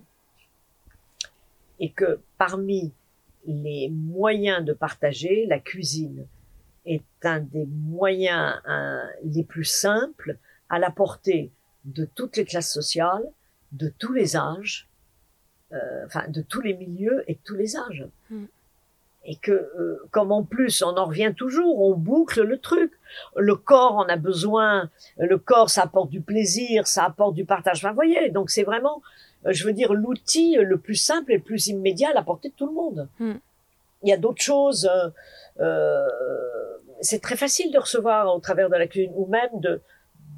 Et 1.79 1.91
que 1.91 2.21
parmi 2.39 2.93
les 3.47 3.89
moyens 3.91 4.65
de 4.65 4.73
partager, 4.73 5.47
la 5.47 5.59
cuisine 5.59 6.27
est 6.85 7.05
un 7.23 7.41
des 7.41 7.67
moyens 7.67 8.61
les 9.25 9.45
plus 9.45 9.65
simples 9.65 10.39
à 10.69 10.79
la 10.79 10.91
portée 10.91 11.51
de 11.85 12.05
toutes 12.05 12.37
les 12.37 12.45
classes 12.45 12.73
sociales, 12.73 13.25
de 13.73 13.89
tous 13.99 14.13
les 14.13 14.37
âges, 14.37 14.89
euh, 14.89 14.90
enfin 16.07 16.25
de 16.29 16.43
tous 16.43 16.61
les 16.61 16.75
milieux 16.75 17.25
et 17.29 17.35
de 17.35 17.41
tous 17.45 17.57
les 17.57 17.77
âges. 17.77 18.07
Mm. 18.31 18.45
Et 19.27 19.37
que, 19.37 19.53
euh, 19.53 20.03
comme 20.11 20.33
en 20.33 20.43
plus 20.43 20.83
on 20.83 20.97
en 20.97 21.05
revient 21.05 21.35
toujours, 21.37 21.81
on 21.83 21.95
boucle 21.95 22.43
le 22.43 22.59
truc. 22.59 22.93
Le 23.37 23.55
corps 23.55 23.97
en 23.97 24.05
a 24.05 24.17
besoin, 24.17 24.89
le 25.19 25.37
corps 25.37 25.69
ça 25.69 25.83
apporte 25.83 26.09
du 26.09 26.23
plaisir, 26.23 26.87
ça 26.87 27.05
apporte 27.05 27.35
du 27.35 27.45
partage. 27.45 27.79
Enfin, 27.79 27.91
vous 27.91 27.97
voyez, 27.97 28.31
donc 28.31 28.51
c'est 28.51 28.63
vraiment, 28.63 29.03
euh, 29.47 29.53
je 29.53 29.65
veux 29.67 29.75
dire, 29.75 29.93
l'outil 29.93 30.57
le 30.57 30.79
plus 30.79 30.95
simple 30.95 31.33
et 31.33 31.37
le 31.37 31.43
plus 31.43 31.67
immédiat 31.67 32.11
à 32.11 32.15
la 32.15 32.23
portée 32.23 32.49
de 32.49 32.55
tout 32.55 32.67
le 32.67 32.73
monde. 32.73 33.09
Mm. 33.19 33.35
Il 34.03 34.09
y 34.09 34.13
a 34.13 34.17
d'autres 34.17 34.43
choses. 34.43 34.87
euh, 34.87 35.11
euh, 35.61 36.09
c'est 37.03 37.21
très 37.21 37.37
facile 37.37 37.73
de 37.73 37.79
recevoir 37.79 38.35
au 38.35 38.41
travers 38.41 38.69
de 38.71 38.77
la 38.77 38.87
cuisine 38.87 39.13
ou 39.15 39.27
même 39.27 39.51
de 39.55 39.81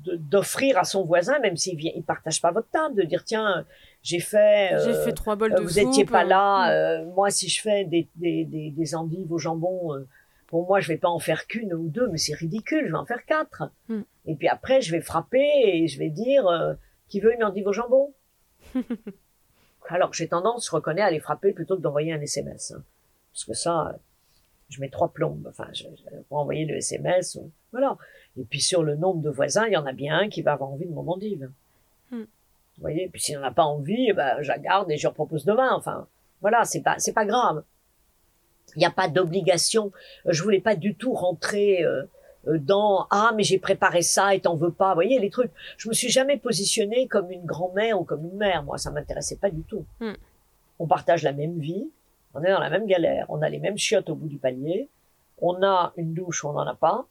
d'offrir 0.04 0.78
à 0.78 0.84
son 0.84 1.04
voisin, 1.04 1.38
même 1.38 1.56
s'il 1.56 1.76
vient, 1.76 1.92
il 1.94 2.02
partage 2.02 2.40
pas 2.42 2.50
votre 2.50 2.68
table, 2.70 2.96
de 2.96 3.02
dire 3.02 3.22
tiens, 3.24 3.64
j'ai 4.02 4.18
fait, 4.20 4.70
J'ai 4.84 4.90
euh, 4.90 5.04
fait 5.04 5.12
trois 5.12 5.36
bols 5.36 5.52
euh, 5.52 5.56
de 5.58 5.62
vous 5.62 5.68
soupe. 5.68 5.88
étiez 5.88 6.04
pas 6.04 6.24
euh, 6.24 6.28
là. 6.28 6.72
euh, 6.72 7.04
moi, 7.06 7.30
si 7.30 7.48
je 7.48 7.60
fais 7.62 7.84
des 7.84 8.08
des 8.16 8.44
des, 8.44 8.70
des 8.70 8.94
endives 8.94 9.30
au 9.32 9.38
jambon, 9.38 9.94
euh, 9.94 10.06
pour 10.48 10.66
moi, 10.66 10.80
je 10.80 10.88
vais 10.88 10.98
pas 10.98 11.08
en 11.08 11.18
faire 11.18 11.46
qu'une 11.46 11.72
ou 11.72 11.88
deux, 11.88 12.08
mais 12.08 12.18
c'est 12.18 12.34
ridicule. 12.34 12.84
Je 12.86 12.92
vais 12.92 12.98
en 12.98 13.06
faire 13.06 13.24
quatre. 13.24 13.70
Mm. 13.88 14.00
Et 14.26 14.34
puis 14.34 14.48
après, 14.48 14.80
je 14.82 14.90
vais 14.92 15.00
frapper 15.00 15.40
et 15.64 15.86
je 15.88 15.98
vais 15.98 16.10
dire 16.10 16.46
euh, 16.48 16.74
qui 17.08 17.20
veut 17.20 17.32
une 17.34 17.44
endive 17.44 17.66
au 17.66 17.72
jambon? 17.72 18.12
Alors 19.88 20.12
j'ai 20.14 20.28
tendance, 20.28 20.66
je 20.66 20.70
reconnais, 20.70 21.02
à 21.02 21.10
les 21.10 21.20
frapper 21.20 21.52
plutôt 21.52 21.76
que 21.76 21.82
d'envoyer 21.82 22.12
un 22.12 22.20
SMS, 22.20 22.72
hein. 22.76 22.82
parce 23.32 23.44
que 23.44 23.52
ça, 23.52 23.98
je 24.68 24.80
mets 24.80 24.88
trois 24.88 25.12
plombes. 25.12 25.46
Enfin, 25.50 25.66
je, 25.72 25.82
je- 25.84 26.16
pour 26.28 26.38
envoyer 26.38 26.64
le 26.64 26.76
SMS, 26.76 27.34
ou- 27.36 27.50
voilà. 27.72 27.96
Et 28.38 28.44
puis 28.44 28.60
sur 28.60 28.82
le 28.82 28.96
nombre 28.96 29.20
de 29.22 29.28
voisins, 29.30 29.66
il 29.66 29.72
y 29.72 29.76
en 29.76 29.84
a 29.86 29.92
bien 29.92 30.18
un 30.18 30.28
qui 30.28 30.40
va 30.42 30.52
avoir 30.52 30.70
envie 30.70 30.86
de 30.86 30.92
mon 30.92 31.06
endive. 31.08 31.50
Mm. 32.10 32.22
Vous 32.76 32.82
voyez, 32.82 33.08
puis 33.08 33.20
s'il 33.20 33.38
n'en 33.38 33.44
a 33.44 33.50
pas 33.50 33.64
envie, 33.64 34.06
eh 34.08 34.12
ben, 34.12 34.40
je 34.40 34.48
la 34.48 34.58
garde 34.58 34.90
et 34.90 34.96
je 34.96 35.04
leur 35.04 35.14
propose 35.14 35.44
demain. 35.44 35.72
Enfin, 35.74 36.06
voilà, 36.40 36.64
c'est 36.64 36.82
pas, 36.82 36.98
c'est 36.98 37.12
pas 37.12 37.24
grave. 37.24 37.62
Il 38.76 38.78
n'y 38.78 38.86
a 38.86 38.90
pas 38.90 39.08
d'obligation. 39.08 39.92
Je 40.26 40.42
voulais 40.42 40.60
pas 40.60 40.74
du 40.74 40.94
tout 40.94 41.12
rentrer 41.12 41.84
euh, 41.84 42.04
euh, 42.48 42.58
dans 42.58 43.06
ah 43.10 43.32
mais 43.36 43.42
j'ai 43.42 43.58
préparé 43.58 44.02
ça 44.02 44.34
et 44.34 44.40
t'en 44.40 44.56
veux 44.56 44.72
pas. 44.72 44.90
Vous 44.90 44.96
voyez 44.96 45.18
les 45.18 45.30
trucs. 45.30 45.52
Je 45.76 45.88
me 45.88 45.94
suis 45.94 46.08
jamais 46.08 46.38
positionnée 46.38 47.06
comme 47.06 47.30
une 47.30 47.44
grand-mère 47.44 48.00
ou 48.00 48.04
comme 48.04 48.24
une 48.24 48.36
mère. 48.36 48.62
Moi, 48.62 48.78
ça 48.78 48.90
m'intéressait 48.90 49.36
pas 49.36 49.50
du 49.50 49.62
tout. 49.62 49.84
Mm. 50.00 50.12
On 50.78 50.86
partage 50.86 51.22
la 51.22 51.32
même 51.32 51.58
vie. 51.58 51.90
On 52.34 52.42
est 52.42 52.50
dans 52.50 52.60
la 52.60 52.70
même 52.70 52.86
galère. 52.86 53.26
On 53.28 53.42
a 53.42 53.48
les 53.48 53.58
mêmes 53.58 53.76
chiottes 53.76 54.08
au 54.08 54.14
bout 54.14 54.28
du 54.28 54.38
palier. 54.38 54.88
On 55.38 55.62
a 55.62 55.92
une 55.96 56.14
douche, 56.14 56.44
on 56.44 56.52
n'en 56.52 56.66
a 56.66 56.74
pas. 56.74 57.06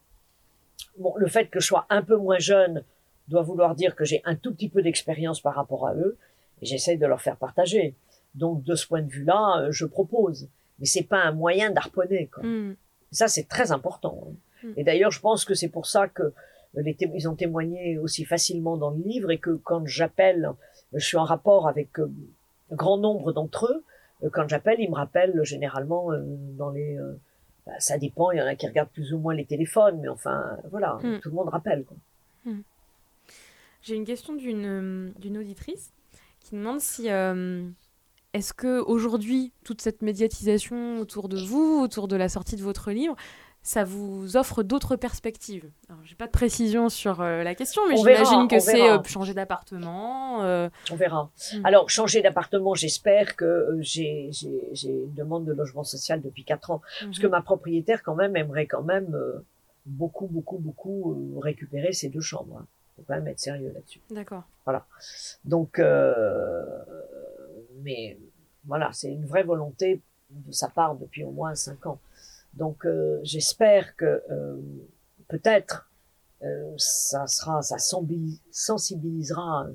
Bon, 0.98 1.14
le 1.16 1.28
fait 1.28 1.46
que 1.48 1.60
je 1.60 1.68
sois 1.68 1.86
un 1.90 2.02
peu 2.02 2.18
moins 2.18 2.40
jeune 2.40 2.84
doit 3.32 3.42
vouloir 3.42 3.74
dire 3.76 3.96
que 3.96 4.06
j'ai 4.06 4.22
un 4.26 4.36
tout 4.36 4.54
petit 4.54 4.70
peu 4.70 4.82
d'expérience 4.82 5.40
par 5.42 5.56
rapport 5.56 5.88
à 5.88 5.94
eux 5.96 6.18
et 6.62 6.66
j'essaye 6.66 6.98
de 6.98 7.06
leur 7.08 7.22
faire 7.22 7.38
partager. 7.38 7.96
Donc 8.36 8.64
de 8.64 8.76
ce 8.76 8.86
point 8.88 9.02
de 9.02 9.10
vue-là, 9.10 9.44
euh, 9.62 9.72
je 9.72 9.86
propose, 9.86 10.48
mais 10.80 10.86
c'est 10.86 11.04
pas 11.14 11.22
un 11.30 11.32
moyen 11.32 11.72
d'harponner. 11.72 12.28
quoi. 12.34 12.44
hmm. 12.44 12.76
Ça 13.12 13.28
c'est 13.28 13.48
très 13.56 13.72
important. 13.72 14.16
hein. 14.28 14.34
Mm. 14.64 14.74
Et 14.78 14.84
d'ailleurs, 14.84 15.12
je 15.12 15.20
pense 15.20 15.44
que 15.44 15.54
c'est 15.56 15.68
pour 15.78 15.86
ça 15.88 16.08
que 16.08 16.32
les 16.76 16.94
té- 16.94 17.12
ils 17.16 17.28
ont 17.28 17.36
témoigné 17.36 17.98
aussi 17.98 18.24
facilement 18.26 18.78
dans 18.78 18.92
le 18.92 19.02
livre 19.04 19.32
et 19.32 19.40
que 19.40 19.52
quand 19.70 19.86
j'appelle, 19.88 20.52
je 20.94 21.04
suis 21.06 21.18
en 21.18 21.24
rapport 21.26 21.68
avec 21.68 22.00
euh, 22.00 22.10
un 22.72 22.76
grand 22.76 22.98
nombre 22.98 23.34
d'entre 23.34 23.66
eux. 23.72 23.84
euh, 24.24 24.30
Quand 24.32 24.48
j'appelle, 24.48 24.80
ils 24.80 24.90
me 24.90 24.96
rappellent 24.96 25.44
généralement 25.44 26.12
euh, 26.14 26.22
dans 26.62 26.70
les. 26.70 26.96
euh, 26.98 27.14
bah, 27.66 27.74
ça 27.80 27.98
dépend. 27.98 28.32
Il 28.32 28.38
y 28.38 28.42
en 28.42 28.46
a 28.46 28.56
qui 28.56 28.68
regardent 28.68 28.90
plus 29.00 29.12
ou 29.14 29.18
moins 29.20 29.34
les 29.34 29.46
téléphones, 29.46 30.00
mais 30.02 30.08
enfin, 30.08 30.58
voilà, 30.70 31.00
Mm. 31.04 31.20
tout 31.22 31.30
le 31.30 31.36
monde 31.36 31.50
rappelle. 31.50 31.84
Quoi. 31.84 31.98
J'ai 33.82 33.96
une 33.96 34.06
question 34.06 34.34
d'une 34.36 34.66
euh, 34.66 35.10
d'une 35.20 35.38
auditrice 35.38 35.92
qui 36.40 36.56
demande 36.56 36.80
si 36.80 37.10
euh, 37.10 37.68
est-ce 38.34 38.54
que 38.54 38.80
aujourd'hui 38.80 39.52
toute 39.64 39.82
cette 39.82 40.02
médiatisation 40.02 41.00
autour 41.00 41.30
de 41.30 41.38
vous, 41.40 41.80
autour 41.82 42.08
de 42.08 42.16
la 42.16 42.30
sortie 42.30 42.56
de 42.56 42.62
votre 42.62 42.92
livre, 42.92 43.16
ça 43.64 43.84
vous 43.84 44.38
offre 44.38 44.64
d'autres 44.64 44.96
perspectives? 44.96 45.70
Alors, 45.90 46.02
j'ai 46.04 46.16
pas 46.16 46.26
de 46.26 46.32
précision 46.32 46.90
sur 46.90 47.22
euh, 47.22 47.44
la 47.44 47.54
question, 47.54 47.82
mais 47.90 47.96
j'imagine 47.98 48.48
que 48.48 48.60
c'est 48.60 48.82
euh, 48.90 49.04
changer 49.04 49.34
d'appartement. 49.36 50.44
euh, 50.44 50.70
On 50.92 50.96
verra. 50.96 51.32
Mm. 51.54 51.66
Alors, 51.66 51.90
changer 51.90 52.22
d'appartement, 52.22 52.74
j'espère 52.74 53.36
que 53.36 53.78
j'ai 53.82 54.30
j'ai- 54.32 54.70
j'ai 54.74 54.90
une 54.90 55.14
demande 55.14 55.46
de 55.46 55.54
logement 55.54 55.84
social 55.84 56.22
depuis 56.22 56.44
quatre 56.44 56.72
ans. 56.72 56.82
Parce 57.02 57.20
que 57.20 57.28
ma 57.28 57.42
propriétaire, 57.42 58.02
quand 58.04 58.16
même, 58.16 58.36
aimerait 58.36 58.66
quand 58.68 58.84
même 58.84 59.16
beaucoup, 59.86 60.28
beaucoup, 60.28 60.58
beaucoup 60.58 61.38
récupérer 61.40 61.94
ces 61.94 62.10
deux 62.10 62.22
chambres. 62.22 62.58
Hein. 62.62 62.68
Faut 63.02 63.08
quand 63.08 63.16
même 63.16 63.28
être 63.28 63.40
sérieux 63.40 63.72
là-dessus. 63.74 64.02
D'accord. 64.10 64.44
Donc, 65.44 65.80
euh, 65.80 66.64
mais 67.82 68.18
voilà, 68.66 68.92
c'est 68.94 69.12
une 69.12 69.26
vraie 69.26 69.44
volonté 69.44 70.02
de 70.30 70.52
sa 70.52 70.70
part 70.70 70.96
depuis 70.96 71.24
au 71.24 71.32
moins 71.32 71.56
cinq 71.56 71.86
ans. 71.88 72.00
Donc, 72.54 72.86
euh, 72.86 73.20
j'espère 73.24 73.96
que 73.96 74.22
euh, 74.30 74.58
peut-être 75.28 75.88
ça 76.78 77.28
sera, 77.28 77.62
ça 77.62 77.78
sensibi- 77.78 78.40
sensibilisera, 78.52 79.68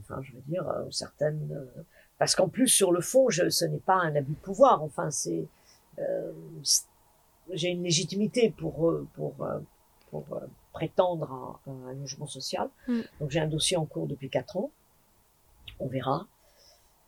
enfin, 0.00 0.20
je 0.22 0.32
veux 0.32 0.42
dire, 0.46 0.66
certaines. 0.90 1.66
parce 2.18 2.34
qu'en 2.34 2.48
plus, 2.48 2.68
sur 2.68 2.92
le 2.92 3.00
fond, 3.00 3.30
je, 3.30 3.48
ce 3.48 3.64
n'est 3.64 3.78
pas 3.78 3.94
un 3.96 4.14
abus 4.14 4.32
de 4.34 4.38
pouvoir. 4.38 4.82
Enfin, 4.82 5.10
c'est, 5.10 5.46
j'ai 7.52 7.68
une 7.68 7.82
légitimité 7.82 8.50
pour 8.50 8.74
pour 9.14 9.34
pour 10.10 10.24
euh, 10.32 10.46
prétendre 10.74 11.58
à, 11.66 11.70
à 11.70 11.90
un 11.90 11.94
logement 11.94 12.26
social. 12.26 12.68
Mm. 12.86 13.00
Donc, 13.20 13.30
j'ai 13.30 13.40
un 13.40 13.46
dossier 13.46 13.78
en 13.78 13.86
cours 13.86 14.06
depuis 14.06 14.28
quatre 14.28 14.58
ans. 14.58 14.70
On 15.80 15.86
verra. 15.86 16.26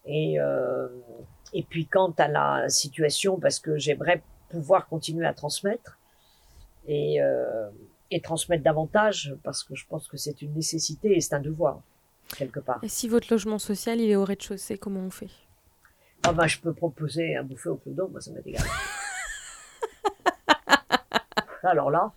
Et 0.07 0.41
euh, 0.41 0.89
et 1.53 1.63
puis 1.63 1.87
quant 1.87 2.13
à 2.19 2.29
la 2.29 2.69
situation, 2.69 3.39
parce 3.39 3.61
que 3.61 3.77
j'aimerais 3.77 4.23
pouvoir 4.49 4.89
continuer 4.89 5.27
à 5.27 5.35
transmettre. 5.35 5.99
Et, 6.89 7.21
euh, 7.21 7.69
et 8.13 8.21
transmettre 8.21 8.63
davantage 8.63 9.35
parce 9.43 9.65
que 9.65 9.75
je 9.75 9.85
pense 9.89 10.07
que 10.07 10.17
c'est 10.17 10.41
une 10.41 10.55
nécessité 10.55 11.17
et 11.17 11.21
c'est 11.21 11.35
un 11.35 11.41
devoir 11.41 11.81
quelque 12.37 12.61
part. 12.61 12.79
Et 12.85 12.89
si 12.89 13.09
votre 13.09 13.27
logement 13.33 13.59
social 13.59 14.01
il 14.01 14.09
est 14.09 14.15
au 14.15 14.25
rez-de-chaussée, 14.25 14.79
comment 14.79 15.01
on 15.01 15.11
fait? 15.11 15.31
Ah 16.23 16.33
ben, 16.33 16.47
je 16.47 16.61
peux 16.61 16.73
proposer 16.73 17.35
un 17.37 17.43
buffet 17.43 17.71
au 17.71 17.77
clodo, 17.77 18.07
moi 18.09 18.21
ça 18.21 18.31
m'est 18.31 18.47
égal. 18.47 18.63
Alors 21.65 21.91
là, 21.91 22.13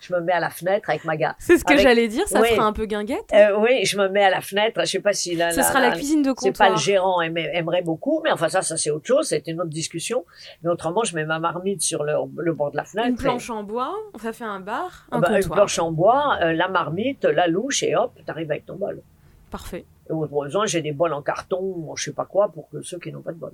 je 0.00 0.14
me 0.14 0.20
mets 0.20 0.32
à 0.32 0.40
la 0.40 0.50
fenêtre 0.50 0.88
avec 0.90 1.04
ma 1.04 1.16
gars. 1.16 1.36
C'est 1.38 1.58
ce 1.58 1.64
que 1.64 1.72
Avec- 1.72 1.82
j'allais 1.84 2.08
dire, 2.08 2.26
ça 2.26 2.40
Oui. 2.40 2.48
fera 2.48 2.64
un 2.64 2.72
peu 2.72 2.86
guinguette. 2.86 3.30
Euh, 3.34 3.56
oui, 3.58 3.84
je 3.84 3.98
me 3.98 4.08
mets 4.08 4.24
à 4.24 4.30
la 4.30 4.40
fenêtre. 4.40 4.80
Je 4.80 4.86
sais 4.90 5.00
pas 5.00 5.12
si 5.12 5.34
là, 5.36 5.50
Ce 5.52 5.62
sera 5.62 5.80
la 5.80 5.92
cuisine 5.92 6.22
de 6.22 6.30
C'est 6.30 6.48
comptoir. 6.48 6.68
pas 6.68 6.74
le 6.74 6.80
gérant 6.80 7.20
aimait- 7.20 7.50
aimerait 7.54 7.82
beaucoup, 7.82 8.20
mais 8.24 8.30
enfin 8.32 8.48
ça, 8.48 8.62
ça 8.62 8.76
c'est 8.76 8.90
autre 8.90 9.06
chose. 9.06 9.28
C'est 9.28 9.46
une 9.46 9.60
autre 9.60 9.70
discussion. 9.70 10.24
Mais 10.62 10.70
autrement, 10.70 11.04
je 11.04 11.14
mets 11.14 11.24
ma 11.24 11.38
marmite 11.38 11.82
sur 11.82 12.02
le, 12.04 12.14
le 12.38 12.52
bord 12.52 12.70
de 12.70 12.76
la 12.76 12.84
fenêtre. 12.84 13.08
Une 13.08 13.14
et- 13.14 13.18
planche 13.22 13.50
en 13.50 13.62
bois, 13.62 13.94
ça 14.22 14.32
fait 14.32 14.44
un 14.44 14.60
bar, 14.60 15.06
un 15.12 15.18
Ah 15.18 15.20
bah, 15.20 15.28
une 15.30 15.42
comptoir. 15.42 15.56
planche 15.58 15.78
en 15.78 15.92
bois, 15.92 16.38
euh, 16.42 16.52
la 16.52 16.68
marmite, 16.68 17.24
la 17.24 17.46
louche 17.46 17.82
et 17.82 17.94
hop, 17.96 18.12
t'arrives 18.26 18.50
avec 18.50 18.66
ton 18.66 18.76
bol. 18.76 19.02
Parfait. 19.50 19.84
Et 20.08 20.12
au 20.12 20.26
besoin, 20.26 20.66
j'ai 20.66 20.80
des 20.82 20.92
bols 20.92 21.12
en 21.12 21.22
carton, 21.22 21.94
je 21.96 22.04
sais 22.04 22.12
pas 22.12 22.24
quoi, 22.24 22.50
pour 22.52 22.68
que 22.70 22.82
ceux 22.82 22.98
qui 22.98 23.12
n'ont 23.12 23.22
pas 23.22 23.32
de 23.32 23.38
bol. 23.38 23.52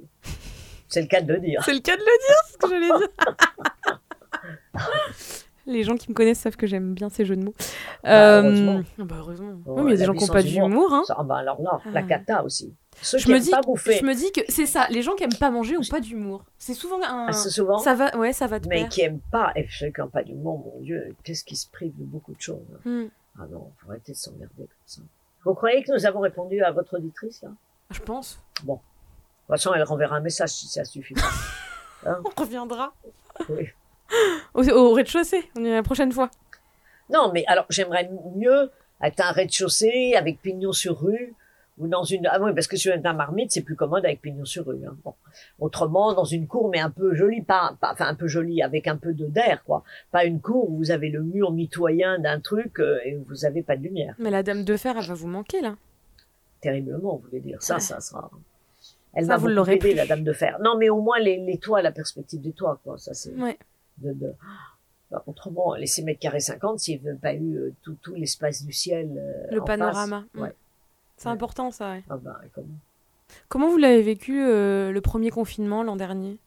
C'est 0.89 1.01
le 1.03 1.07
cas 1.09 1.21
de 1.21 1.33
le 1.33 1.41
dire. 1.41 1.63
C'est 1.65 1.75
le 1.75 1.81
cas 1.81 1.97
de 1.97 2.01
le 2.01 2.05
dire, 2.05 2.37
ce 2.53 2.57
que 2.59 2.69
j'allais 2.69 2.87
dire. 2.87 3.09
Les 5.67 5.83
gens 5.83 5.97
qui 5.97 6.09
me 6.11 6.15
connaissent 6.15 6.39
savent 6.41 6.57
que 6.57 6.67
j'aime 6.67 6.95
bien 6.95 7.09
ces 7.09 7.25
jeux 7.25 7.35
de 7.37 7.43
mots. 7.45 7.55
Bah, 8.05 8.11
Euh, 8.39 8.43
heureusement. 8.43 8.83
ah 9.01 9.05
bah, 9.05 9.17
heureusement. 9.19 9.53
Oh, 9.67 9.75
oui, 9.79 9.83
mais 9.83 9.83
il 9.83 9.91
y 9.91 9.95
a 9.95 9.97
des 9.97 10.01
la 10.01 10.07
gens 10.07 10.13
qui 10.15 10.25
n'ont 10.27 10.33
pas 10.33 10.43
humour. 10.47 10.69
d'humour. 10.69 10.93
Hein. 10.95 11.03
Ça, 11.07 11.17
ah 11.19 11.25
bah 11.25 11.37
alors 11.39 11.61
là, 11.61 11.81
la 11.93 12.01
Ah. 12.01 12.03
cata 12.05 12.45
aussi. 12.45 12.73
Ceux 13.03 13.19
Je 13.19 13.25
qui 13.27 13.33
me, 13.33 13.39
dis, 13.41 13.51
pas 13.51 13.61
bouffer, 13.61 13.99
je 13.99 14.05
me 14.05 14.15
dis 14.15 14.31
que 14.33 14.41
c'est 14.49 14.65
ça. 14.65 14.87
Les 14.91 15.03
gens 15.03 15.15
qui 15.17 15.25
aiment 15.25 15.35
pas 15.39 15.51
manger 15.51 15.77
ont 15.77 15.83
pas 15.91 16.01
d'humour. 16.01 16.45
C'est 16.57 16.73
souvent 16.75 17.03
un. 17.03 17.27
assez 17.27 17.51
souvent, 17.51 17.79
Ça 17.79 17.95
va, 17.95 18.17
ouais, 18.17 18.33
ça 18.33 18.47
va 18.47 18.59
de 18.59 18.69
mais 18.69 18.89
qui 18.89 19.03
aiment 19.03 19.21
pas, 19.33 19.53
et 19.57 19.67
ceux 19.71 19.89
qui 19.91 20.01
n'ont 20.01 20.09
pas 20.09 20.23
d'humour, 20.23 20.59
mon 20.75 20.81
Dieu, 20.83 21.15
qu'est-ce 21.25 21.45
qui 21.45 21.57
se 21.57 21.69
prive 21.71 21.93
de 21.99 22.05
beaucoup 22.05 22.33
de 22.35 22.41
choses? 22.41 22.57
hein. 22.75 22.79
Hmm. 22.89 23.07
Ah 23.39 23.47
non, 23.51 23.71
faut 23.79 23.91
arrêter 23.91 24.13
de 24.13 24.17
s'emmerder 24.17 24.55
comme 24.57 24.67
ça. 24.87 25.03
Vous 25.45 25.55
croyez 25.55 25.83
que 25.83 25.93
nous 25.93 26.07
avons 26.07 26.21
répondu 26.21 26.63
à 26.63 26.71
votre 26.71 26.97
auditrice, 26.97 27.43
là? 27.43 27.51
De 27.91 27.95
Je 27.97 28.01
pense. 28.01 28.41
toute 28.57 28.79
façon, 29.49 29.75
elle 29.75 29.83
renverra 29.83 30.17
un 30.17 30.21
message 30.21 30.51
si 30.51 30.67
ça 30.69 30.85
suffit 30.85 31.15
pas. 31.15 32.13
On 32.25 32.41
reviendra 32.41 32.95
Oui. 33.51 33.69
Au, 34.55 34.63
au 34.69 34.93
rez-de-chaussée. 34.93 35.45
On 35.57 35.65
y 35.65 35.69
va 35.69 35.77
la 35.77 35.83
prochaine 35.83 36.13
fois. 36.13 36.31
Non, 37.11 37.31
mais 37.33 37.45
alors, 37.47 37.67
j'aimerais 37.71 38.11
mieux 38.35 38.71
être 39.03 39.21
un 39.21 39.31
rez-de-chaussée 39.33 40.15
avec 40.17 40.41
pignon 40.43 40.73
sur 40.73 41.01
rue, 41.01 41.35
ou 41.79 41.89
dans 41.89 42.05
une... 42.05 42.27
Ah 42.27 42.39
oui, 42.41 42.53
parce 42.55 42.67
que 42.67 42.77
sur 42.77 42.95
un 42.95 43.13
marmite, 43.13 43.53
c'est 43.53 43.61
plus 43.63 43.77
commode 43.77 44.05
avec 44.07 44.23
pignon 44.23 44.45
sur 44.47 44.67
rue. 44.67 44.81
Hein. 44.87 44.97
Bon. 45.05 45.13
Autrement, 45.61 46.15
dans 46.15 46.25
une 46.25 46.47
cour, 46.47 46.71
mais 46.71 46.79
un 46.81 46.89
peu 46.91 47.15
jolie, 47.15 47.43
pas, 47.43 47.77
pas, 47.81 47.93
enfin 47.93 48.07
un 48.07 48.15
peu 48.15 48.27
jolie, 48.29 48.63
avec 48.63 48.89
un 48.89 48.97
peu 48.97 49.13
de 49.13 49.27
d'air, 49.27 49.63
quoi. 49.65 49.85
Pas 50.11 50.25
une 50.25 50.41
cour 50.41 50.71
où 50.71 50.77
vous 50.79 50.91
avez 50.91 51.11
le 51.11 51.23
mur 51.23 51.53
mitoyen 51.53 52.19
d'un 52.19 52.41
truc 52.41 52.81
euh, 52.81 52.99
et 53.05 53.17
où 53.17 53.25
vous 53.29 53.45
avez 53.45 53.63
pas 53.63 53.77
de 53.77 53.83
lumière. 53.83 54.15
Mais 54.19 54.31
la 54.31 54.43
dame 54.43 54.65
de 54.65 54.77
fer, 54.77 54.97
elle 54.99 55.05
va 55.05 55.15
vous 55.15 55.29
manquer 55.29 55.61
là. 55.61 55.77
Terriblement, 56.63 57.17
vous 57.17 57.29
voulez 57.29 57.41
dire. 57.41 57.63
Ça, 57.63 57.75
Ouais. 57.75 57.81
ça 57.81 58.01
sera... 58.01 58.31
Elle 59.13 59.25
Ça, 59.25 59.33
va 59.33 59.37
vous 59.37 59.43
vous 59.43 59.49
l'aurez 59.49 59.79
la 59.95 60.07
dame 60.07 60.25
de 60.25 60.33
fer. 60.33 60.59
Non, 60.63 60.77
mais 60.79 60.89
au 60.89 61.01
moins 61.03 61.19
les, 61.19 61.37
les 61.39 61.59
toits, 61.59 61.83
la 61.83 61.93
perspective 61.93 62.41
des 62.41 62.53
toits, 62.53 62.81
quoi. 62.85 62.97
Ça, 62.99 63.13
c'est... 63.15 63.35
Ouais. 63.35 63.59
De, 63.99 64.13
de- 64.13 64.33
Bah, 65.11 65.23
autrement, 65.29 65.75
les 65.77 65.87
6 65.87 66.03
mètres 66.03 66.19
carrés 66.19 66.41
50, 66.41 66.81
s'il 66.81 67.01
n'y 67.01 67.09
avait 67.09 67.17
pas 67.19 67.33
eu 67.33 67.55
euh, 67.57 67.73
tout, 67.83 67.95
tout 68.03 68.15
l'espace 68.17 68.65
du 68.65 68.73
ciel. 68.73 69.09
euh, 69.17 69.55
Le 69.55 69.63
en 69.63 69.65
panorama. 69.65 70.25
face, 70.33 70.43
ouais. 70.43 70.49
Mm. 70.49 70.53
C'est 71.17 71.29
Ouais. 71.29 71.33
important 71.35 71.71
ça. 71.71 71.93
ouais. 71.93 72.03
Ah 72.11 72.17
bah, 72.17 72.41
comment 72.53 72.67
Comment 73.49 73.71
vous 73.71 73.77
l'avez 73.77 74.03
vécu 74.03 74.43
euh, 74.43 74.91
le 74.91 75.01
premier 75.01 75.31
confinement 75.31 75.85
l'an 75.85 75.95
dernier? 75.95 76.39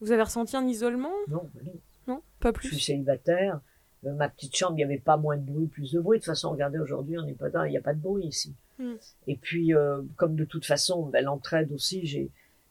Vous 0.00 0.10
avez 0.10 0.22
ressenti 0.22 0.56
un 0.56 0.66
isolement? 0.66 1.12
Non, 1.28 1.48
bah 1.54 1.60
non. 1.66 1.72
Non 2.06 2.22
Pas 2.40 2.50
je 2.56 2.60
suis 2.60 2.68
plus 2.70 2.80
célibataire. 2.80 3.60
Euh, 4.06 4.14
ma 4.14 4.28
petite 4.30 4.56
chambre, 4.56 4.72
il 4.72 4.76
n'y 4.76 4.84
avait 4.84 4.98
pas 4.98 5.18
moins 5.18 5.36
de 5.36 5.42
bruit, 5.42 5.66
plus 5.66 5.92
de 5.92 6.00
bruit. 6.00 6.18
De 6.20 6.22
toute 6.24 6.32
façon, 6.32 6.50
regardez, 6.50 6.78
aujourd'hui, 6.78 7.18
on 7.18 7.22
n'est 7.22 7.32
pas 7.34 7.50
dans, 7.50 7.64
il 7.64 7.70
n'y 7.72 7.76
a 7.78 7.82
pas 7.82 7.92
de 7.94 8.00
bruit 8.00 8.24
ici. 8.26 8.54
Mm. 8.78 8.94
Et 9.28 9.36
puis, 9.36 9.72
comme 10.16 10.34
de 10.34 10.44
toute 10.46 10.64
façon, 10.64 11.06
ben, 11.06 11.22
l'entraide 11.24 11.70
aussi, 11.72 12.06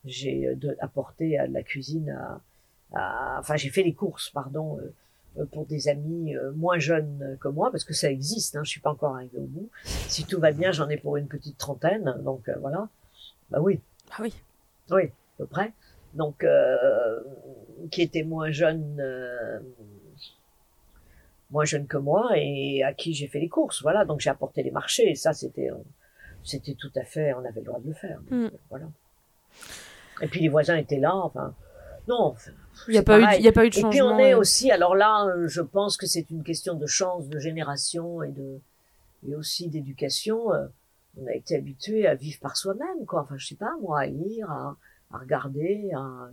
j'ai, 0.03 0.57
apporté 0.79 1.37
à 1.37 1.45
la 1.47 1.61
cuisine 1.63 2.09
à, 2.09 2.41
à- 2.93 3.37
enfin, 3.39 3.55
j'ai 3.55 3.69
fait 3.69 3.83
les 3.83 3.93
courses, 3.93 4.29
pardon, 4.29 4.77
euh, 4.79 4.93
euh, 5.39 5.45
pour 5.45 5.65
des 5.65 5.87
amis 5.89 6.35
euh, 6.35 6.51
moins 6.53 6.77
jeunes 6.79 7.37
que 7.41 7.47
moi, 7.47 7.71
parce 7.71 7.83
que 7.83 7.93
ça 7.93 8.09
existe, 8.11 8.55
hein, 8.55 8.61
je 8.63 8.69
suis 8.69 8.81
pas 8.81 8.91
encore 8.91 9.15
arrivée 9.15 9.37
au 9.39 9.45
bout. 9.47 9.69
Si 9.83 10.25
tout 10.25 10.39
va 10.39 10.51
bien, 10.51 10.71
j'en 10.71 10.87
ai 10.89 10.97
pour 10.97 11.17
une 11.17 11.27
petite 11.27 11.57
trentaine, 11.57 12.15
donc 12.23 12.47
euh, 12.49 12.55
voilà. 12.59 12.87
Bah 13.49 13.59
oui, 13.61 13.79
Ah 14.11 14.17
oui. 14.21 14.33
oui, 14.91 15.03
à 15.05 15.37
peu 15.39 15.45
près. 15.47 15.73
Donc, 16.13 16.43
euh, 16.43 17.19
qui 17.89 18.01
était 18.03 18.23
moins 18.23 18.51
jeune, 18.51 18.97
euh, 18.99 19.59
moins 21.49 21.65
jeune 21.65 21.87
que 21.87 21.97
moi 21.97 22.31
et 22.35 22.83
à 22.83 22.93
qui 22.93 23.13
j'ai 23.13 23.27
fait 23.27 23.39
les 23.39 23.49
courses. 23.49 23.81
Voilà, 23.81 24.05
donc 24.05 24.19
j'ai 24.19 24.29
apporté 24.29 24.63
les 24.63 24.71
marchés. 24.71 25.09
Et 25.09 25.15
ça, 25.15 25.33
c'était, 25.33 25.69
c'était 26.43 26.73
tout 26.75 26.91
à 26.95 27.03
fait, 27.03 27.33
on 27.33 27.39
avait 27.39 27.59
le 27.61 27.65
droit 27.65 27.79
de 27.79 27.87
le 27.87 27.93
faire. 27.93 28.19
Donc, 28.29 28.51
Mm. 28.51 28.57
Voilà. 28.69 28.85
Et 30.21 30.27
puis 30.27 30.39
les 30.41 30.49
voisins 30.49 30.75
étaient 30.75 30.99
là. 30.99 31.15
Enfin, 31.15 31.53
non. 32.07 32.21
enfin, 32.33 32.51
Il 32.87 32.91
n'y 32.91 32.97
a, 32.97 33.03
pas 33.03 33.17
eu 33.17 33.21
de- 33.21 33.25
pareil. 33.25 33.39
il 33.41 33.45
y 33.45 33.47
a 33.47 33.51
pas 33.51 33.65
eu 33.65 33.69
de 33.69 33.75
Et 33.75 33.81
changement. 33.81 33.89
puis 33.91 34.01
on 34.01 34.17
est 34.19 34.33
ouais. 34.33 34.39
aussi, 34.39 34.71
alors 34.71 34.95
là, 34.95 35.25
euh, 35.27 35.47
je 35.47 35.61
pense 35.61 35.95
que 35.97 36.05
c'est 36.05 36.29
une 36.31 36.43
question 36.43 36.75
de 36.75 36.85
chance, 36.87 37.29
de 37.29 37.39
génération 37.39 38.23
et 38.23 38.31
de 38.31 38.59
et 39.27 39.35
aussi 39.35 39.67
d'éducation. 39.69 40.53
euh, 40.53 40.67
On 41.21 41.27
a 41.27 41.33
été 41.33 41.55
habitué 41.55 42.07
à 42.07 42.15
vivre 42.15 42.39
par 42.39 42.57
soi-même, 42.57 43.05
quoi. 43.05 43.21
Enfin, 43.21 43.37
je 43.37 43.45
sais 43.47 43.55
pas, 43.55 43.71
moi, 43.81 43.99
à 44.01 44.05
lire, 44.07 44.49
à, 44.51 44.75
à 45.11 45.17
regarder, 45.19 45.91
à. 45.95 46.29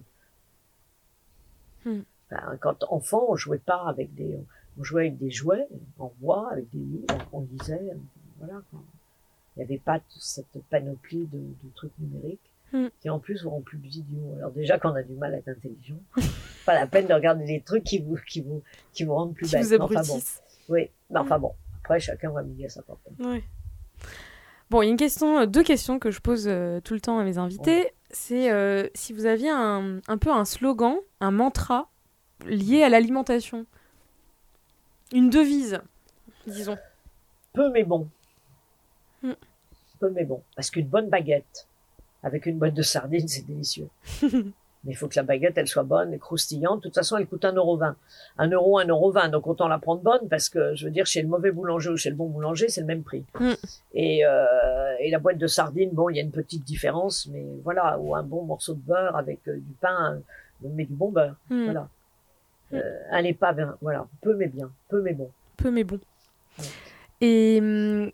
Hmm. 1.85 2.01
Enfin, 2.33 2.57
quand 2.61 2.85
enfant, 2.91 3.27
on 3.29 3.37
jouait 3.37 3.59
pas 3.59 3.85
avec 3.87 4.15
des, 4.15 4.39
on 4.79 4.83
jouait 4.85 5.03
avec 5.09 5.19
des 5.19 5.31
jouets 5.31 5.67
en 5.99 6.13
bois, 6.21 6.51
avec 6.53 6.71
des 6.71 6.79
livres, 6.79 7.29
on 7.33 7.41
lisait, 7.43 7.91
voilà. 8.39 8.61
Quoi. 8.71 8.81
Il 9.57 9.61
n'y 9.61 9.65
avait 9.65 9.79
pas 9.79 9.99
toute 9.99 10.23
cette 10.23 10.47
panoplie 10.71 11.27
de, 11.27 11.39
de 11.39 11.71
trucs 11.75 11.93
numériques 11.99 12.50
Hmm. 12.73 12.87
qui 13.01 13.11
en 13.11 13.19
plus 13.19 13.45
auront 13.47 13.63
plus 13.63 13.79
de 13.79 13.89
vidéos. 13.89 14.35
Alors 14.39 14.53
déjà 14.53 14.79
qu'on 14.79 14.95
a 14.95 15.03
du 15.03 15.15
mal 15.15 15.35
à 15.35 15.39
être 15.39 15.49
intelligent, 15.49 15.99
pas 16.67 16.75
la 16.75 16.87
peine 16.87 17.07
de 17.09 17.15
regarder 17.15 17.45
des 17.45 17.61
trucs 17.61 17.83
qui 17.85 17.99
vous 17.99 18.17
qui 18.29 18.43
vous 18.43 18.63
qui 18.93 19.05
vous 19.05 19.15
rendent 19.15 19.35
plus 19.35 19.47
Qui 19.47 19.57
bête. 19.57 19.65
vous 19.65 19.71
Mais 19.71 19.81
enfin 19.81 19.89
bon, 19.95 19.99
abrutissent. 19.99 20.43
oui, 20.69 20.91
mais 21.11 21.19
enfin 21.19 21.39
bon. 21.41 21.53
Après 21.83 21.99
chacun 21.99 22.31
va 22.31 22.43
midi 22.43 22.65
à 22.65 22.69
sa 22.69 22.83
porte. 22.83 23.01
Ouais. 23.19 23.43
Bon, 24.71 24.83
il 24.83 24.85
y 24.85 24.89
a 24.89 24.91
une 24.93 24.97
question, 24.97 25.41
euh, 25.41 25.47
deux 25.47 25.65
questions 25.65 25.99
que 25.99 26.13
je 26.13 26.21
pose 26.21 26.45
euh, 26.47 26.81
tout 26.81 26.95
le 26.95 27.01
temps 27.01 27.19
à 27.19 27.25
mes 27.25 27.39
invités. 27.39 27.93
C'est 28.13 28.53
euh, 28.53 28.87
si 28.95 29.13
vous 29.13 29.27
aviez 29.27 29.51
un, 29.51 29.99
un 30.07 30.19
peu 30.19 30.31
un 30.31 30.45
slogan, 30.45 30.95
un 31.21 31.33
mantra 31.33 31.91
lié 32.47 32.85
à 32.85 32.89
l'alimentation. 32.89 33.67
Une 35.13 35.29
devise, 35.29 35.81
disons. 36.47 36.79
Peu 37.53 37.69
mais 37.73 37.83
bon. 37.83 38.09
Hmm. 39.25 39.33
Peu 39.99 40.11
mais 40.11 40.25
bon. 40.25 40.41
Parce 40.55 40.71
qu'une 40.71 40.87
bonne 40.87 41.09
baguette 41.09 41.67
avec 42.23 42.47
une 42.47 42.59
boîte 42.59 42.75
de 42.75 42.83
sardines, 42.83 43.29
c'est 43.29 43.47
délicieux. 43.47 43.89
Mais 44.85 44.93
il 44.93 44.95
faut 44.95 45.09
que 45.09 45.17
la 45.17 45.23
baguette, 45.25 45.59
elle 45.59 45.69
soit 45.69 45.83
bonne 45.83 46.19
croustillante. 46.19 46.79
De 46.79 46.83
toute 46.85 46.95
façon, 46.95 47.19
elle 47.19 47.27
coûte 47.27 47.45
un 47.45 47.53
euro 47.53 47.77
vingt. 47.77 47.97
Un 48.39 48.49
euro, 48.49 48.79
un 48.79 48.87
euro 48.87 49.13
vingt. 49.13 49.29
Donc 49.29 49.47
autant 49.47 49.69
la 49.69 49.79
prendre 49.79 50.01
bonne 50.01 50.27
parce 50.31 50.49
que, 50.49 50.75
je 50.75 50.87
veux 50.87 50.91
dire, 50.91 51.05
chez 51.05 51.21
le 51.21 51.29
mauvais 51.29 51.51
boulanger 51.51 51.91
ou 51.91 51.99
chez 51.99 52.09
le 52.09 52.17
bon 52.17 52.29
boulanger, 52.29 52.71
c'est 52.71 52.81
le 52.81 52.87
même 52.87 53.03
prix. 53.03 53.23
Mm. 53.39 53.51
Et, 53.93 54.25
euh, 54.25 54.95
et 55.01 55.11
la 55.11 55.19
boîte 55.19 55.37
de 55.37 55.47
sardines, 55.47 55.91
bon, 55.93 56.09
il 56.09 56.17
y 56.17 56.19
a 56.19 56.23
une 56.23 56.31
petite 56.31 56.65
différence, 56.65 57.27
mais 57.31 57.45
voilà. 57.63 57.99
Ou 57.99 58.15
un 58.17 58.23
bon 58.23 58.43
morceau 58.45 58.73
de 58.73 58.81
beurre 58.81 59.17
avec 59.17 59.47
euh, 59.49 59.57
du 59.57 59.75
pain, 59.83 60.15
euh, 60.15 60.69
mais 60.75 60.87
du 60.87 60.95
bon 60.95 61.11
beurre. 61.11 61.37
Hmm, 61.51 61.65
Voilà. 61.65 61.89
Euh, 62.73 63.03
un 63.11 63.25
épave, 63.25 63.61
hein, 63.61 63.77
voilà. 63.83 64.07
Peu 64.23 64.35
mais 64.35 64.47
bien. 64.47 64.71
Peu 64.89 65.03
mais 65.03 65.13
bon. 65.13 65.31
Peu 65.59 65.71
mais 65.71 65.85
bon. 65.85 66.01
Ouais. 66.59 66.65
Et 67.21 67.59
hum, 67.61 68.11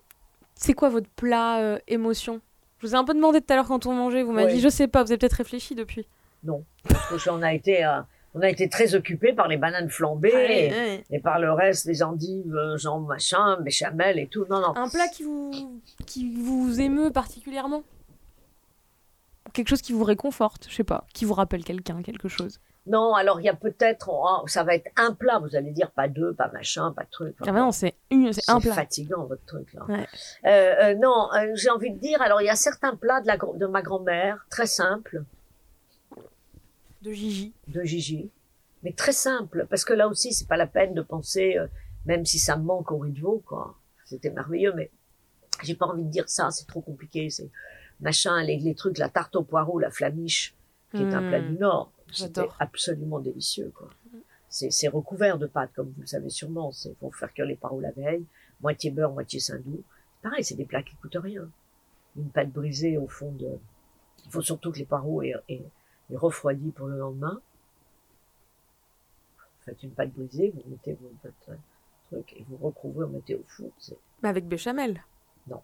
c'est 0.53 0.73
quoi 0.73 0.89
votre 0.89 1.07
plat 1.11 1.79
émotion? 1.87 2.41
Je 2.79 2.87
vous 2.87 2.93
ai 2.93 2.97
un 2.97 3.03
peu 3.03 3.13
demandé 3.13 3.41
tout 3.41 3.51
à 3.51 3.55
l'heure 3.55 3.67
quand 3.67 3.85
on 3.85 3.93
mangeait, 3.93 4.23
vous 4.23 4.31
m'avez 4.31 4.47
Ouais. 4.47 4.53
dit 4.53 4.59
je 4.61 4.69
sais 4.69 4.87
pas, 4.87 5.03
vous 5.03 5.11
avez 5.11 5.17
peut-être 5.17 5.33
réfléchi 5.33 5.73
depuis. 5.75 6.05
Non. 6.43 6.63
Parce 6.87 7.23
qu'on 7.23 7.41
a 7.41 7.53
été, 7.53 7.83
euh, 7.83 8.01
on 8.35 8.41
a 8.41 8.49
été 8.49 8.69
très 8.69 8.93
occupés 8.93 9.33
par 9.33 9.47
les 9.47 9.57
bananes 9.57 9.89
flambées. 9.89 10.31
Ouais, 10.33 10.67
et- 10.67 10.71
ouais. 10.71 11.03
Et 11.09 11.19
par 11.19 11.39
le 11.39 11.51
reste, 11.51 11.85
les 11.85 12.03
endives, 12.03 12.55
euh, 12.55 12.77
genre 12.77 12.99
machin, 12.99 13.57
béchamel 13.61 14.19
et 14.19 14.27
tout. 14.27 14.45
Non, 14.49 14.59
non. 14.61 14.75
Un 14.77 14.89
plat 14.89 15.07
qui 15.07 15.23
vous, 15.23 15.81
qui 16.05 16.31
vous 16.39 16.79
émeut 16.79 17.09
particulièrement? 17.11 17.81
Quelque 19.53 19.69
chose 19.69 19.81
qui 19.81 19.93
vous 19.93 20.03
réconforte, 20.03 20.67
je 20.69 20.75
sais 20.75 20.83
pas, 20.83 21.05
qui 21.13 21.25
vous 21.25 21.33
rappelle 21.33 21.63
quelqu'un, 21.63 22.01
quelque 22.03 22.27
chose? 22.27 22.59
Non, 22.87 23.13
alors 23.15 23.39
il 23.41 23.43
y 23.43 23.49
a 23.49 23.53
peut-être, 23.53 24.09
oh, 24.09 24.47
ça 24.47 24.63
va 24.63 24.73
être 24.75 24.89
un 24.95 25.13
plat, 25.13 25.39
vous 25.39 25.55
allez 25.55 25.71
dire, 25.71 25.91
pas 25.91 26.07
deux, 26.07 26.33
pas 26.33 26.49
machin, 26.53 26.91
pas 26.93 27.03
truc. 27.05 27.35
Ah 27.45 27.51
non, 27.51 27.71
c'est 27.71 27.95
une- 28.09 28.31
c'est 28.33 28.49
un 28.49 28.59
plat. 28.61 28.73
fatigant 28.73 29.25
votre 29.25 29.43
truc 29.45 29.73
là. 29.73 29.85
Ouais. 29.89 30.07
Euh, 30.45 30.75
euh, 30.91 30.95
non, 30.95 31.27
euh, 31.33 31.51
j'ai 31.55 31.69
envie 31.69 31.91
de 31.91 31.99
dire, 31.99 32.21
alors 32.21 32.41
il 32.41 32.45
y 32.45 32.49
a 32.49 32.55
certains 32.55 32.95
plats 32.95 33.19
de, 33.21 33.27
la, 33.27 33.37
gr- 33.37 33.57
de 33.57 33.65
ma 33.67 33.81
grand-mère, 33.81 34.45
très 34.49 34.67
simples, 34.67 35.23
De 37.01 37.11
Gigi. 37.11 37.53
de 37.67 37.83
Gigi, 37.83 38.29
mais 38.83 38.93
très 38.93 39.11
simples, 39.11 39.67
parce 39.69 39.85
que 39.85 39.93
là 39.93 40.07
aussi 40.07 40.33
c'est 40.33 40.47
pas 40.47 40.57
la 40.57 40.67
peine 40.67 40.93
de 40.93 41.01
penser, 41.01 41.57
même 42.05 42.25
si 42.25 42.39
ça 42.39 42.57
me 42.57 42.63
manque 42.63 42.91
au 42.91 42.97
riz 42.99 43.11
de 43.11 43.19
veau, 43.21 43.43
quoi. 43.45 43.75
C'était 44.05 44.29
merveilleux, 44.31 44.73
mais 44.75 44.89
j'ai 45.63 45.75
pas 45.75 45.85
envie 45.87 46.03
de 46.03 46.09
dire 46.09 46.27
ça, 46.29 46.49
c'est 46.51 46.65
trop 46.67 46.81
compliqué, 46.81 47.29
c'est 47.29 47.49
machin, 47.99 48.41
les, 48.43 48.57
les 48.57 48.75
trucs, 48.75 48.97
la 48.97 49.09
tarte 49.09 49.35
au 49.35 49.43
poireau, 49.43 49.79
la 49.79 49.91
flamiche, 49.91 50.55
qui 50.95 51.03
est 51.03 51.13
un 51.13 51.27
plat 51.27 51.39
Hmm. 51.41 51.47
du 51.53 51.57
Nord. 51.59 51.91
C'était 52.11 52.47
absolument 52.59 53.19
délicieux, 53.19 53.71
quoi. 53.75 53.89
c'est 54.49 54.87
recouvert 54.87 55.37
de 55.37 55.47
pâte, 55.47 55.71
comme 55.75 55.89
vous 55.89 56.01
le 56.01 56.07
savez 56.07 56.29
sûrement. 56.29 56.71
C'est 56.71 56.95
pour 56.97 57.15
faire 57.15 57.33
cuire 57.33 57.45
les 57.45 57.55
paroles 57.55 57.83
la 57.83 57.91
veille, 57.91 58.25
moitié 58.61 58.91
beurre, 58.91 59.11
moitié 59.11 59.39
saindoux. 59.39 59.83
Pareil, 60.21 60.43
c'est 60.43 60.55
des 60.55 60.65
plats 60.65 60.83
qui 60.83 60.95
coûtent 60.95 61.17
rien. 61.21 61.49
Une 62.15 62.29
pâte 62.29 62.51
brisée 62.51 62.97
au 62.97 63.07
fond 63.07 63.31
de. 63.31 63.47
Il 64.25 64.31
faut 64.31 64.41
surtout 64.41 64.71
que 64.71 64.79
les 64.79 64.85
parois 64.85 65.25
aient, 65.25 65.35
aient, 65.49 65.63
refroidi 66.13 66.71
pour 66.71 66.87
le 66.87 66.97
lendemain. 66.97 67.39
Vous 69.37 69.65
faites 69.65 69.83
une 69.83 69.91
pâte 69.91 70.11
brisée, 70.11 70.53
vous 70.55 70.63
mettez 70.69 70.97
votre 70.99 71.35
truc 72.09 72.33
et 72.33 72.45
vous 72.49 72.57
recouvrez, 72.57 73.05
vous 73.05 73.11
mettez 73.11 73.35
au 73.35 73.43
four. 73.47 73.69
Mais 74.23 74.29
avec 74.29 74.47
béchamel. 74.47 75.03
Non. 75.47 75.61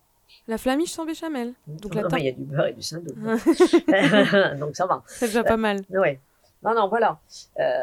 La 0.48 0.58
flamiche 0.58 0.92
sans 0.92 1.06
béchamel. 1.06 1.54
Donc 1.68 1.96
non, 1.96 2.08
il 2.18 2.26
y 2.26 2.30
a 2.30 2.32
du 2.32 2.44
beurre 2.44 2.68
et 2.68 2.74
du 2.74 2.82
saindoux. 2.82 3.14
Donc 4.60 4.76
ça 4.76 4.86
va. 4.86 5.04
C'est 5.08 5.28
déjà 5.28 5.44
pas 5.44 5.58
mal. 5.58 5.82
Euh, 5.92 6.00
ouais. 6.00 6.20
Non, 6.64 6.74
non, 6.74 6.88
voilà. 6.88 7.20
Euh, 7.60 7.80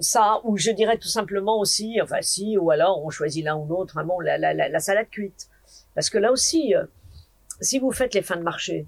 ça, 0.00 0.40
ou 0.44 0.56
je 0.56 0.70
dirais 0.70 0.98
tout 0.98 1.08
simplement 1.08 1.58
aussi, 1.58 2.00
enfin 2.00 2.20
si, 2.20 2.56
ou 2.56 2.70
alors 2.70 3.04
on 3.04 3.10
choisit 3.10 3.44
l'un 3.44 3.56
ou 3.56 3.66
l'autre, 3.66 3.94
vraiment 3.94 4.20
la, 4.20 4.38
la, 4.38 4.54
la, 4.54 4.78
salade 4.78 5.08
cuite. 5.10 5.48
Parce 5.94 6.10
que 6.10 6.18
là 6.18 6.30
aussi, 6.30 6.74
euh, 6.74 6.84
si 7.60 7.78
vous 7.78 7.90
faites 7.90 8.14
les 8.14 8.22
fins 8.22 8.36
de 8.36 8.42
marché, 8.42 8.86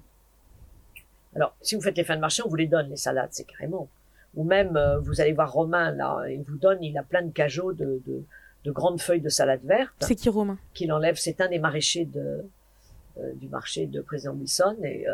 alors 1.35 1.55
si 1.61 1.75
vous 1.75 1.81
faites 1.81 1.97
les 1.97 2.03
fins 2.03 2.15
de 2.15 2.21
marché, 2.21 2.41
on 2.45 2.49
vous 2.49 2.55
les 2.55 2.67
donne, 2.67 2.89
les 2.89 2.95
salades, 2.97 3.29
c'est 3.31 3.45
carrément. 3.45 3.89
Ou 4.35 4.43
même, 4.43 4.77
euh, 4.77 4.99
vous 4.99 5.19
allez 5.19 5.33
voir 5.33 5.51
Romain, 5.51 5.91
là, 5.91 6.25
il 6.29 6.43
vous 6.43 6.57
donne, 6.57 6.81
il 6.83 6.97
a 6.97 7.03
plein 7.03 7.21
de 7.21 7.31
cajots 7.31 7.73
de, 7.73 8.01
de, 8.05 8.23
de 8.63 8.71
grandes 8.71 9.01
feuilles 9.01 9.21
de 9.21 9.29
salade 9.29 9.61
verte. 9.63 9.93
C'est 9.99 10.15
qui 10.15 10.29
Romain? 10.29 10.57
Qu'il 10.73 10.91
enlève, 10.91 11.15
c'est 11.15 11.41
un 11.41 11.49
des 11.49 11.59
maraîchers 11.59 12.05
de, 12.05 12.45
euh, 13.17 13.33
du 13.35 13.49
marché 13.49 13.87
de 13.87 14.01
Président 14.01 14.33
Wilson, 14.33 14.77
et 14.83 15.05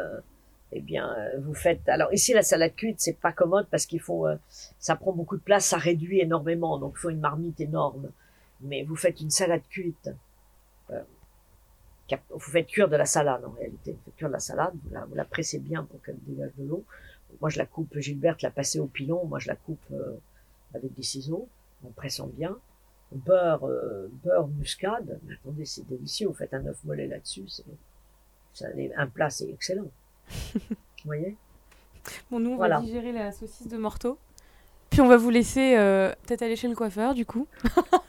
eh 0.75 0.81
bien, 0.81 1.13
euh, 1.13 1.39
vous 1.39 1.53
faites. 1.53 1.87
Alors 1.87 2.11
ici, 2.13 2.33
la 2.33 2.41
salade 2.41 2.73
cuite, 2.75 2.99
c'est 2.99 3.19
pas 3.19 3.31
commode 3.31 3.67
parce 3.69 3.85
qu'il 3.85 3.99
faut, 3.99 4.27
euh, 4.27 4.35
ça 4.79 4.95
prend 4.95 5.11
beaucoup 5.11 5.37
de 5.37 5.41
place, 5.41 5.65
ça 5.67 5.77
réduit 5.77 6.19
énormément, 6.19 6.79
donc 6.79 6.93
il 6.95 6.99
faut 6.99 7.09
une 7.09 7.19
marmite 7.19 7.59
énorme. 7.59 8.09
Mais 8.61 8.83
vous 8.83 8.95
faites 8.95 9.21
une 9.21 9.29
salade 9.29 9.61
cuite. 9.69 10.09
Euh, 10.89 11.01
vous 12.29 12.39
faites 12.39 12.67
cuire 12.67 12.89
de 12.89 12.95
la 12.95 13.05
salade 13.05 13.43
en 13.45 13.51
réalité. 13.51 13.91
Vous 13.91 13.99
faites 14.05 14.15
cuire 14.15 14.29
de 14.29 14.33
la 14.33 14.39
salade, 14.39 14.73
vous 14.83 15.15
la, 15.15 15.25
pressez 15.25 15.59
bien 15.59 15.83
pour 15.83 16.01
qu'elle 16.01 16.17
dégage 16.25 16.51
de 16.57 16.65
l'eau. 16.67 16.83
Moi, 17.41 17.49
je 17.49 17.57
la 17.57 17.65
coupe. 17.65 17.97
Gilberte 17.97 18.41
l'a 18.41 18.51
passée 18.51 18.79
au 18.79 18.85
pilon. 18.85 19.25
Moi, 19.25 19.39
je 19.39 19.47
la 19.47 19.55
coupe 19.55 19.83
avec 20.73 20.93
des 20.93 21.01
ciseaux 21.01 21.47
en 21.83 21.89
pressant 21.89 22.27
bien. 22.27 22.55
Beurre, 23.11 23.67
beurre 24.23 24.47
muscade. 24.47 25.19
Mais 25.23 25.33
attendez, 25.33 25.65
c'est 25.65 25.87
délicieux. 25.87 26.27
Vous 26.27 26.35
faites 26.35 26.53
un 26.53 26.65
œuf 26.67 26.83
mollet 26.83 27.07
là-dessus. 27.07 27.45
C'est 28.53 28.93
un 28.95 29.07
plat, 29.07 29.31
c'est 29.31 29.49
excellent. 29.49 29.89
Vous 30.53 30.59
voyez 31.05 31.35
Bon, 32.29 32.39
nous, 32.39 32.51
on 32.51 32.57
va 32.57 32.79
digérer 32.81 33.11
la 33.11 33.31
saucisse 33.31 33.67
de 33.67 33.77
Morteau. 33.77 34.17
Puis 34.93 35.01
on 35.01 35.07
va 35.07 35.17
vous 35.17 35.31
laisser 35.31 35.73
euh, 35.75 36.11
peut-être 36.27 36.43
aller 36.43 36.55
chez 36.55 36.67
le 36.67 36.75
coiffeur, 36.75 37.15
du 37.15 37.25
coup. 37.25 37.47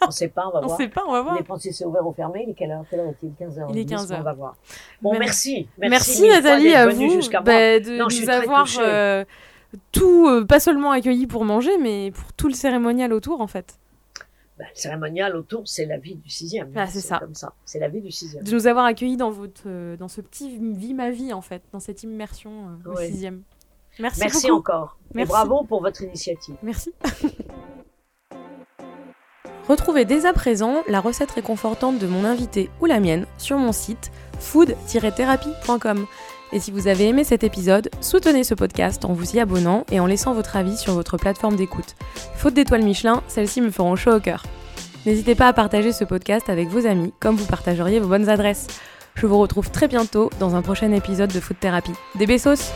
on 0.07 0.11
sait 0.11 0.29
pas, 0.29 0.47
on 0.47 0.51
va 0.51 0.61
voir. 0.67 0.73
On 0.73 0.77
sait 0.77 0.89
pas, 0.89 1.03
on 1.09 1.12
va 1.12 1.23
voir. 1.23 1.39
Est 1.39 1.59
si 1.59 1.73
c'est 1.73 1.87
ouvert 1.87 2.07
ou 2.07 2.12
fermé. 2.12 2.45
Il 2.47 2.51
est 2.51 2.55
quelle 2.55 2.73
heure, 2.73 2.85
quelle 2.91 3.01
heure 3.01 3.09
est-il? 3.09 3.31
15h. 3.31 3.69
Il 3.71 3.79
est 3.79 3.91
15h. 3.91 4.17
On 4.21 4.23
va 4.23 4.33
voir. 4.35 4.57
Bon, 5.01 5.19
merci. 5.19 5.67
Merci, 5.79 6.21
merci 6.21 6.29
Nathalie, 6.29 6.75
à 6.75 6.89
vous 6.89 7.21
bah, 7.43 7.81
de 7.81 7.97
non, 7.97 8.07
nous 8.07 8.29
avoir 8.29 8.67
euh, 8.81 9.25
tout, 9.93 10.29
euh, 10.29 10.45
pas 10.45 10.61
seulement 10.61 10.91
accueilli 10.91 11.27
pour 11.27 11.47
manger, 11.47 11.79
mais 11.79 12.11
pour 12.11 12.35
tout 12.35 12.49
le 12.49 12.55
cérémonial 12.55 13.15
autour, 13.15 13.41
en 13.41 13.47
fait. 13.47 13.79
Bah, 14.59 14.65
le 14.73 14.79
cérémonial 14.79 15.35
autour, 15.35 15.67
c'est 15.67 15.85
la 15.85 15.99
vie 15.99 16.15
du 16.15 16.31
sixième. 16.31 16.71
Ah, 16.77 16.87
c'est 16.87 17.01
ça. 17.01 17.19
Comme 17.19 17.35
ça. 17.35 17.55
C'est 17.65 17.81
la 17.81 17.89
vie 17.89 18.01
du 18.01 18.13
sixième. 18.13 18.45
De 18.45 18.53
nous 18.53 18.67
avoir 18.69 18.85
accueillis 18.85 19.17
dans 19.17 19.31
votre, 19.31 19.65
euh, 19.67 19.97
dans 19.97 20.07
ce 20.09 20.21
petit 20.21 20.57
vie 20.59 20.95
ma 20.95 21.11
vie 21.11 21.33
en 21.33 21.41
fait, 21.41 21.63
dans 21.73 21.81
cette 21.81 22.05
immersion 22.05 22.69
euh, 22.87 22.93
au 22.93 22.97
sixième. 22.97 23.43
Merci. 23.99 24.21
Merci 24.21 24.51
encore. 24.51 24.99
Merci. 25.15 25.31
Et 25.31 25.33
bravo 25.33 25.65
pour 25.65 25.81
votre 25.81 26.03
initiative. 26.03 26.55
Merci. 26.63 26.93
Retrouvez 29.69 30.05
dès 30.05 30.27
à 30.27 30.33
présent 30.35 30.83
la 30.89 31.01
recette 31.01 31.31
réconfortante 31.31 31.99
de 31.99 32.07
mon 32.07 32.25
invité 32.25 32.71
ou 32.81 32.87
la 32.87 33.01
mienne 33.01 33.27
sur 33.39 33.59
mon 33.59 33.73
site 33.73 34.13
food-thérapie.com. 34.39 36.07
Et 36.55 36.61
si 36.61 36.71
vous 36.71 36.87
avez 36.87 37.09
aimé 37.09 37.25
cet 37.25 37.43
épisode, 37.43 37.91
soutenez 38.01 38.45
ce 38.45 38.55
podcast 38.55 39.05
en 39.05 39.13
vous 39.13 39.35
y 39.35 39.41
abonnant 39.41 39.85
et 39.91 39.99
en 39.99 40.07
laissant 40.07 40.35
votre 40.35 40.55
avis 40.55 40.77
sur 40.77 40.95
votre 40.95 41.17
plateforme 41.17 41.57
d'écoute. 41.57 41.97
Faute 42.37 42.55
d'étoiles 42.55 42.85
Michelin, 42.85 43.25
celles-ci 43.27 43.61
me 43.61 43.73
feront 43.73 43.97
chaud 43.97 44.15
au 44.15 44.21
cœur. 44.21 44.45
N'hésitez 45.05 45.35
pas 45.35 45.49
à 45.49 45.53
partager 45.53 45.93
ce 45.93 46.05
podcast 46.05 46.49
avec 46.49 46.69
vos 46.69 46.87
amis, 46.87 47.13
comme 47.19 47.35
vous 47.35 47.47
partageriez 47.47 47.99
vos 47.99 48.09
bonnes 48.09 48.29
adresses. 48.29 48.69
Je 49.17 49.27
vous 49.27 49.39
retrouve 49.39 49.73
très 49.73 49.89
bientôt 49.89 50.31
dans 50.39 50.55
un 50.55 50.63
prochain 50.63 50.93
épisode 50.93 51.33
de 51.33 51.41
Food 51.41 51.59
Therapy. 51.59 51.93
Des 52.15 52.27
bessos 52.27 52.73